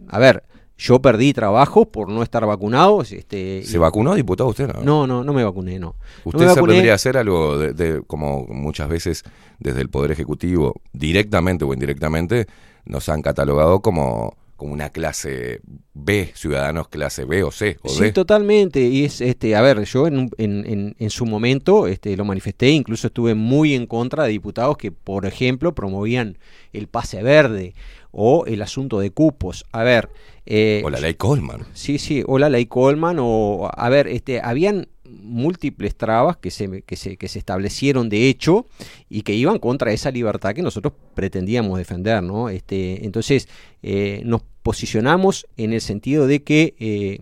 [0.07, 0.43] A ver,
[0.77, 3.01] yo perdí trabajo por no estar vacunado.
[3.01, 4.67] Este, ¿Se y- vacunó, diputado, usted?
[4.73, 5.95] No, No, no, no me vacuné, no.
[6.23, 9.23] No Usted me se podría hacer algo de, de- como muchas veces
[9.59, 12.45] desde el Poder Ejecutivo, directamente o indirectamente,
[12.85, 15.61] nos han catalogado como, como una clase
[15.93, 18.11] B, ciudadanos clase B o C o Sí, D.
[18.11, 18.79] totalmente.
[18.81, 22.69] Y es, este, a ver, yo en, en, en, en su momento este, lo manifesté,
[22.69, 26.37] incluso estuve muy en contra de diputados que, por ejemplo, promovían
[26.71, 27.73] el pase verde
[28.11, 29.65] o el asunto de cupos.
[29.71, 30.09] A ver.
[30.49, 31.65] Eh, O la ley Coleman.
[31.73, 36.81] Sí, sí, o la ley Coleman, o a ver, este, habían múltiples trabas que se,
[36.83, 38.65] que, se, que se establecieron de hecho
[39.09, 42.49] y que iban contra esa libertad que nosotros pretendíamos defender, ¿no?
[42.49, 43.47] Este, entonces,
[43.83, 47.19] eh, nos posicionamos en el sentido de que eh,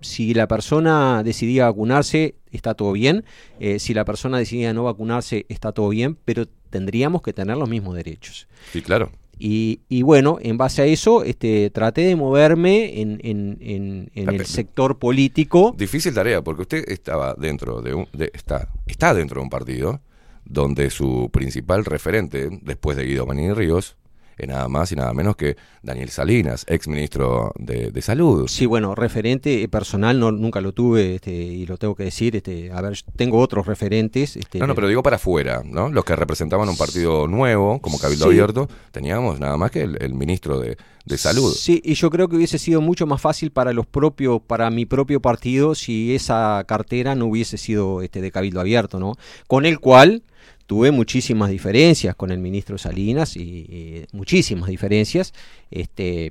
[0.00, 3.24] si la persona decidía vacunarse, está todo bien,
[3.60, 7.68] eh, si la persona decidía no vacunarse, está todo bien, pero tendríamos que tener los
[7.68, 8.48] mismos derechos.
[8.72, 9.10] Sí, claro.
[9.38, 14.28] Y, y bueno, en base a eso, este, traté de moverme en, en- en- en
[14.30, 15.74] el sector político.
[15.76, 20.00] Difícil tarea, porque usted estaba dentro de un, de- está, está dentro de un partido
[20.44, 23.96] donde su principal referente, después de Guido Manini Ríos,
[24.36, 28.46] es nada más y nada menos que Daniel Salinas, ex ministro de, de Salud.
[28.48, 32.36] Sí, bueno, referente personal no, nunca lo tuve este, y lo tengo que decir.
[32.36, 34.36] Este, a ver, tengo otros referentes.
[34.36, 35.88] Este, No, no, pero digo para afuera, ¿no?
[35.88, 38.30] Los que representaban un partido nuevo, como Cabildo Sí.
[38.30, 40.76] Abierto, teníamos nada más que el, el ministro de,
[41.06, 41.54] de Salud.
[41.54, 44.86] Sí, y yo creo que hubiese sido mucho más fácil para los propios, para mi
[44.86, 49.14] propio partido, si esa cartera no hubiese sido este de cabildo abierto, ¿no?
[49.46, 50.24] Con el cual
[50.66, 55.32] tuve muchísimas diferencias con el ministro Salinas y, muchísimas diferencias
[55.70, 56.30] este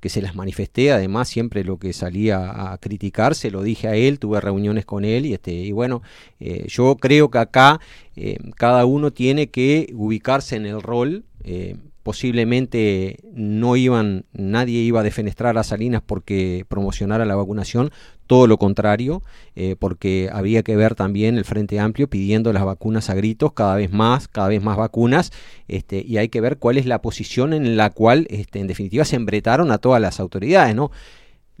[0.00, 3.96] que se las manifesté además siempre lo que salía a criticar se lo dije a
[3.96, 6.02] él tuve reuniones con él y este y bueno
[6.38, 7.80] eh, yo creo que acá
[8.16, 11.76] eh, cada uno tiene que ubicarse en el rol eh,
[12.10, 17.92] posiblemente no iban, nadie iba a defenestrar a Salinas porque promocionara la vacunación,
[18.26, 19.22] todo lo contrario,
[19.54, 23.76] eh, porque había que ver también el Frente Amplio pidiendo las vacunas a gritos, cada
[23.76, 25.30] vez más, cada vez más vacunas,
[25.68, 29.04] este, y hay que ver cuál es la posición en la cual, este, en definitiva,
[29.04, 30.90] se embretaron a todas las autoridades, ¿no?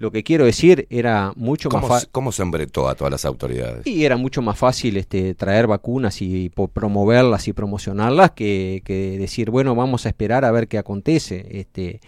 [0.00, 2.08] Lo que quiero decir era mucho más ¿Cómo, fácil.
[2.10, 3.86] ¿Cómo se embretó a todas las autoridades?
[3.86, 9.50] Y era mucho más fácil este, traer vacunas y promoverlas y promocionarlas que, que decir,
[9.50, 11.46] bueno, vamos a esperar a ver qué acontece.
[11.50, 12.00] Este,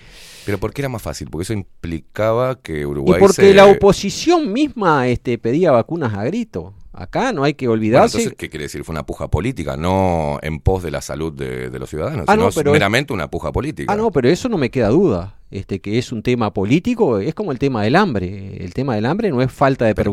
[0.46, 1.28] Pero ¿por qué era más fácil?
[1.28, 3.54] Porque eso implicaba que y Uruguay porque se...
[3.54, 6.72] la oposición misma este, pedía vacunas a grito.
[6.92, 8.18] Acá no hay que Bueno, olvidarse.
[8.18, 8.84] entonces, ¿qué quiere decir?
[8.84, 12.32] Fue una puja política, no en pos de la salud de, de los ciudadanos, Ah,
[12.32, 13.92] sino no, es pero- meramente una puja política.
[13.92, 15.38] Ah, no, pero eso no me queda duda.
[15.50, 18.56] Este, que es un tema político, es como el tema del hambre.
[18.64, 20.10] El tema del hambre no es falta de Pero,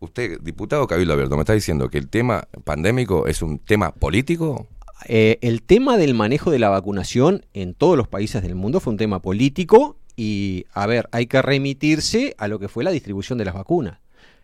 [0.00, 4.66] usted, diputado Cabildo Abierto, me está diciendo que el tema pandémico es un tema político.
[5.06, 8.92] Eh, el tema del manejo de la vacunación en todos los países del mundo fue
[8.92, 13.38] un tema político y, a ver, hay que remitirse a lo que fue la distribución
[13.38, 13.98] de las vacunas.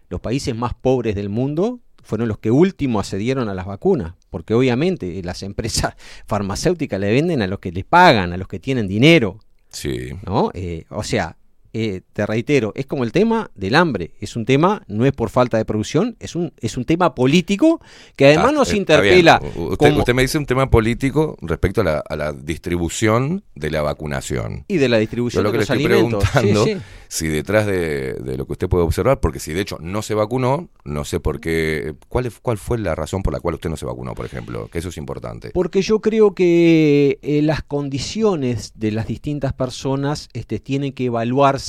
[0.08, 4.54] Los países más pobres del mundo fueron los que último accedieron a las vacunas, porque
[4.54, 5.94] obviamente las empresas
[6.26, 9.40] farmacéuticas le venden a los que les pagan, a los que tienen dinero,
[9.70, 10.10] Sí.
[10.24, 10.50] ¿no?
[10.54, 11.36] Eh, o sea,
[11.74, 15.28] eh, te reitero, es como el tema del hambre, es un tema, no es por
[15.28, 17.80] falta de producción, es un, es un tema político
[18.16, 19.40] que además Ah, nos interpela.
[19.42, 23.70] Usted, como- usted me dice un tema político respecto a la, a la distribución de
[23.70, 24.64] la vacunación.
[24.68, 26.24] y de la Yo distribución lo de que le los estoy alimentos.
[26.24, 26.76] Sí, preguntando, sí.
[27.08, 30.14] si detrás de, de lo que usted puede observar, porque si de hecho no se
[30.14, 33.68] vacunó, no sé por qué, ¿cuál, es- cuál fue la razón por la cual usted
[33.70, 34.68] no se vacunó, por ejemplo?
[34.68, 35.50] Que eso es importante.
[35.52, 41.63] Porque yo creo que eh, las condiciones de las distintas personas este, tienen que evaluarse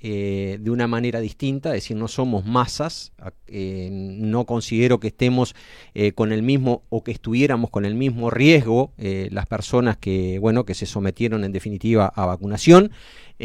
[0.00, 3.12] eh, de una manera distinta, es decir, no somos masas,
[3.48, 5.56] eh, no considero que estemos
[5.94, 10.64] eh, con el mismo o que estuviéramos con el mismo riesgo las personas que, bueno,
[10.64, 12.92] que se sometieron en definitiva a vacunación.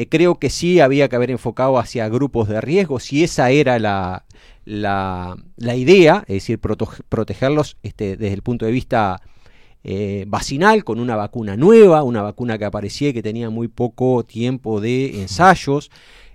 [0.09, 4.25] Creo que sí había que haber enfocado hacia grupos de riesgo, si esa era la,
[4.65, 9.21] la, la idea, es decir, protegerlos este, desde el punto de vista
[9.83, 14.23] eh, vacinal con una vacuna nueva, una vacuna que aparecía y que tenía muy poco
[14.23, 15.91] tiempo de ensayos.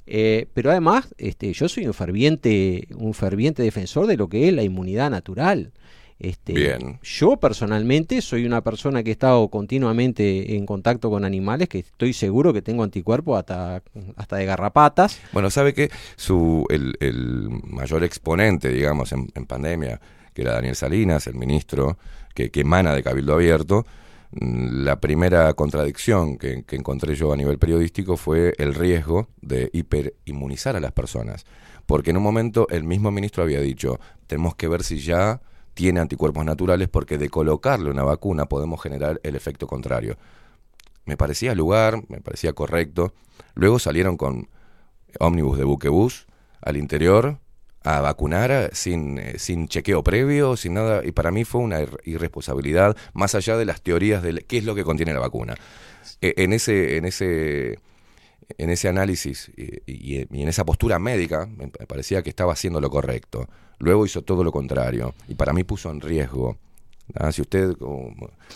[0.07, 4.55] eh, pero además, este, yo soy un ferviente, un ferviente defensor de lo que es
[4.55, 5.73] la inmunidad natural.
[6.19, 6.99] Este, Bien.
[7.03, 12.13] Yo personalmente soy una persona que he estado continuamente en contacto con animales, que estoy
[12.13, 13.83] seguro que tengo anticuerpos hasta,
[14.17, 15.21] hasta de garrapatas.
[15.33, 20.01] Bueno, sabe que su el, el mayor exponente, digamos, en, en pandemia,
[20.39, 21.99] que era Daniel Salinas, el ministro
[22.33, 23.85] que, que emana de Cabildo Abierto,
[24.31, 29.69] mm, la primera contradicción que, que encontré yo a nivel periodístico fue el riesgo de
[29.73, 31.45] hiperinmunizar a las personas.
[31.87, 33.99] Porque en un momento el mismo ministro había dicho,
[34.29, 35.41] tenemos que ver si ya
[35.75, 40.19] tiene anticuerpos naturales porque de colocarle una vacuna podemos generar el efecto contrario.
[41.05, 43.13] Me parecía lugar, me parecía correcto.
[43.55, 44.49] Luego salieron con
[45.19, 46.29] ómnibus de buquebús
[46.61, 47.39] al interior
[47.85, 51.81] a vacunar eh, sin, eh, sin chequeo previo, sin nada, y para mí fue una
[51.81, 55.55] ir- irresponsabilidad, más allá de las teorías de qué es lo que contiene la vacuna.
[56.21, 57.79] Eh, en ese, en ese,
[58.59, 63.49] en ese análisis y, en esa postura médica, me parecía que estaba haciendo lo correcto.
[63.79, 66.59] Luego hizo todo lo contrario, y para mí puso en riesgo.
[67.15, 67.71] Ah, si usted,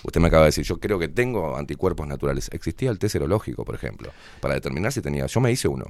[0.03, 2.51] usted me acaba de decir, yo creo que tengo anticuerpos naturales.
[2.53, 5.25] Existía el test serológico, por ejemplo, para determinar si tenía.
[5.27, 5.87] Yo me hice uno.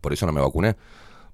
[0.00, 0.74] Por eso no me vacuné.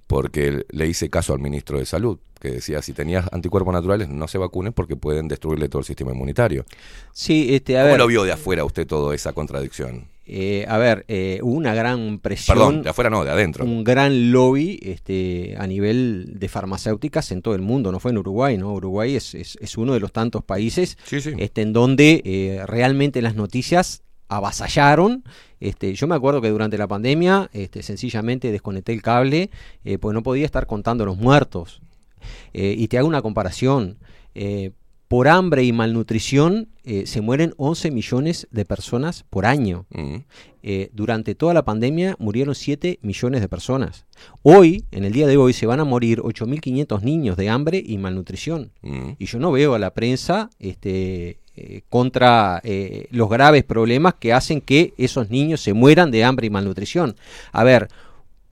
[0.07, 4.29] Porque le hice caso al ministro de Salud, que decía, si tenías anticuerpos naturales, no
[4.29, 6.65] se vacunen porque pueden destruirle todo el sistema inmunitario.
[7.13, 10.09] Sí, este, a ¿Cómo ver, lo vio de afuera usted toda esa contradicción?
[10.29, 12.57] eh, a ver, eh, hubo una gran presión.
[12.59, 13.65] Perdón, de afuera no, de adentro.
[13.65, 18.19] un gran lobby este, a nivel de farmacéuticas en todo el mundo, no fue en
[18.19, 18.73] Uruguay, ¿no?
[18.75, 23.37] Uruguay es, es, es uno de los tantos países Este, en donde eh, realmente las
[23.37, 25.25] noticias avasallaron.
[25.61, 29.51] Este, yo me acuerdo que durante la pandemia este, sencillamente desconecté el cable,
[29.85, 31.81] eh, pues no podía estar contando los muertos.
[32.53, 33.99] Eh, y te hago una comparación.
[34.35, 34.73] eh,
[35.09, 39.87] por hambre y malnutrición eh, se mueren 11 millones de personas por año.
[39.91, 40.17] Mm.
[40.93, 44.05] Durante toda la pandemia murieron 7 millones de personas.
[44.43, 47.99] Hoy, en el día de hoy, se van a morir 8.500 niños de hambre y
[47.99, 48.73] malnutrición.
[48.83, 49.11] Mm.
[49.17, 54.33] Y yo no veo a la prensa este, eh, contra eh, los graves problemas que
[54.33, 57.17] hacen que esos niños se mueran de hambre y malnutrición.
[57.53, 57.89] A ver,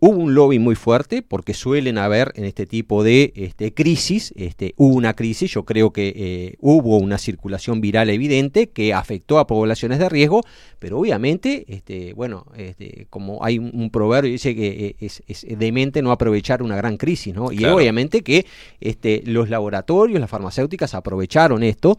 [0.07, 4.75] Hubo un lobby muy fuerte porque suelen haber en este tipo de este, crisis, este,
[4.77, 9.47] hubo una crisis, yo creo que eh, hubo una circulación viral evidente que afectó a
[9.47, 10.43] poblaciones de riesgo,
[10.79, 15.47] pero obviamente, este, bueno, este, como hay un, un proverbio que dice que es, es
[15.59, 17.51] demente no aprovechar una gran crisis, ¿no?
[17.51, 17.77] Y Claro.
[17.77, 18.45] obviamente que
[18.81, 21.97] este, los laboratorios, las farmacéuticas aprovecharon esto.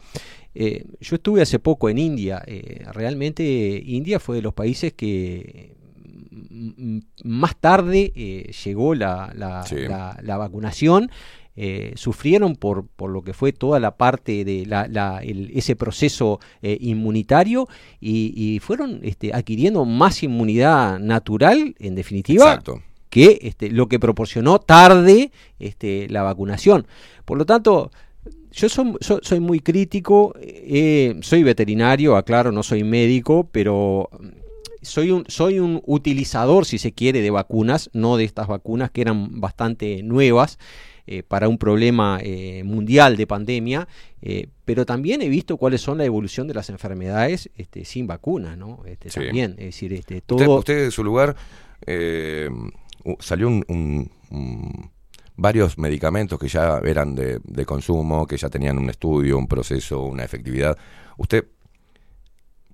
[0.56, 3.44] Eh, yo estuve hace poco en India, eh, realmente
[3.86, 5.76] India fue de los países que
[7.23, 9.76] más tarde eh, llegó la, la- Sí.
[9.88, 11.10] la- la vacunación.
[11.57, 15.77] eh, sufrieron por, por lo que fue toda la parte de la- la- el- ese
[15.77, 17.69] proceso eh, inmunitario
[18.02, 22.82] y, y fueron este, adquiriendo más inmunidad natural, en definitiva, Exacto.
[23.10, 26.88] que este, lo que proporcionó tarde este, la vacunación.
[27.23, 27.90] Por lo tanto,
[28.56, 34.10] yo soy muy crítico, eh, soy veterinario, aclaro, no soy médico, pero
[34.82, 39.02] soy un, soy un utilizador, si se quiere, de vacunas, no de estas vacunas que
[39.02, 40.57] eran bastante nuevas.
[41.07, 43.88] eh, para un problema eh, mundial de pandemia,
[44.23, 48.57] eh, pero también he visto cuáles son la evolución de las enfermedades este, sin vacunas,
[48.57, 48.82] ¿no?
[48.88, 49.19] Este, Sí.
[49.19, 50.57] También, es decir, este, Usted, todo...
[50.57, 51.36] usted en su lugar
[51.86, 52.49] eh,
[53.19, 54.90] salió un, un- un-
[55.37, 60.01] varios medicamentos que ya eran de, de consumo, que ya tenían un estudio, un proceso,
[60.01, 60.77] una efectividad.
[61.17, 61.45] ¿Usted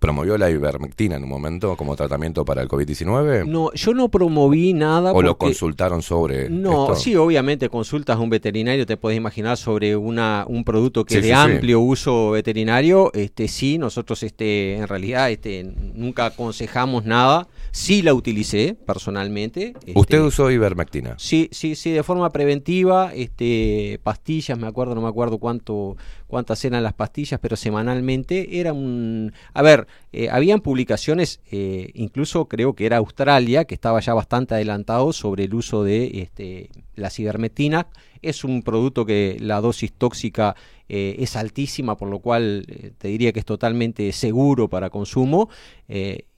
[0.01, 3.45] promovió la ivermectina en un momento como tratamiento para el COVID-19?
[3.45, 5.13] No, yo no promoví nada.
[5.13, 6.95] ¿O lo consultaron sobre No, esto?
[6.95, 11.17] sí, obviamente consultas a un veterinario, te puedes imaginar sobre una, un producto que Sí,
[11.19, 11.51] es de sí, sí.
[11.53, 18.15] amplio uso veterinario, este sí, nosotros este en realidad este nunca aconsejamos nada, sí la
[18.15, 19.73] utilicé personalmente.
[19.85, 21.13] este, ¿Usted usó ivermectina?
[21.19, 25.95] Sí, sí, sí, de forma preventiva, este, pastillas, me acuerdo, no me acuerdo cuánto,
[26.25, 32.45] cuántas eran las pastillas, pero semanalmente era un, a ver, eh, habían publicaciones, eh, incluso
[32.45, 37.09] creo que era Australia, que estaba ya bastante adelantado sobre el uso de este, la
[37.09, 37.87] cibermetina.
[38.21, 40.55] Es un producto que la dosis tóxica
[40.89, 42.65] eh, es altísima, por lo cual
[42.97, 45.49] te diría que es totalmente seguro para consumo.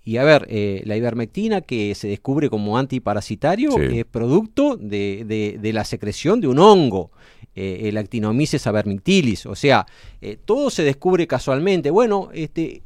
[0.06, 4.00] Y a ver, eh, la ivermectina que se descubre como antiparasitario Sí.
[4.00, 7.12] es producto de, de- de la secreción de un hongo,
[7.56, 9.46] eh, el Actinomyces avermictilis.
[9.46, 9.86] O sea,
[10.22, 11.90] eh, todo se descubre casualmente.
[11.90, 12.82] Bueno, este,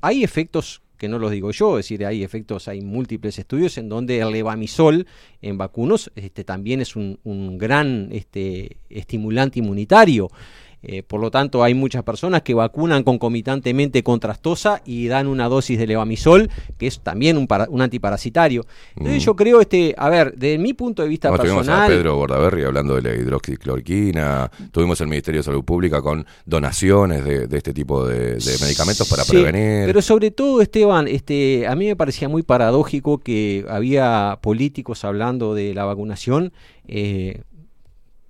[0.00, 3.88] hay efectos que no los digo yo, es decir, hay efectos, hay múltiples estudios en
[3.88, 5.06] donde el levamisol
[5.40, 10.30] en vacunos este, también es un, un gran este, estimulante inmunitario.
[10.82, 15.46] Eh, por lo tanto, hay muchas personas que vacunan concomitantemente con trastosa y dan una
[15.48, 16.48] dosis de levamisol,
[16.78, 18.64] que es también un, para- un antiparasitario.
[18.96, 19.26] Entonces, Mm.
[19.26, 21.88] yo creo, este, a ver, desde mi punto de vista No, tuvimos a personal.
[21.90, 27.46] Pedro Bordaberry hablando de la hidroxicloroquina, tuvimos el Ministerio de Salud Pública con donaciones de,
[27.46, 29.86] de este tipo de, de medicamentos para Sí, prevenir.
[29.86, 35.54] Pero sobre todo, Esteban, este, a mí me parecía muy paradójico que había políticos hablando
[35.54, 36.52] de la vacunación
[36.88, 37.42] eh,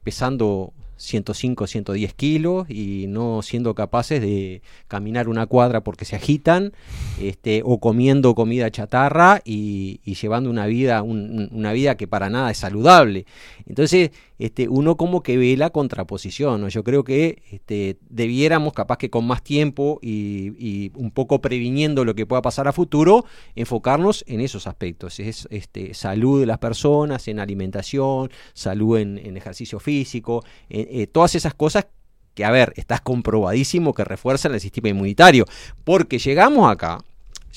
[0.02, 6.72] pesando 105, 110 kilos y no siendo capaces de caminar una cuadra porque se agitan,
[7.20, 12.51] este, o comiendo comida chatarra y, llevando una vida, un- una vida que para nada
[12.51, 13.24] es saludable.
[13.66, 14.10] Entonces,
[14.40, 16.66] este, uno como que ve la contraposición.
[16.70, 22.04] Yo creo que este, debiéramos, capaz que con más tiempo y, y un poco previniendo
[22.04, 25.20] lo que pueda pasar a futuro, enfocarnos en esos aspectos.
[25.20, 31.34] Es este, salud de las personas, en alimentación, salud en, ejercicio físico, en- eh, todas
[31.34, 31.86] esas cosas
[32.34, 35.44] que, a ver, estás comprobadísimo que refuerzan el sistema inmunitario.
[35.84, 37.04] Porque llegamos acá,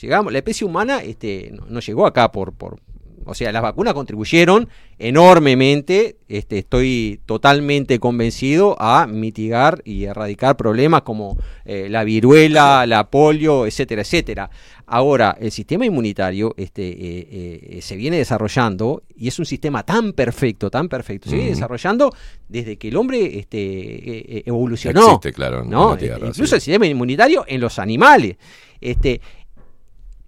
[0.01, 2.53] llegamos, la especie humana este, no, llegó acá por,
[3.25, 4.69] o sea, las vacunas contribuyeron
[4.99, 13.09] enormemente, este, estoy totalmente convencido a mitigar y erradicar problemas como eh, la viruela, la
[13.09, 14.49] polio, etcétera, etcétera.
[14.85, 20.13] Ahora, el sistema inmunitario este, eh, eh, se viene desarrollando y es un sistema tan
[20.13, 22.13] perfecto, tan perfecto, se viene desarrollando
[22.47, 25.05] desde que el hombre este, eh, eh, evolucionó.
[25.05, 25.91] Existe, claro, en ¿no?
[25.91, 26.55] la Tierra, Incluso sí.
[26.55, 28.37] el sistema inmunitario en los animales.
[28.81, 29.21] Este,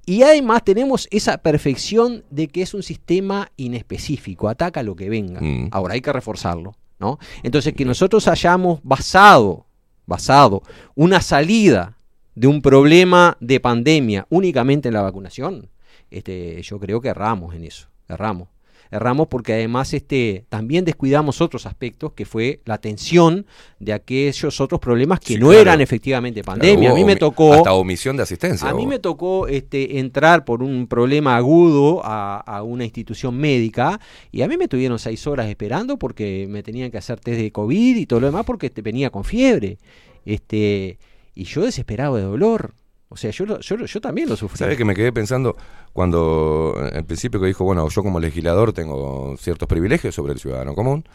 [0.06, 5.42] y además tenemos esa perfección de que es un sistema inespecífico, ataca lo que venga.
[5.42, 5.70] Mm.
[5.72, 7.18] Ahora hay que reforzarlo, ¿no?
[7.44, 9.66] Entonces que nosotros hayamos basado,
[10.06, 10.62] basado
[10.94, 11.98] una salida
[12.36, 15.70] de un problema de pandemia únicamente en la vacunación,
[16.12, 18.50] este, yo creo que erramos en eso, erramos.
[18.92, 23.46] Erramos porque además este, también descuidamos otros aspectos que fue la atención
[23.80, 25.62] de aquellos otros problemas que Sí, no claro.
[25.62, 26.92] eran efectivamente pandemia.
[26.92, 28.70] a mí me tocó Hasta omisión de asistencia.
[28.70, 28.90] a mí hubo.
[28.90, 34.00] me tocó este, entrar por un problema agudo a, a una institución médica
[34.32, 37.52] y a mí me tuvieron seis horas esperando porque me tenían que hacer test de
[37.52, 39.78] COVID y todo lo demás porque te venía con fiebre.
[40.26, 40.98] Este,
[41.34, 42.74] y yo desesperado de dolor.
[43.16, 44.58] O sea, yo, yo, yo también lo sufrí.
[44.58, 45.56] ¿Sabes que me quedé pensando
[45.94, 50.40] cuando eh, al principio que dijo, bueno, yo como legislador tengo ciertos privilegios sobre el
[50.40, 51.06] ciudadano común?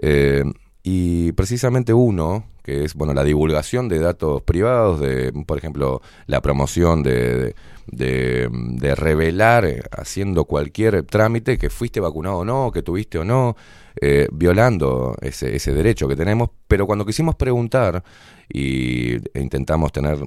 [0.00, 0.44] eh,
[0.82, 6.40] y precisamente uno, que es, bueno, la divulgación de datos privados, de, por ejemplo, la
[6.40, 7.54] promoción de,
[7.86, 13.24] de, de revelar eh, haciendo cualquier trámite que fuiste vacunado o no, que tuviste o
[13.24, 13.56] no,
[14.00, 16.50] eh, violando ese, ese derecho que tenemos.
[16.66, 18.02] Pero cuando quisimos preguntar
[18.48, 20.18] y e intentamos tener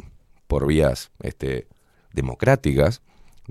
[0.47, 1.67] por vías este,
[2.13, 3.01] democráticas,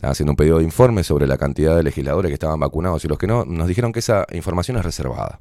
[0.02, 3.18] haciendo un pedido de informe sobre la cantidad de legisladores que estaban vacunados y los
[3.18, 5.38] que no, nos dijeron que esa información es reservada.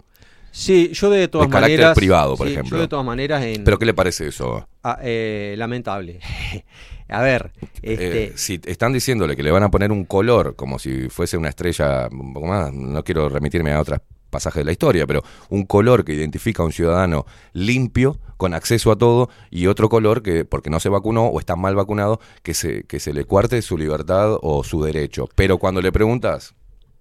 [0.51, 1.95] Sí, yo de todas De carácter maneras.
[1.95, 2.77] privado, por sí, ejemplo.
[2.77, 3.43] Yo de todas maneras.
[3.43, 4.67] En, ¿Pero qué le parece eso?
[4.83, 6.19] Ah, eh, lamentable.
[7.09, 7.51] A ver,
[7.81, 11.37] este, Eh, si están diciéndole que le van a poner un color como si fuese
[11.37, 13.99] una estrella, un poco más, no quiero remitirme a otros
[14.33, 18.91] pasajes de la historia, pero un color que identifica a un ciudadano limpio, con acceso
[18.91, 22.53] a todo, y otro color que, porque no se vacunó o está mal vacunado, que
[22.53, 25.29] se, que se le cuarte su libertad o su derecho.
[25.35, 26.53] Pero cuando le preguntas,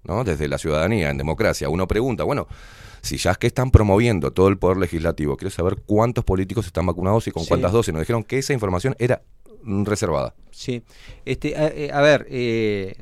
[0.05, 0.23] ¿no?
[0.23, 2.47] desde la ciudadanía, en democracia, uno pregunta, bueno,
[3.01, 6.87] si ya es que están promoviendo todo el poder legislativo, quiero saber cuántos políticos están
[6.87, 7.49] vacunados y con Sí.
[7.49, 7.93] cuántas dosis.
[7.93, 9.23] Nos dijeron que esa información era
[9.65, 10.35] reservada.
[10.51, 10.83] Sí,
[11.25, 12.95] este, a, eh, a ver, eh,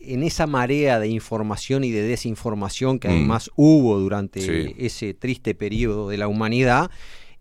[0.00, 3.10] en esa marea de información y de desinformación que Mm.
[3.12, 4.74] además hubo durante Sí.
[4.78, 6.90] ese triste periodo de la humanidad,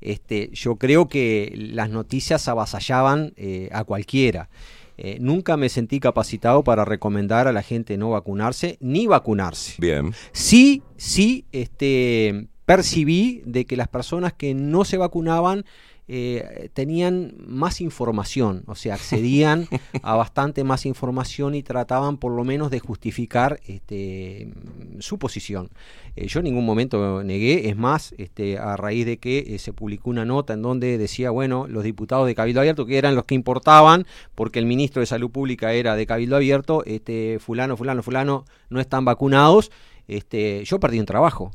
[0.02, 4.50] este, yo creo que las noticias avasallaban eh, a cualquiera.
[4.98, 9.76] Eh, nunca me sentí capacitado para recomendar a la gente no vacunarse ni vacunarse.
[9.80, 10.14] Bien.
[10.34, 15.66] Sí, sí, este, percibí de que las personas que no se vacunaban
[16.08, 19.68] eh, tenían más información, o sea, accedían
[20.04, 24.54] a bastante más información y trataban por lo menos de justificar este,
[25.00, 25.70] su posición.
[26.16, 29.72] Eh, yo en ningún momento negué, es más, este, a raíz de que eh, se
[29.72, 33.24] publicó una nota en donde decía, bueno, los diputados de Cabildo Abierto, que eran los
[33.26, 34.06] que importaban,
[34.36, 38.80] porque el ministro de Salud Pública era de Cabildo Abierto, este, fulano, fulano, fulano, no
[38.80, 39.72] están vacunados,
[40.08, 41.52] este, yo perdí un trabajo.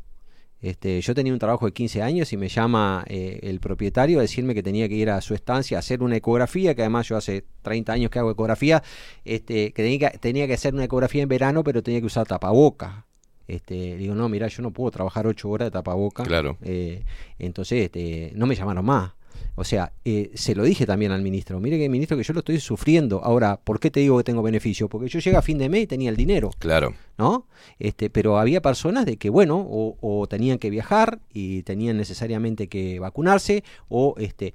[0.61, 4.21] Este, yo tenía un trabajo de 15 años y me llama eh, el propietario a
[4.21, 7.15] decirme que tenía que ir a su estancia a hacer una ecografía, que además yo
[7.15, 8.83] hace 30 años que hago ecografía,
[9.23, 12.27] este, que tenía, que tenía que hacer una ecografía en verano, pero tenía que usar
[12.27, 13.05] tapabocas.
[13.47, 16.27] Este, digo, no, mira, yo no puedo trabajar 8 horas de tapabocas.
[16.27, 16.57] Claro.
[16.61, 17.03] Eh,
[17.39, 19.13] entonces, este, no me llamaron más.
[19.55, 21.59] O sea, eh, se lo dije también al ministro.
[21.59, 23.23] Mire que ministro que yo lo estoy sufriendo.
[23.23, 24.87] Ahora, ¿por qué te digo que tengo beneficio?
[24.89, 26.51] Porque yo llegué a fin de mes y tenía el dinero.
[26.59, 26.93] Claro.
[27.19, 27.45] ¿no?
[27.77, 32.67] Este, pero había personas de que, bueno, o, o tenían que viajar y tenían necesariamente
[32.69, 34.53] que vacunarse, o este.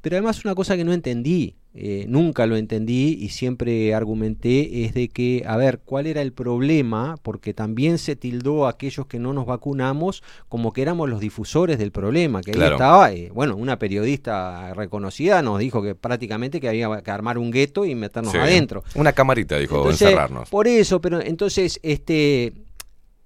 [0.00, 4.94] Pero además una cosa que no entendí, eh, nunca lo entendí y siempre argumenté, es
[4.94, 7.14] de que, a ver, ¿cuál era el problema?
[7.22, 11.78] Porque también se tildó a aquellos que no nos vacunamos como que éramos los difusores
[11.78, 12.74] del problema, que ahí Claro.
[12.74, 17.52] estaba, eh, bueno, una periodista reconocida nos dijo que prácticamente que había que armar un
[17.52, 18.38] gueto y meternos Sí.
[18.38, 18.82] adentro.
[18.96, 20.50] Una camarita, dijo, Entonces, encerrarnos.
[20.50, 22.54] Por eso, pero entonces, este,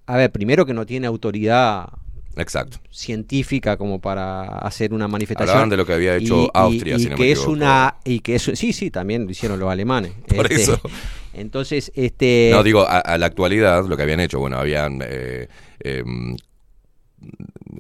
[0.05, 1.89] a ver, primero que no tiene autoridad
[2.37, 2.79] Exacto.
[2.91, 5.51] científica como para hacer una manifestación.
[5.51, 7.53] Hablaban de lo que había hecho Austria, y si no me que es equivoco.
[7.53, 10.13] una y que es sí sí también lo hicieron los alemanes.
[10.35, 10.81] Por Este, eso.
[11.35, 15.01] Entonces, este, No, digo, a, a la actualidad, lo que habían hecho, bueno, habían.
[15.03, 15.49] eh,
[15.81, 16.03] eh,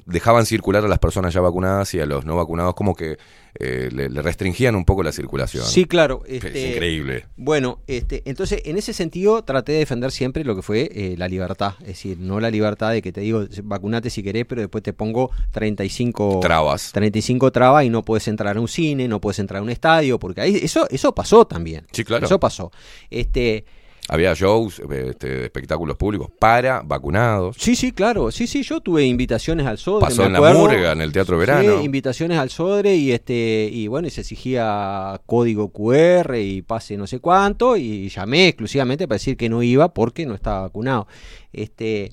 [0.06, 3.18] dejaban circular a las personas ya vacunadas y a los no vacunados, como que
[3.54, 5.64] eh, le, le restringían un poco la circulación.
[5.64, 6.22] Sí, claro.
[6.26, 7.26] Es este, increíble.
[7.36, 11.28] Bueno, este, entonces en ese sentido traté de defender siempre lo que fue eh, la
[11.28, 11.74] libertad.
[11.80, 14.92] Es decir, no la libertad de que te digo vacunate si querés, pero después te
[14.92, 16.92] pongo 35 Trabas.
[16.92, 20.18] 35 trabas y no puedes entrar a un cine, no puedes entrar a un estadio,
[20.18, 21.86] porque ahí eso, eso pasó también.
[21.92, 22.24] Sí, claro.
[22.24, 22.72] Eso pasó.
[23.10, 23.64] Este,
[24.12, 27.56] Había shows, eh, este, espectáculos públicos para vacunados.
[27.58, 28.30] Sí, sí, claro.
[28.30, 30.02] Sí, sí, yo tuve invitaciones al Sodre.
[30.06, 30.52] Pasó en la.
[30.52, 31.78] Murga, en el Teatro Verano.
[31.78, 36.96] Sí, invitaciones al Sodre y este y bueno, y se exigía código QR y pase
[36.98, 41.06] no sé cuánto y llamé exclusivamente para decir que no iba porque no estaba vacunado.
[41.52, 42.12] Este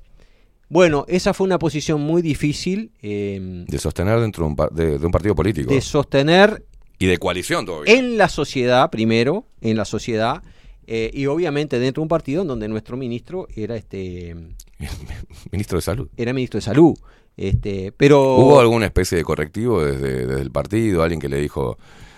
[0.70, 5.06] bueno, esa fue una posición muy difícil eh, De sostener dentro de un, de- de
[5.06, 5.74] un partido político.
[5.74, 6.64] de sostener
[7.00, 7.94] y de coalición todavía.
[7.94, 10.44] en la sociedad primero, en la sociedad
[10.92, 14.36] eh, y obviamente dentro de un partido en donde nuestro ministro era este
[15.52, 16.10] Ministro de Salud.
[16.18, 16.98] era ministro de salud.
[17.38, 21.04] Este, pero ¿Hubo alguna especie de correctivo desde, desde el partido?
[21.04, 21.78] ¿Alguien que le dijo,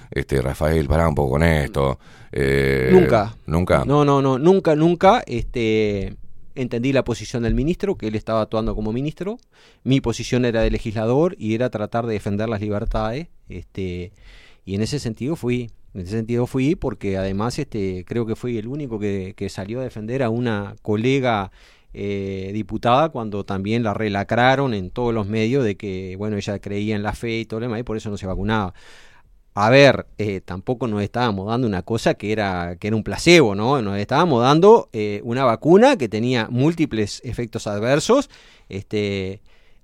[0.09, 1.99] este Rafael, pará un poco con esto?
[2.31, 3.35] Eh, Nunca.
[3.45, 3.83] Nunca.
[3.83, 5.21] No, no, no, nunca, nunca.
[5.27, 6.15] Este,
[6.55, 9.37] entendí la posición del ministro, que él estaba actuando como ministro.
[9.83, 13.27] Mi posición era de legislador y era tratar de defender las libertades.
[13.49, 14.13] Este,
[14.63, 15.69] y en ese sentido fui.
[15.93, 19.81] En ese sentido fui porque además este, creo que fui el único que, que salió
[19.81, 21.51] a defender a una colega
[21.93, 26.95] eh, diputada cuando también la relacraron en todos los medios de que bueno ella creía
[26.95, 28.73] en la fe y todo lo demás y por eso no se vacunaba.
[29.53, 33.55] a ver, eh, tampoco nos estábamos dando una cosa que era, que era un placebo,
[33.55, 33.81] ¿no?
[33.81, 38.29] Nos estábamos dando eh, una vacuna que tenía múltiples efectos adversos.
[38.69, 39.41] Este,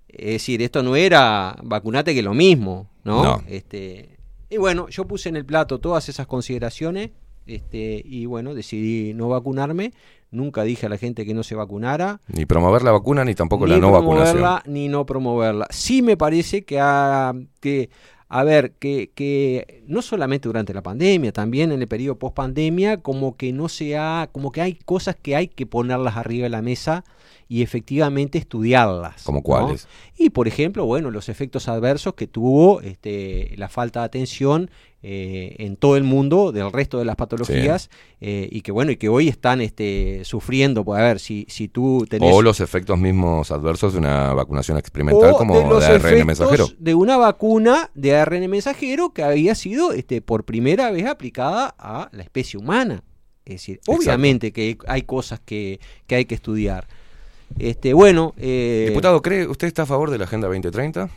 [0.08, 3.24] es decir, esto no era vacunate que lo mismo, ¿no?
[3.24, 3.44] No.
[3.48, 4.17] Este,
[4.50, 7.12] y bueno, yo puse en el plato todas esas consideraciones
[7.48, 9.94] este, y bueno, decidí no vacunarme.
[10.30, 12.20] Nunca dije a la gente que no se vacunara.
[12.28, 14.38] Ni promover la vacuna ni tampoco ni la no vacunación.
[14.38, 15.68] promoverla ni no promoverla.
[15.70, 17.90] Sí me parece que, a, que
[18.28, 22.98] a ver, que, que no solamente durante la pandemia, también en el periodo post pandemia,
[22.98, 26.50] como que no se ha, como que hay cosas que hay que ponerlas arriba de
[26.50, 27.06] la mesa
[27.48, 29.24] y efectivamente estudiarlas.
[29.24, 29.44] ¿Como ¿no?
[29.44, 29.88] cuáles?
[30.18, 34.70] Y por ejemplo, bueno, los efectos adversos que tuvo este, la falta de atención
[35.04, 38.98] eh, en todo el mundo del resto de las patologías eh, y que bueno, y
[38.98, 42.34] que hoy están este, sufriendo, pues a ver, si, si tú tenés...
[42.34, 46.26] O los efectos mismos adversos de una vacunación experimental o como de los de ARN
[46.26, 46.68] mensajero.
[46.80, 52.10] de una vacuna de ARN mensajero que había sido este, por primera vez aplicada a
[52.12, 53.04] la especie humana.
[53.46, 56.88] Es decir, obviamente que hay cosas que, que hay que estudiar.
[57.60, 61.10] Este, bueno, eh, Diputado, ¿cree usted está a favor de la Agenda 2030?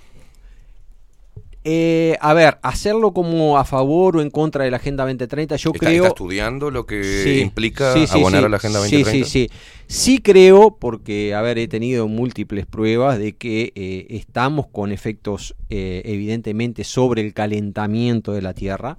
[1.62, 5.72] eh, a ver, hacerlo como a favor o en contra de la Agenda 2030, yo
[5.74, 5.96] ¿Está, creo...
[5.96, 8.46] está estudiando lo que Sí, implica sí, sí, abonar sí.
[8.46, 9.28] a la Agenda Sí, 2030?
[9.28, 9.50] Sí, sí,
[9.86, 10.18] sí.
[10.22, 16.00] creo, porque, a ver, he tenido múltiples pruebas de que eh, estamos con efectos eh,
[16.06, 18.96] evidentemente sobre el calentamiento de la Tierra.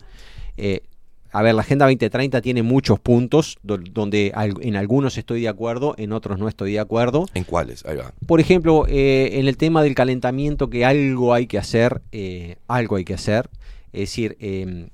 [1.33, 5.95] A ver, la Agenda 2030 tiene muchos puntos do- donde en algunos estoy de acuerdo,
[5.97, 7.25] en otros no estoy de acuerdo.
[7.33, 7.85] ¿En cuáles?
[7.85, 8.11] Ahí va.
[8.27, 12.97] Por ejemplo, eh, en el tema del calentamiento, que algo hay que hacer, eh, algo
[12.97, 13.49] hay que hacer.
[13.93, 14.89] Es decir, eh,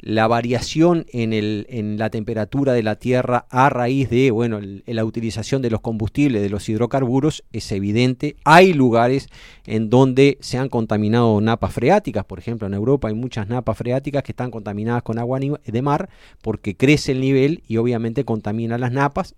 [0.00, 4.82] la variación en, el, en la temperatura de la Tierra a raíz de bueno, el-
[4.86, 8.36] la utilización de los combustibles, de los hidrocarburos, es evidente.
[8.44, 9.28] Hay lugares
[9.66, 14.22] en donde se han contaminado napas freáticas, por ejemplo, en Europa hay muchas napas freáticas
[14.22, 16.08] que están contaminadas con agua de mar
[16.42, 19.34] porque crece el nivel y obviamente contamina las napas.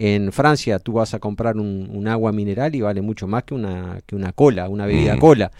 [0.00, 3.54] En Francia tú vas a comprar un, un agua mineral y vale mucho más que
[3.54, 5.18] una, que una cola, una bebida Mm.
[5.18, 5.50] cola.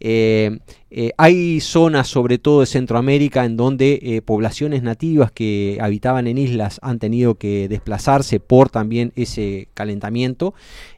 [0.00, 0.58] Eh,
[0.94, 6.36] eh, hay zonas, sobre todo de Centroamérica, en donde eh, poblaciones nativas que habitaban en
[6.38, 10.54] islas han tenido que desplazarse por también ese calentamiento.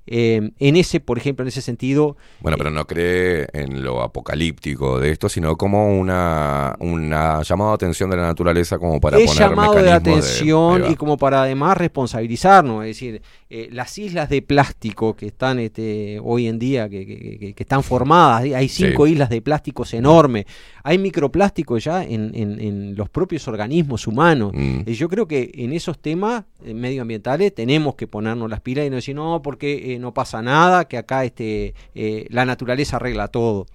[0.07, 5.01] Eh, en ese, por ejemplo, en ese sentido, Bueno, pero no cree en lo apocalíptico
[5.01, 9.25] de esto, sino como una, una llamada de atención de la naturaleza como para es
[9.31, 10.91] poner llamado de de- atención va.
[10.91, 13.23] y como para además responsabilizarnos, es decir,
[13.71, 17.83] las islas de plástico que están este, hoy en día, que, que- que- que están
[17.83, 19.13] formadas, hay- cinco Sí.
[19.13, 19.41] islas de
[19.85, 20.45] plásticos enormes,
[20.83, 24.53] hay microplásticos ya en, en- en los propios organismos humanos.
[24.55, 24.81] Mm.
[24.87, 28.91] Y yo creo que en esos temas eh, medioambientales tenemos que ponernos las pilas y
[28.91, 33.29] no decir, no, porque eh, no pasa nada, que acá este, eh, la naturaleza arregla
[33.29, 33.67] todo.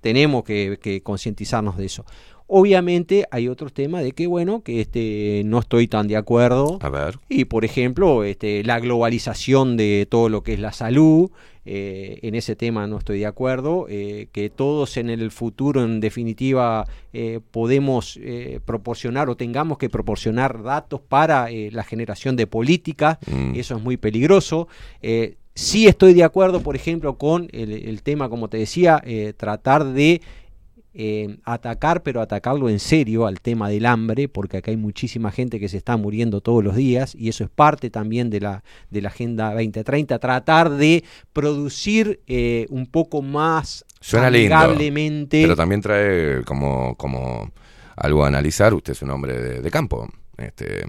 [0.00, 2.04] Tenemos que, que concientizarnos de eso.
[2.46, 6.78] Obviamente hay otros temas de que, bueno, que este, no estoy tan de acuerdo.
[6.82, 7.18] A ver.
[7.28, 11.30] Y, por ejemplo, este, la globalización de todo lo que es la salud,
[11.66, 13.86] eh, en ese tema no estoy de acuerdo.
[13.88, 18.18] eh, que todos en el futuro, en definitiva, eh, podemos
[18.64, 23.18] proporcionar o tengamos que proporcionar datos para la generación de políticas.
[23.26, 23.54] Mm.
[23.54, 24.68] Eso es muy peligroso.
[25.54, 29.02] Sí estoy de acuerdo, por ejemplo, con el, el tema, como te decía,
[29.36, 30.20] tratar de
[30.94, 35.58] eh, atacar, pero atacarlo en serio al tema del hambre, porque acá hay muchísima gente
[35.58, 39.02] que se está muriendo todos los días y eso es parte también de la, de
[39.02, 41.02] la Agenda 2030, tratar de
[41.32, 44.54] producir eh, un poco más Suena lindo.
[44.54, 45.42] amigablemente.
[45.42, 47.50] Pero también trae como, como
[47.96, 48.72] algo a analizar.
[48.74, 50.08] Usted es un hombre de, de campo.
[50.36, 50.84] Este,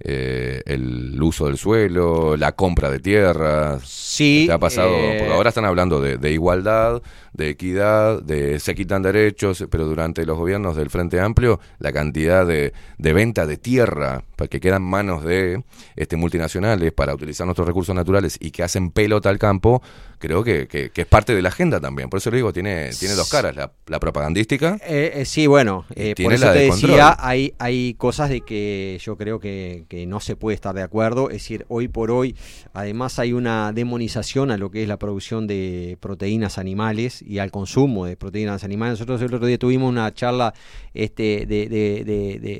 [0.00, 3.82] eh, el uso del suelo, la compra de tierras.
[3.88, 4.44] Sí.
[4.46, 4.90] ¿Te ha pasado?
[4.94, 7.02] eh, Porque ahora están hablando de, de igualdad,
[7.38, 12.44] de equidad, de se quitan derechos, pero durante los gobiernos del Frente Amplio, la cantidad
[12.46, 15.62] de, de venta de tierra para que quedan en manos de
[15.96, 19.82] este, multinacionales para utilizar nuestros recursos naturales y que hacen pelota al campo,
[20.18, 22.08] creo que, que- que es parte de la agenda también.
[22.10, 24.78] Por eso le digo, tiene, tiene dos caras, la, la propagandística.
[24.86, 28.40] Eh, eh, sí, bueno, eh, por eso la te de decía, hay, hay cosas de
[28.42, 31.30] que yo creo que, que no se puede estar de acuerdo.
[31.30, 32.34] Es decir, hoy por hoy,
[32.74, 37.50] además hay una demonización a lo que es la producción de proteínas animales y al
[37.50, 38.92] consumo de proteínas animales.
[38.94, 40.54] Nosotros el otro día tuvimos una charla
[40.94, 42.04] este, de, de-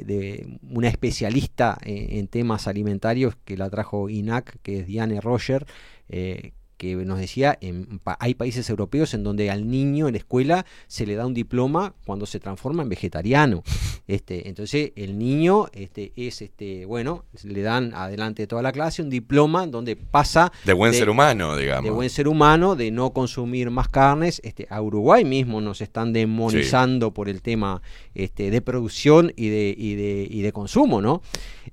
[0.04, 5.66] de- una especialista en, en temas alimentarios que la trajo INAC, que es Diane Roger.
[6.10, 10.64] eh, que nos decía, en, hay países europeos en donde al niño en la escuela
[10.86, 13.62] se le da un diploma cuando se transforma en vegetariano.
[14.08, 19.02] Este, entonces el niño este, es, este, bueno, le dan adelante de toda la clase
[19.02, 21.84] un diploma en donde pasa De buen ser humano, digamos.
[21.84, 24.40] de buen ser humano, de no consumir más carnes.
[24.44, 27.82] Este, a Uruguay mismo nos están demonizando por el tema
[28.14, 31.20] este, de producción y de, y de, y de consumo, ¿no?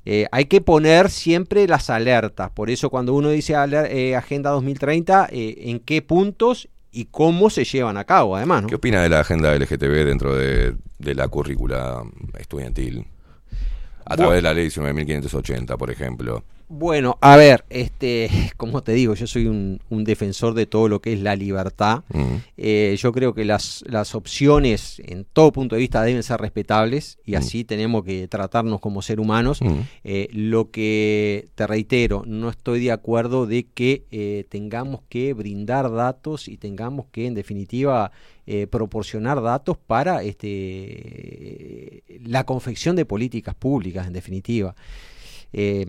[0.04, 2.52] Eh, hay que poner siempre las alertas.
[2.52, 4.95] Por eso cuando uno dice eh, Agenda 2030,
[5.32, 8.70] eh, en qué puntos y cómo se llevan a cabo, además, ¿no?
[8.70, 12.04] ¿Qué opina de la agenda LGTB dentro de, de la currícula
[12.40, 13.06] estudiantil?
[14.06, 16.44] A través de la ley 19.580, por ejemplo.
[16.68, 21.00] Bueno, a ver, este, como te digo, yo soy un, un defensor de todo lo
[21.00, 22.04] que es la libertad.
[22.10, 22.36] Mm.
[22.58, 27.20] Eh, yo creo que las, las opciones, en todo punto de vista, deben ser respetables
[27.24, 29.62] y así tenemos que tratarnos como ser humanos.
[29.62, 29.80] Mm.
[30.04, 35.92] Eh, lo que te reitero, no estoy de acuerdo de que eh, tengamos que brindar
[35.92, 38.12] datos y tengamos que, en definitiva,
[38.48, 44.76] eh, proporcionar datos para este, la confección de políticas públicas, en definitiva.
[45.58, 45.86] Eh,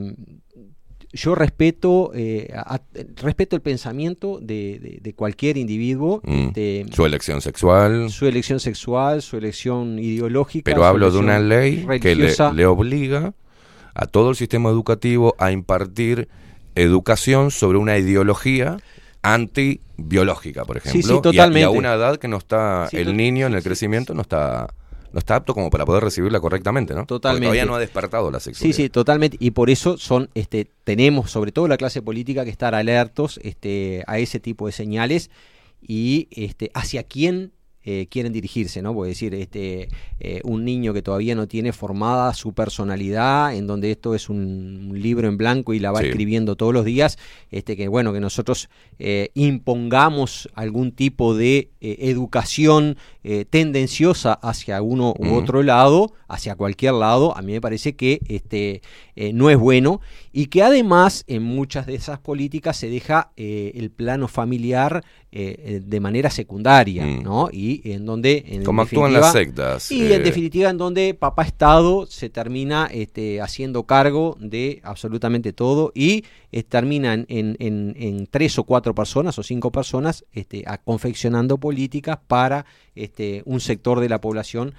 [1.12, 2.80] yo respeto, eh, a-
[3.16, 6.48] respeto el pensamiento de, de- de cualquier individuo, Mm.
[6.48, 8.10] este, Su elección sexual.
[8.10, 10.70] su elección sexual, su elección ideológica.
[10.70, 13.32] Pero hablo de una ley que le, obliga
[13.94, 16.28] a todo el sistema educativo a impartir
[16.74, 18.76] educación sobre una ideología
[19.22, 21.08] antibiológica, por Sí, ejemplo.
[21.08, 21.68] sí, y a- Y a, totalmente.
[21.78, 24.68] una edad que no está, Sí, el niño en el crecimiento no está
[25.12, 27.00] no está apto como para poder recibirla correctamente, ¿no?
[27.00, 27.44] Porque Totalmente.
[27.46, 28.76] todavía no ha despertado la Sí, sexualidad.
[28.76, 29.36] sí, totalmente.
[29.40, 34.02] Y por eso son, este, tenemos, sobre todo la clase política, que estar alertos este,
[34.06, 35.30] a ese tipo de señales
[35.80, 37.52] y este, hacia quién
[37.88, 38.92] eh, quieren dirigirse, ¿no?
[38.92, 43.92] Puede decir, este, eh, un niño que todavía no tiene formada su personalidad, en donde
[43.92, 46.06] esto es un, un libro en blanco y la va Sí.
[46.08, 47.16] escribiendo todos los días,
[47.52, 48.68] este, que bueno, que nosotros
[48.98, 56.54] eh, impongamos algún tipo de eh, educación eh, tendenciosa hacia uno u otro lado, hacia
[56.56, 58.82] cualquier lado, a mí me parece que este,
[59.16, 60.00] eh, no es bueno
[60.32, 66.30] y que además en muchas de esas políticas se deja el plano familiar de manera
[66.30, 67.22] secundaria, Mm.
[67.22, 67.48] ¿no?
[67.52, 68.44] Y en donde...
[68.48, 69.90] En Como actúan las sectas.
[69.92, 75.92] Y en definitiva en donde papá Estado se termina este, haciendo cargo de absolutamente todo
[75.94, 80.64] y eh, termina en, en- en- en tres o cuatro personas o cinco personas este,
[80.66, 81.75] a- confeccionando políticas
[82.26, 84.74] para este, un sector de la población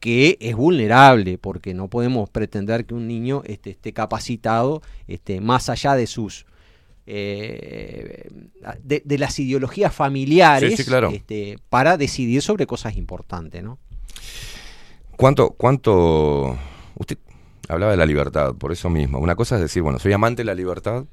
[0.00, 5.68] que es vulnerable, porque no podemos pretender que un niño este, esté capacitado este, más
[5.68, 6.46] allá de sus
[7.08, 8.28] eh,
[8.82, 11.10] de, de las ideologías familiares Sí, sí, claro.
[11.10, 13.78] este, para decidir sobre cosas importantes, ¿no?
[15.16, 16.58] ¿Cuánto, cuánto...
[16.98, 17.18] Usted
[17.68, 19.18] hablaba de la libertad, por eso mismo.
[19.18, 21.04] Una cosa es decir, bueno, soy amante de la libertad,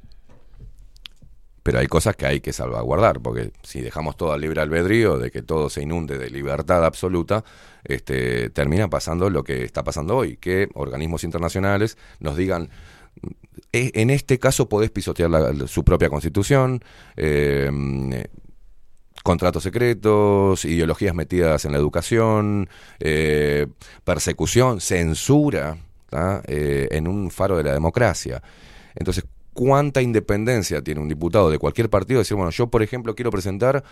[1.63, 5.31] pero hay cosas que hay que salvaguardar, porque si dejamos todo al libre albedrío, de
[5.31, 7.43] que todo se inunde de libertad absoluta,
[7.83, 12.69] este, termina pasando lo que está pasando hoy, que organismos internacionales nos digan,
[13.71, 16.83] "E- en este caso podés pisotear la- su propia constitución,
[17.15, 17.71] eh,
[19.23, 22.67] contratos secretos, ideologías metidas en la educación,
[22.99, 23.67] eh,
[24.03, 25.77] persecución, censura.
[26.45, 28.43] Eh, en un faro de la democracia.
[28.93, 32.19] Entonces, ¿cuánta independencia tiene un diputado de cualquier partido?
[32.19, 33.83] Decir, bueno, yo, por ejemplo, quiero presentar,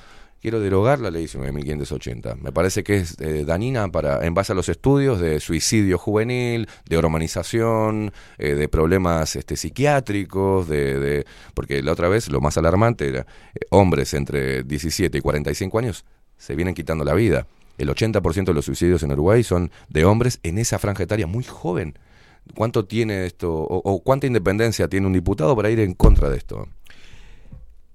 [0.42, 2.36] quiero derogar la ley 9580.
[2.36, 6.68] Me parece que es eh, dañina para, en base a los estudios de suicidio juvenil,
[6.90, 12.58] de hormonización, eh, de problemas este, psiquiátricos, de, de- porque la otra vez lo más
[12.58, 13.22] alarmante era
[13.54, 16.06] eh, hombres entre 17 y 45 años
[16.38, 17.46] se vienen quitando la vida.
[17.78, 21.44] El 80% de los suicidios en Uruguay son de hombres en esa franja etaria muy
[21.44, 21.98] joven.
[22.56, 26.38] ¿Cuánto tiene esto, o, o cuánta independencia tiene un diputado para ir en contra de
[26.38, 26.68] esto?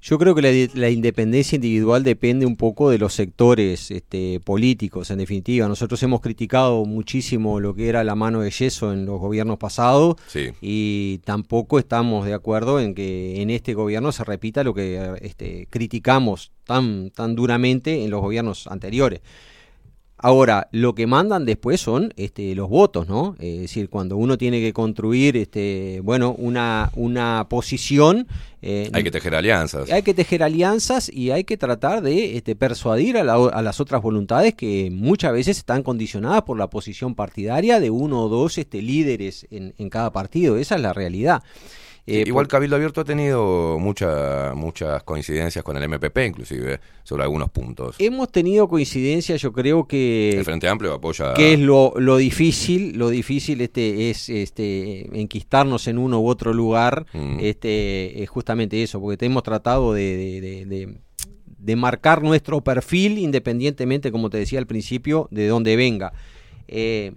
[0.00, 5.10] Yo creo que la, la independencia individual depende un poco de los sectores este, políticos,
[5.10, 5.66] en definitiva.
[5.66, 10.14] Nosotros hemos criticado muchísimo lo que era la mano de yeso en los gobiernos pasados
[10.28, 10.50] Sí.
[10.60, 15.66] y tampoco estamos de acuerdo en que en este gobierno se repita lo que este,
[15.70, 19.22] criticamos tan, tan duramente en los gobiernos anteriores.
[20.18, 23.36] Ahora, lo que mandan después son este, los votos, ¿no?
[23.38, 28.26] Es decir, cuando uno tiene que construir, este, bueno, una, una posición...
[28.62, 29.90] eh, Hay que tejer alianzas.
[29.92, 33.78] hay que tejer alianzas y hay que tratar de este, persuadir a, la- a las
[33.78, 38.56] otras voluntades que muchas veces están condicionadas por la posición partidaria de uno o dos
[38.56, 40.56] este, líderes en, en cada partido.
[40.56, 41.42] Esa es la realidad.
[42.08, 47.24] Eh, Igual por- Cabildo Abierto ha tenido mucha- muchas coincidencias con el MPP, inclusive, sobre
[47.24, 47.96] algunos puntos.
[47.98, 51.34] hemos tenido coincidencia, yo creo que El Frente Amplio apoya...
[51.34, 56.54] que es lo, lo difícil, lo difícil este es este enquistarnos en uno u otro
[56.54, 57.38] lugar, Mm.
[57.40, 60.98] este es justamente eso, porque hemos tratado de, de- de- de-
[61.58, 66.12] de marcar nuestro perfil independientemente, como te decía al principio, de dónde venga.
[66.68, 67.12] Eh,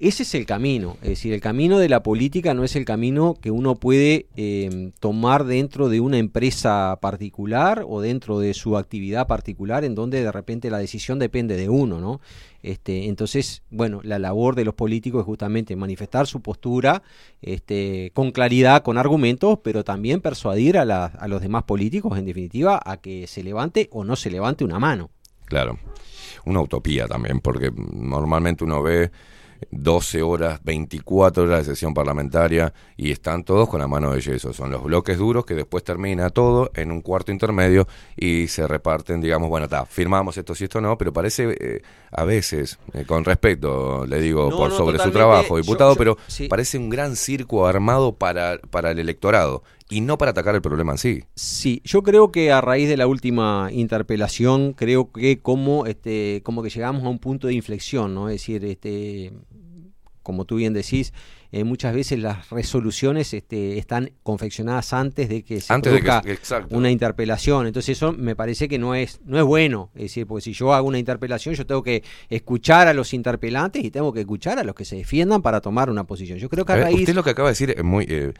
[0.00, 3.34] ese es el camino, es decir, el camino de la política no es el camino
[3.40, 9.26] que uno puede eh, tomar dentro de una empresa particular o dentro de su actividad
[9.26, 12.20] particular, en donde de repente la decisión depende de uno, ¿no?
[12.62, 17.02] Este, entonces, bueno, la labor de los políticos es justamente manifestar su postura
[17.40, 22.80] este, con claridad, con argumentos, pero también persuadir a, a los demás políticos, en definitiva,
[22.84, 25.10] a que se levante o no se levante una mano.
[25.44, 25.78] Claro.
[26.44, 29.10] Una utopía también, porque normalmente uno ve
[29.70, 34.52] 12 horas, 24 horas de sesión parlamentaria y están todos con la mano de yeso.
[34.52, 39.20] Son los bloques duros que después termina todo en un cuarto intermedio y se reparten,
[39.20, 43.24] digamos, bueno, está, firmamos esto sí, esto no, pero parece eh, a veces, eh, con
[43.24, 46.48] respeto, le digo, No, por no, sobre su trabajo, Yo- diputado, yo- pero sí.
[46.48, 50.92] parece un gran circo armado para, para el electorado y no para atacar el problema
[50.92, 51.24] en sí.
[51.34, 56.62] Sí, yo creo que a raíz de la última interpelación, creo que como este, como
[56.62, 58.28] que llegamos a un punto de inflexión, ¿no?
[58.28, 59.32] Es decir, este,
[60.28, 61.14] como tú bien decís,
[61.52, 66.06] eh, muchas veces las resoluciones este, están confeccionadas antes de que se Antes de que-
[66.06, 67.66] produzca una interpelación.
[67.66, 69.88] Entonces eso me parece que no es, no es bueno.
[69.94, 73.82] Es decir, porque si yo hago una interpelación, yo tengo que escuchar a los interpelantes
[73.82, 76.38] y tengo que escuchar a los que se defiendan para tomar una posición.
[76.38, 76.98] Yo creo que a A ver, raíz...
[77.00, 78.04] usted lo que acaba de decir es muy...
[78.06, 78.34] eh,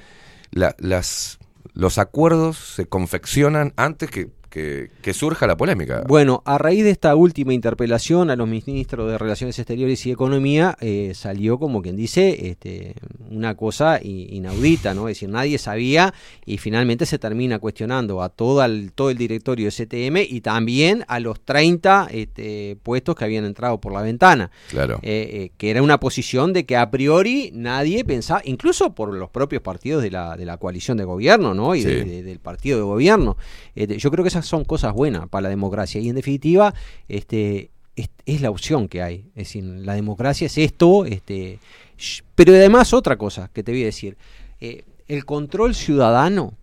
[0.50, 1.38] la- las,
[1.72, 6.04] los acuerdos se confeccionan antes que, que, que surja la polémica.
[6.08, 10.76] Bueno, a raíz de esta última interpelación a los ministros de Relaciones Exteriores y Economía,
[10.80, 12.94] eh, salió como quien dice este,
[13.30, 15.08] una cosa inaudita, ¿no?
[15.08, 16.12] Es decir, nadie sabía
[16.44, 21.04] y finalmente se termina cuestionando a todo el, todo el directorio de CTM y también
[21.08, 24.50] a los 30 este, puestos que habían entrado por la ventana.
[24.70, 24.98] Claro.
[25.02, 29.30] Eh, eh, que era una posición de que a priori nadie pensaba, incluso por los
[29.30, 31.74] propios partidos de la, de la coalición de gobierno, ¿no?
[31.74, 32.08] Y de- Sí.
[32.08, 33.36] de- del partido de gobierno.
[33.74, 36.00] De- yo creo que son cosas buenas para la democracia.
[36.00, 36.74] Y en definitiva,
[37.08, 39.26] este, es, es la opción que hay.
[39.34, 41.58] Es decir, la democracia es esto, este,
[42.34, 44.16] pero además otra cosa que te voy a decir.
[44.60, 46.54] Eh, el control ciudadano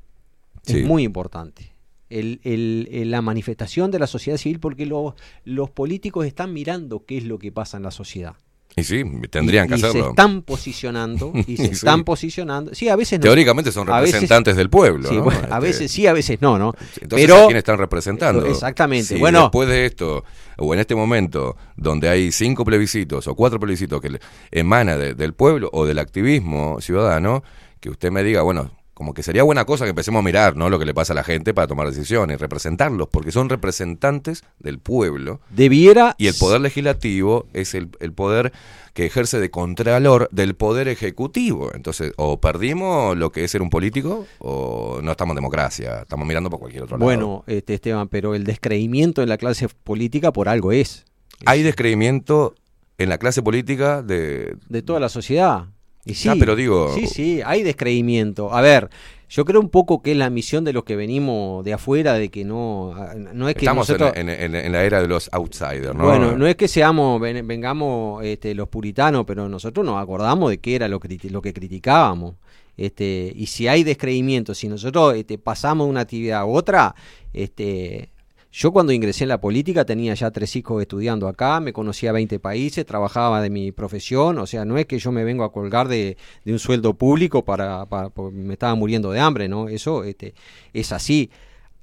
[0.64, 0.80] Sí.
[0.80, 1.72] es muy importante.
[2.10, 7.04] El- el- el- la manifestación de la sociedad civil, porque lo- los políticos están mirando
[7.06, 8.36] qué es lo que pasa en la sociedad.
[8.78, 10.10] Y sí, tendrían Y- que y se hacerlo.
[10.10, 11.72] están posicionando y se Sí.
[11.72, 12.76] están posicionando.
[12.76, 13.24] Sí, a veces no.
[13.24, 15.24] Teóricamente son veces- representantes del pueblo, Sí, ¿no?
[15.24, 16.74] bueno, a Este, veces sí, a veces no, ¿no?
[17.02, 18.46] Entonces, Pero ¿a quién están representando?
[18.46, 19.18] Exactamente.
[19.18, 20.26] Bueno, después de esto,
[20.58, 24.20] o en este momento, donde hay cinco plebiscitos o cuatro plebiscitos que
[24.52, 27.44] emana de- del pueblo o del activismo ciudadano,
[27.80, 30.70] que usted me diga, bueno, como que sería buena cosa que empecemos a mirar, ¿no?
[30.70, 34.80] Lo que le pasa a la gente para tomar decisiones, representarlos, porque son representantes del
[34.80, 35.42] pueblo.
[35.50, 38.54] debiera Y el poder legislativo es el, el poder
[38.94, 41.72] que ejerce de contralor del poder ejecutivo.
[41.74, 46.26] Entonces, o perdimos lo que es ser un político, o no estamos en democracia, estamos
[46.26, 47.04] mirando por cualquier otro lado.
[47.04, 51.04] bueno, este Esteban, pero el descreimiento en la clase política por algo es
[51.46, 52.56] Hay descreimiento
[52.98, 54.56] en la clase política de...
[54.70, 55.66] de toda la sociedad.
[56.06, 58.54] Y sí, Ah, pero digo- sí, sí, hay descreimiento.
[58.54, 58.90] A ver,
[59.28, 62.30] yo creo un poco que es la misión de los que venimos de afuera, de
[62.30, 62.94] que no,
[63.34, 66.04] no es que Estamos en, nosotros, en- en- en la era de los outsiders, ¿no?
[66.06, 70.60] Bueno, no es que seamos, ven- vengamos este, los puritanos, pero nosotros nos acordamos de
[70.60, 72.36] qué era lo, criti- lo que criticábamos.
[72.78, 76.94] Este, y si hay descreimiento, si nosotros este, pasamos de una actividad a otra,
[77.34, 78.10] este,
[78.58, 82.40] yo cuando ingresé en la política tenía ya tres hijos estudiando acá, me conocía 20
[82.40, 85.90] países, trabajaba de mi profesión, o sea, no es que yo me vengo a colgar
[85.90, 87.86] de, un sueldo público para,
[88.32, 89.68] me estaba muriendo de hambre, ¿no?
[89.68, 90.36] Eso este,
[90.72, 91.32] es así.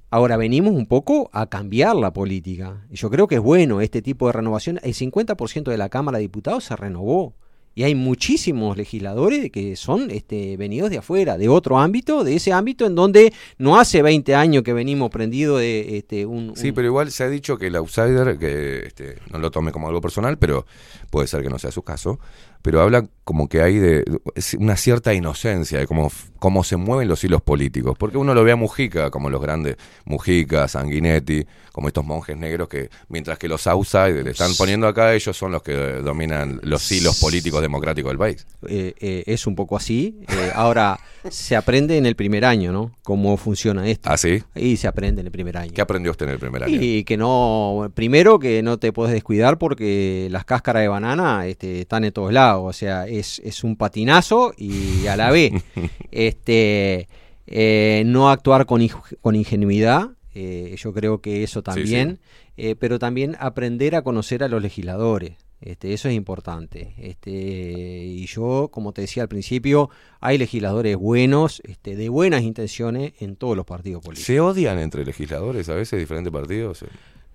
[0.09, 2.87] Ahora venimos un poco a cambiar la política.
[2.89, 4.79] Yo creo que es bueno este tipo de renovación.
[4.81, 7.35] El 50% de la Cámara de Diputados se renovó.
[7.75, 12.53] Y hay muchísimos legisladores que son este, venidos de afuera, de otro ámbito, de ese
[12.53, 16.75] ámbito en donde no hace 20 años que venimos prendidos de este, un, Sí, un-
[16.75, 20.01] pero igual se ha dicho que el outsider, que este, no lo tome como algo
[20.01, 20.65] personal, pero
[21.09, 22.19] puede ser que no sea su caso,
[22.63, 24.03] pero habla como que hay de
[24.57, 27.95] una cierta inocencia de cómo, cómo se mueven los hilos políticos.
[27.97, 32.67] Porque uno lo ve a Mujica, como los grandes Mujica, Sanguinetti, como estos monjes negros
[32.67, 36.89] que, mientras que los outsiders le están poniendo acá, ellos son los que dominan los
[36.91, 38.45] hilos políticos democráticos del país.
[38.67, 40.19] eh, eh, es un poco así.
[40.27, 42.91] Eh, ahora, se aprende en el primer año, ¿no?
[43.03, 44.09] Cómo funciona esto.
[44.11, 44.43] ¿Ah, sí?
[44.55, 45.71] Y se aprende en el primer año.
[45.73, 46.77] ¿Qué aprendió usted en el primer año?
[46.79, 51.81] Y que no, primero que no te puedes descuidar porque las cáscaras de banana este,
[51.81, 55.53] están en todos lados, o sea, es, es un patinazo y a la vez.
[56.11, 57.07] este,
[57.45, 58.81] Eh, no actuar con,
[59.21, 62.19] con ingenuidad, eh, yo creo que eso también,
[62.57, 65.35] eh, pero también aprender a conocer a los legisladores.
[65.59, 66.93] Este, eso es importante.
[66.97, 73.13] Este, y yo, como te decía al principio, hay legisladores buenos, este, de buenas intenciones
[73.19, 74.25] en todos los partidos políticos.
[74.25, 76.85] ¿Se odian entre legisladores a veces diferentes partidos?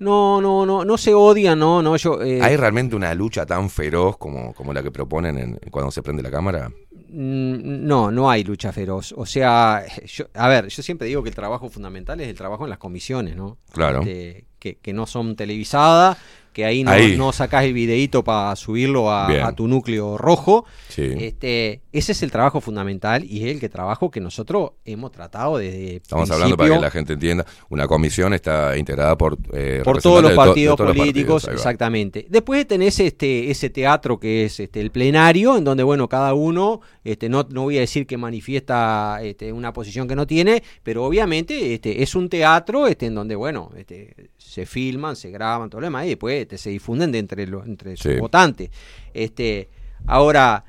[0.01, 2.23] No, no, no, no se odian, no, no, yo...
[2.23, 6.03] eh, ¿Hay realmente una lucha tan feroz como, como la que proponen en- cuando se
[6.03, 6.69] prende la cámara?
[7.11, 9.13] Mm, No, no hay lucha feroz.
[9.17, 12.65] O sea, yo, a ver, yo siempre digo que el trabajo fundamental es el trabajo
[12.65, 13.59] en las comisiones, ¿no?
[13.73, 14.01] Claro.
[14.01, 16.19] Este, que, que no son televisadas,
[16.59, 17.17] que ahí no, Ahí.
[17.17, 20.65] no sacás el videíto para subirlo a, tu núcleo rojo.
[20.89, 21.05] Sí.
[21.17, 25.59] Este, ese es el trabajo fundamental y es el que trabajo que nosotros hemos tratado
[25.59, 27.47] desde Estamos hablando para que la gente entienda.
[27.69, 32.27] Una comisión está integrada por eh, por todos los to- partidos los políticos, partidos, exactamente.
[32.29, 36.81] Después tenés este, ese teatro que es este, el plenario, en donde, bueno, cada uno,
[37.05, 41.05] este, no, no voy a decir que manifiesta este, una posición que no tiene, pero
[41.05, 45.83] obviamente este, es un teatro este, en donde, bueno, este, se filman, se graban, todo
[45.83, 48.71] lo demás, y después este, se difunden de entre, los entre sus votantes.
[49.13, 49.69] Este,
[50.07, 50.65] ahora,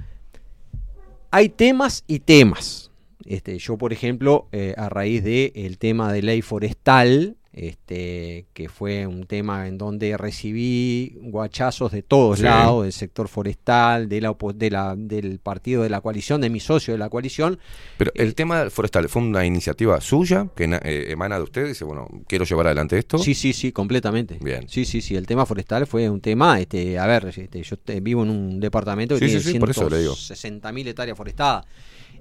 [1.31, 2.91] hay temas y temas.
[3.25, 8.69] Este, yo, por ejemplo, eh, a raíz del el tema de ley forestal, este, que
[8.69, 12.45] fue un tema en donde recibí guachazos de todos Sí.
[12.45, 16.59] lados, del sector forestal, de la, de la- del partido de la coalición, de mi
[16.59, 17.59] socio de la coalición.
[17.97, 21.67] Pero el tema forestal fue una iniciativa suya que eh, emana de usted.
[21.67, 23.17] Dice, bueno, quiero llevar adelante esto.
[23.17, 24.37] Sí, sí, sí, completamente.
[24.41, 24.67] Bien.
[24.69, 27.99] Sí, sí, sí, el tema forestal fue un tema, este, a ver, este, yo te-
[27.99, 30.13] vivo en un departamento que Sí, tiene sí, sí, por eso le digo.
[30.15, 31.65] 160.000 hectáreas forestadas.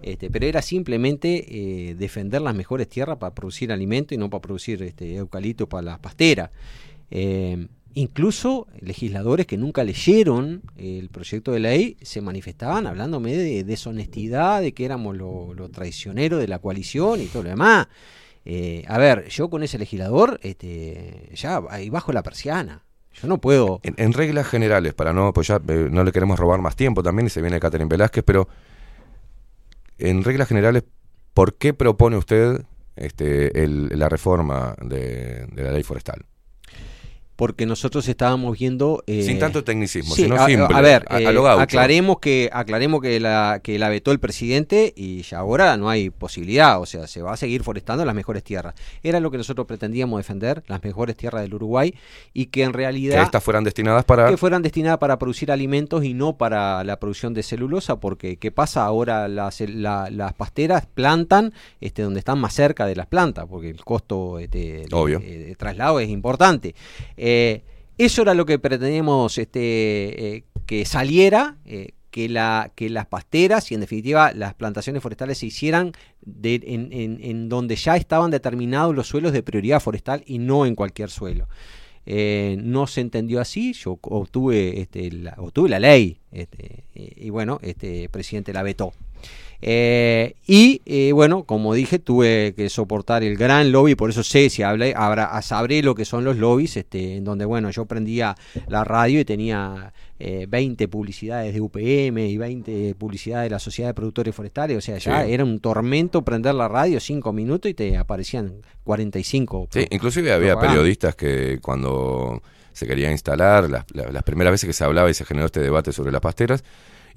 [0.03, 4.43] Este, pero era simplemente eh, defender las mejores tierras para producir alimento y no para
[4.43, 6.51] producir este, eucalipto para las pasteras.
[7.11, 14.61] Eh, incluso legisladores que nunca leyeron el proyecto de ley se manifestaban hablándome de deshonestidad,
[14.61, 17.89] de que éramos los los traicioneros de la coalición y todo lo demás.
[18.51, 22.83] Eh, a ver, yo con ese legislador, este, ya ahí bajo la persiana.
[23.13, 23.81] Yo no puedo.
[23.83, 25.59] En, reglas generales, para no, pues eh,
[25.91, 28.49] no le queremos robar más tiempo también, y se viene Catherine Velázquez, pero
[29.99, 30.85] en reglas generales,
[31.35, 32.63] ¿por qué propone usted
[32.97, 36.25] este, el- la reforma de, de la ley forestal?
[37.39, 41.15] Porque nosotros estábamos viendo eh, Sin tanto tecnicismo, sí, sino a, simple, a ver a-
[41.15, 45.39] a eh, lo aclaremos que aclaremos que la que la vetó el presidente y ya
[45.39, 49.21] ahora no hay posibilidad o sea se va a seguir forestando las mejores tierras era
[49.21, 51.95] lo que nosotros pretendíamos defender las mejores tierras del Uruguay
[52.35, 54.29] y que en Que realidad estas fueran destinadas para...
[54.29, 58.51] que fueran destinadas para producir alimentos y no para la producción de celulosa, porque ¿qué
[58.51, 59.29] pasa ahora?
[59.29, 63.85] Las, la- las pasteras plantan este, donde están más cerca de las plantas, porque el
[63.85, 65.21] costo este, de- Obvio.
[65.21, 66.75] de, de traslado es importante.
[67.17, 67.28] Eh,
[67.99, 71.57] eso era lo que pretendíamos este, eh, que saliera.
[71.65, 75.93] eh, que, la, que las pasteras y en definitiva las plantaciones forestales se hicieran
[76.43, 81.49] en, donde ya estaban determinados los suelos de prioridad forestal y no en cualquier suelo.
[82.07, 87.31] Eh, no se entendió así, yo obtuve, este, la, obtuve la ley este, y, y
[87.31, 88.95] bueno, este presidente la vetó.
[89.61, 94.51] Eh, y eh, bueno, como dije, tuve que soportar el gran lobby, por eso sé
[94.51, 98.37] si hablé, habrá, sabré lo que son los lobbies, este, en donde bueno, yo prendía
[98.69, 103.91] la radio y tenía eh, 20 publicidades de UPM y 20 publicidades de la Sociedad
[103.91, 105.33] de Productores Forestales, o sea, ya Sí.
[105.33, 109.69] era un tormento prender la radio 5 minutos y te aparecían 45.
[109.73, 110.75] Sí, inclusive había propaganda.
[110.77, 115.15] periodistas que cuando se quería instalar, las, la- las primeras veces que se hablaba y
[115.15, 116.63] se generó este debate sobre las pasteras,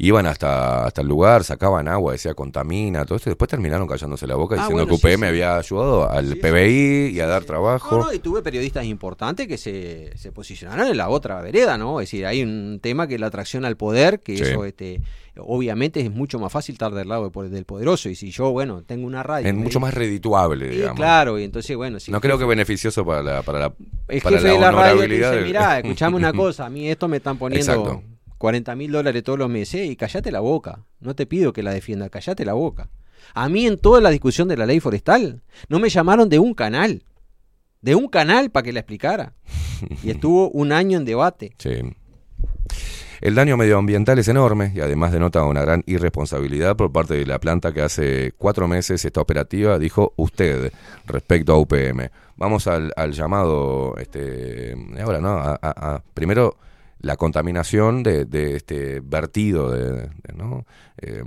[0.01, 4.25] iban hasta, hasta el lugar, sacaban agua, decía contamina, todo esto, y después terminaron callándose
[4.25, 5.25] la boca Ah, diciendo bueno, que UPM sí.
[5.27, 7.97] había ayudado al PBI y a dar trabajo.
[7.97, 12.01] No, no, y tuve periodistas importantes que se, se posicionaron en la otra vereda, ¿no?
[12.01, 15.01] Es decir, hay un tema que es la atracción al poder, que eso, este,
[15.37, 18.09] obviamente es mucho más fácil estar del lado del poderoso.
[18.09, 19.47] Y si yo, bueno, tengo una radio.
[19.47, 20.97] Es mucho más redituable, digamos.
[20.97, 23.73] claro, y entonces, bueno, si no creo que beneficioso para la, para la,
[24.07, 27.07] el para jefe la de la radio dice, mirá, escuchame una cosa, a mí esto
[27.07, 28.03] me están poniendo Exacto.
[28.41, 30.83] 40 mil dólares todos los meses y callate la boca.
[30.99, 32.89] No te pido que la defienda, callate la boca.
[33.35, 36.55] A mí en toda la discusión de la ley forestal no me llamaron de un
[36.55, 37.03] canal.
[37.81, 39.33] De un canal para que la explicara.
[40.03, 41.53] Y estuvo un año en debate.
[41.59, 41.81] Sí.
[43.21, 47.39] El daño medioambiental es enorme y además denota una gran irresponsabilidad por parte de la
[47.39, 50.71] planta que hace cuatro meses está operativa, dijo usted,
[51.05, 52.09] respecto a UPM.
[52.37, 55.29] Vamos al, al llamado, este, ahora, ¿no?
[55.29, 56.57] A, a- a- primero,
[57.01, 60.65] la contaminación de, de este vertido, de, de- ¿no?
[61.01, 61.23] Eh,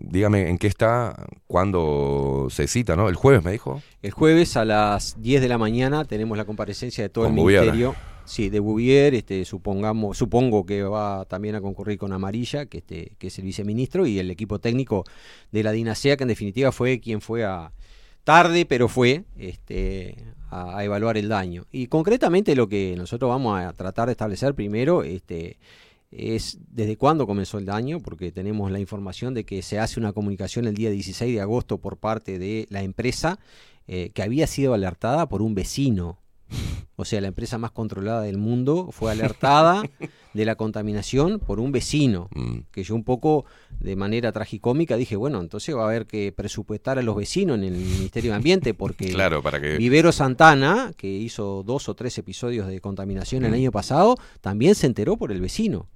[0.00, 1.26] dígame, ¿en qué está?
[1.46, 3.08] ¿Cuándo se cita, no?
[3.08, 3.82] El jueves, me dijo.
[4.02, 7.40] El jueves a las 10 de la mañana tenemos la comparecencia de todo Con el
[7.40, 7.60] Bouvier.
[7.62, 7.94] ministerio.
[8.24, 13.12] Sí, de Bouvier, este, supongamos, supongo que va también a concurrir con Amarilla, que, este,
[13.18, 15.04] que es el viceministro, y el equipo técnico
[15.50, 17.72] de la Dinasea, que en definitiva fue quien fue a,
[18.24, 20.16] tarde, pero fue este,
[20.52, 21.66] a, evaluar el daño.
[21.72, 25.58] Y concretamente lo que nosotros vamos a tratar de establecer primero este,
[26.10, 30.12] es desde cuándo comenzó el daño, porque tenemos la información de que se hace una
[30.12, 33.38] comunicación el día 16 de agosto por parte de la empresa
[33.88, 36.18] eh, que había sido alertada por un vecino.
[36.96, 39.82] O sea, la empresa más controlada del mundo fue alertada
[40.34, 42.28] de la contaminación por un vecino.
[42.34, 42.58] Mm.
[42.70, 43.44] Que yo un poco
[43.80, 47.64] de manera tragicómica dije, bueno, entonces va a haber que presupuestar a los vecinos en
[47.64, 49.76] el Ministerio de Ambiente porque Claro, para que.
[49.76, 53.54] Vivero Santana, que hizo dos o tres episodios de contaminación el Mm.
[53.54, 55.88] año pasado, también se enteró por el vecino.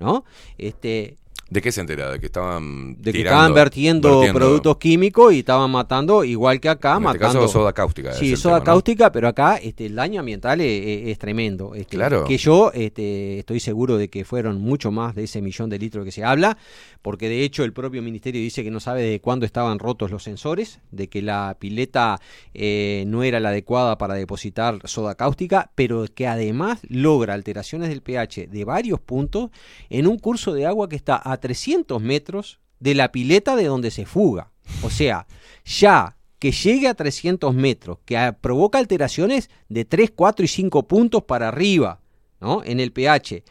[0.00, 0.24] ¿No?
[0.58, 1.16] Este,
[1.54, 2.10] ¿De qué se entera?
[2.10, 2.96] ¿De que estaban.
[2.96, 6.96] de que tirando- estaban vertiendo, vertiendo- productos químicos y estaban matando, igual que acá, En
[6.96, 7.40] este matando.
[7.42, 8.64] caso, soda cáustica Sí, soda tema, ¿no?
[8.64, 11.76] cáustica, pero acá este, el daño ambiental es, es- es tremendo.
[11.76, 12.24] Este, Claro.
[12.24, 16.04] Que yo este, estoy seguro de que fueron mucho más de ese millón de litros
[16.04, 16.58] que se habla,
[17.02, 20.24] porque de hecho el propio ministerio dice que no sabe de cuándo estaban rotos los
[20.24, 22.20] sensores, de que la pileta
[22.52, 28.02] eh, no era la adecuada para depositar soda cáustica, pero que además logra alteraciones del
[28.02, 29.50] pH de varios puntos
[29.88, 33.90] en un curso de agua que está a 300 metros de la pileta de donde
[33.90, 34.50] se fuga.
[34.82, 35.26] O sea,
[35.62, 41.24] ya que llegue a 300 metros, que provoca alteraciones de 3, 4 y 5 puntos
[41.24, 42.00] para arriba
[42.40, 42.62] ¿no?
[42.64, 43.44] en el pH,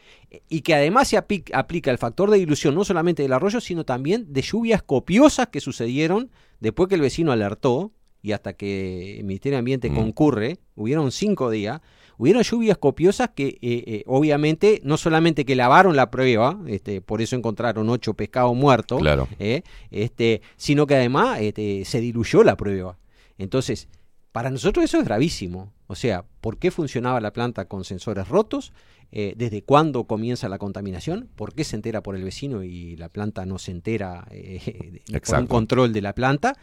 [0.50, 4.26] y que además se aplica el factor de dilución no solamente del arroyo, sino también
[4.34, 7.92] de lluvias copiosas que sucedieron después que el vecino alertó
[8.24, 9.96] y hasta que el Ministerio de Ambiente Mm.
[9.96, 11.82] concurre, hubieron cinco días,
[12.18, 17.22] hubieron lluvias copiosas que eh, eh, obviamente no solamente que lavaron la prueba, este, por
[17.22, 19.28] eso encontraron ocho pescados muertos, Claro.
[19.40, 19.64] ¿eh?
[19.92, 22.98] este, sino que además este, se diluyó la prueba.
[23.38, 23.88] Entonces,
[24.32, 25.72] para nosotros eso es gravísimo.
[25.88, 28.74] O sea, ¿por qué funcionaba la planta con sensores rotos?
[29.12, 31.30] Eh, ¿Desde cuándo comienza la contaminación?
[31.36, 35.40] ¿Por qué se entera por el vecino y la planta no se entera eh, por
[35.40, 36.58] un control de la planta?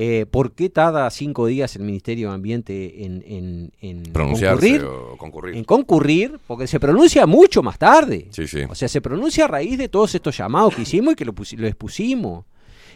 [0.00, 4.84] Eh, ¿Por qué tarda cinco días el Ministerio de Ambiente en, en, concurrir?
[4.84, 5.56] o concurrir.
[5.56, 8.28] En concurrir, porque se pronuncia mucho más tarde.
[8.30, 8.60] Sí, sí.
[8.68, 11.34] O sea, se pronuncia a raíz de todos estos llamados que hicimos y que lo,
[11.56, 12.44] lo expusimos.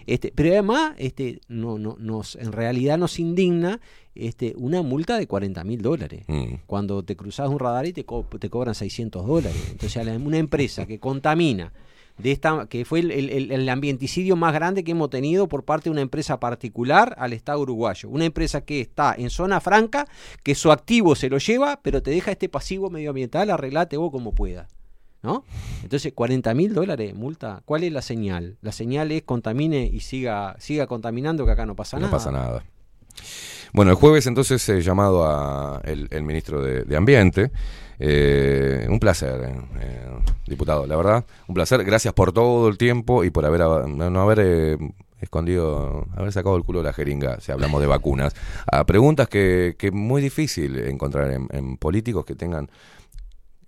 [0.06, 3.81] Este, pero además, este, no, no, nos, en realidad nos indigna
[4.14, 6.22] este, una multa de 40 mil dólares.
[6.28, 6.55] Mm.
[6.66, 9.56] Cuando te cruzas un radar y te, co- te cobran 600 dólares.
[9.72, 11.72] Entonces, una empresa que contamina,
[12.18, 15.65] de esta, que fue el, el- el- el ambienticidio más grande que hemos tenido por
[15.65, 18.08] parte de una empresa particular al Estado uruguayo.
[18.08, 20.07] Una empresa que está en zona franca,
[20.42, 24.32] que su activo se lo lleva, pero te deja este pasivo medioambiental, arreglate vos como
[24.34, 24.68] puedas.
[25.24, 25.44] ¿No?
[25.84, 27.62] Entonces, 40 mil dólares multa.
[27.65, 28.57] ¿Cuál es la señal?
[28.60, 32.10] La señal es contamine y siga, siga contaminando, que acá no pasa No nada.
[32.10, 32.65] pasa nada.
[33.73, 37.51] Bueno, el jueves entonces he llamado a el, ministro de, Ambiente.
[37.99, 40.09] Eh, un placer, eh, eh,
[40.47, 41.25] diputado, la verdad.
[41.47, 41.83] Un placer.
[41.84, 44.78] Gracias por todo el tiempo y por haber ab- no, haber eh,
[45.20, 48.34] escondido, haber sacado el culo de la jeringa, si hablamos de vacunas.
[48.70, 52.68] A preguntas que, que muy difícil encontrar en, en políticos que tengan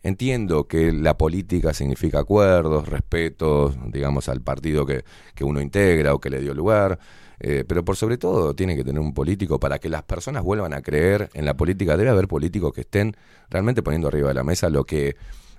[0.03, 5.03] Entiendo que la política significa acuerdos, respetos, digamos, al partido que,
[5.35, 6.99] que uno integra o que le dio lugar,
[7.41, 10.73] eh, pero por sobre todo tiene que tener un político para que las personas vuelvan
[10.73, 11.97] a creer en la política.
[11.97, 13.17] Debe haber políticos que estén
[13.51, 15.17] realmente poniendo arriba de la mesa lo que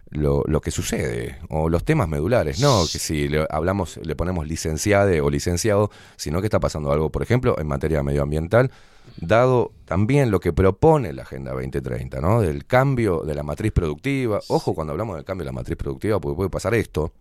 [0.10, 4.48] lo, lo que sucede o los temas medulares, no que si le hablamos le ponemos
[4.48, 8.72] licenciade o licenciado, sino que está pasando algo, por ejemplo, en materia medioambiental,
[9.18, 12.42] dado también lo que propone la Agenda 2030, ¿no?
[12.42, 14.40] Del cambio de la matriz productiva.
[14.48, 17.14] Ojo cuando hablamos del cambio de la matriz productiva, porque puede pasar esto.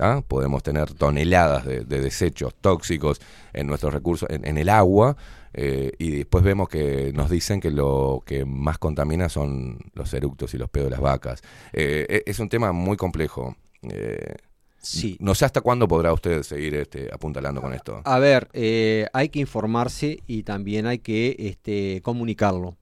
[0.00, 0.22] ¿Ah?
[0.26, 3.20] Podemos tener toneladas de, de desechos tóxicos
[3.52, 5.16] en nuestros recursos, en, en el agua,
[5.52, 10.54] eh, y después vemos que nos dicen que lo que más contamina son los eructos
[10.54, 11.42] y los pedos de las vacas.
[11.72, 13.56] Eh, e- es un tema muy complejo.
[13.82, 14.34] Eh,
[14.82, 15.18] Sí.
[15.20, 18.00] No sé hasta cuándo podrá usted seguir este, apuntalando con esto.
[18.02, 18.48] A ver,
[19.12, 22.78] hay que informarse y también hay que este, comunicarlo.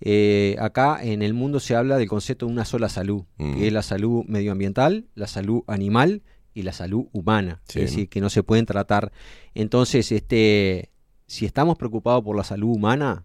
[0.00, 3.54] Eh, acá en el mundo se habla del concepto de una sola salud, Mm.
[3.54, 6.22] que es la salud medioambiental, la salud animal
[6.56, 7.60] y la salud humana.
[7.68, 7.80] Sí.
[7.80, 9.12] Es decir, que no se pueden tratar.
[9.54, 10.90] Entonces, este,
[11.26, 13.24] si estamos preocupados por la salud humana,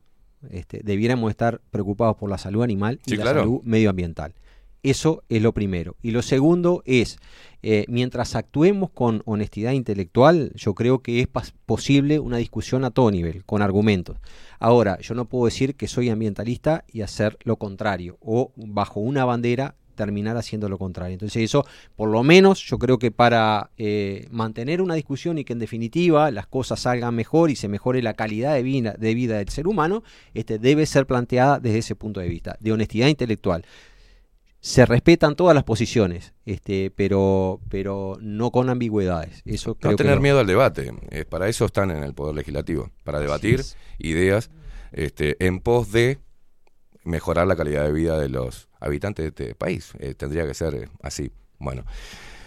[0.49, 3.39] este, debiéramos estar preocupados por la salud animal y Sí, la claro.
[3.39, 4.33] salud medioambiental.
[4.83, 5.95] Eso es lo primero.
[6.01, 7.19] Y lo segundo es,
[7.61, 11.27] eh, mientras actuemos con honestidad intelectual, yo creo que es
[11.65, 14.17] posible una discusión a todo nivel, con argumentos.
[14.59, 19.23] Ahora, yo no puedo decir que soy ambientalista y hacer lo contrario, o bajo una
[19.23, 21.13] bandera terminar haciendo lo contrario.
[21.13, 21.65] Entonces eso,
[21.95, 26.31] por lo menos, yo creo que para eh, mantener una discusión y que en definitiva
[26.31, 29.67] las cosas salgan mejor y se mejore la calidad de vida, de vida del ser
[29.67, 33.63] humano, este, debe ser planteada desde ese punto de vista, de honestidad intelectual
[34.63, 39.41] se respetan todas las posiciones, este, pero, pero no con ambigüedades.
[39.43, 40.21] Eso creo No que tener no.
[40.21, 40.93] miedo al debate.
[41.09, 43.61] Eh, para eso están en el Poder Legislativo, para debatir
[43.97, 44.51] ideas
[44.91, 46.19] este, en pos de
[47.03, 49.93] mejorar la calidad de vida de los habitantes de este país.
[49.99, 51.31] Eh, tendría que ser eh, así.
[51.59, 51.83] Bueno.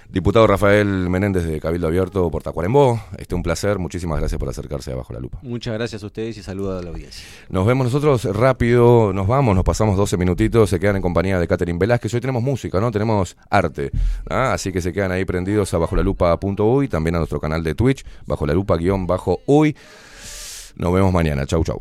[0.08, 4.92] Diputado Rafael Menéndez de Cabildo Abierto por Tacuarembó, este un placer, muchísimas gracias por acercarse
[4.92, 5.38] a Bajo la Lupa.
[5.42, 7.24] Muchas gracias a ustedes y saludos a la audiencia.
[7.48, 11.48] Nos vemos nosotros rápido, nos vamos, nos pasamos 12 minutitos, se quedan en compañía de
[11.48, 12.12] Catherine Velázquez.
[12.14, 12.90] Hoy tenemos música, ¿no?
[12.90, 13.90] Tenemos arte.
[14.28, 14.52] ¿ah?
[14.52, 17.74] Así que se quedan ahí prendidos a bajo la lupa.uy, también a nuestro canal de
[17.74, 19.74] Twitch, bajo la lupa guion bajo uy.
[20.76, 21.46] Nos vemos mañana.
[21.46, 21.80] Chau, chau.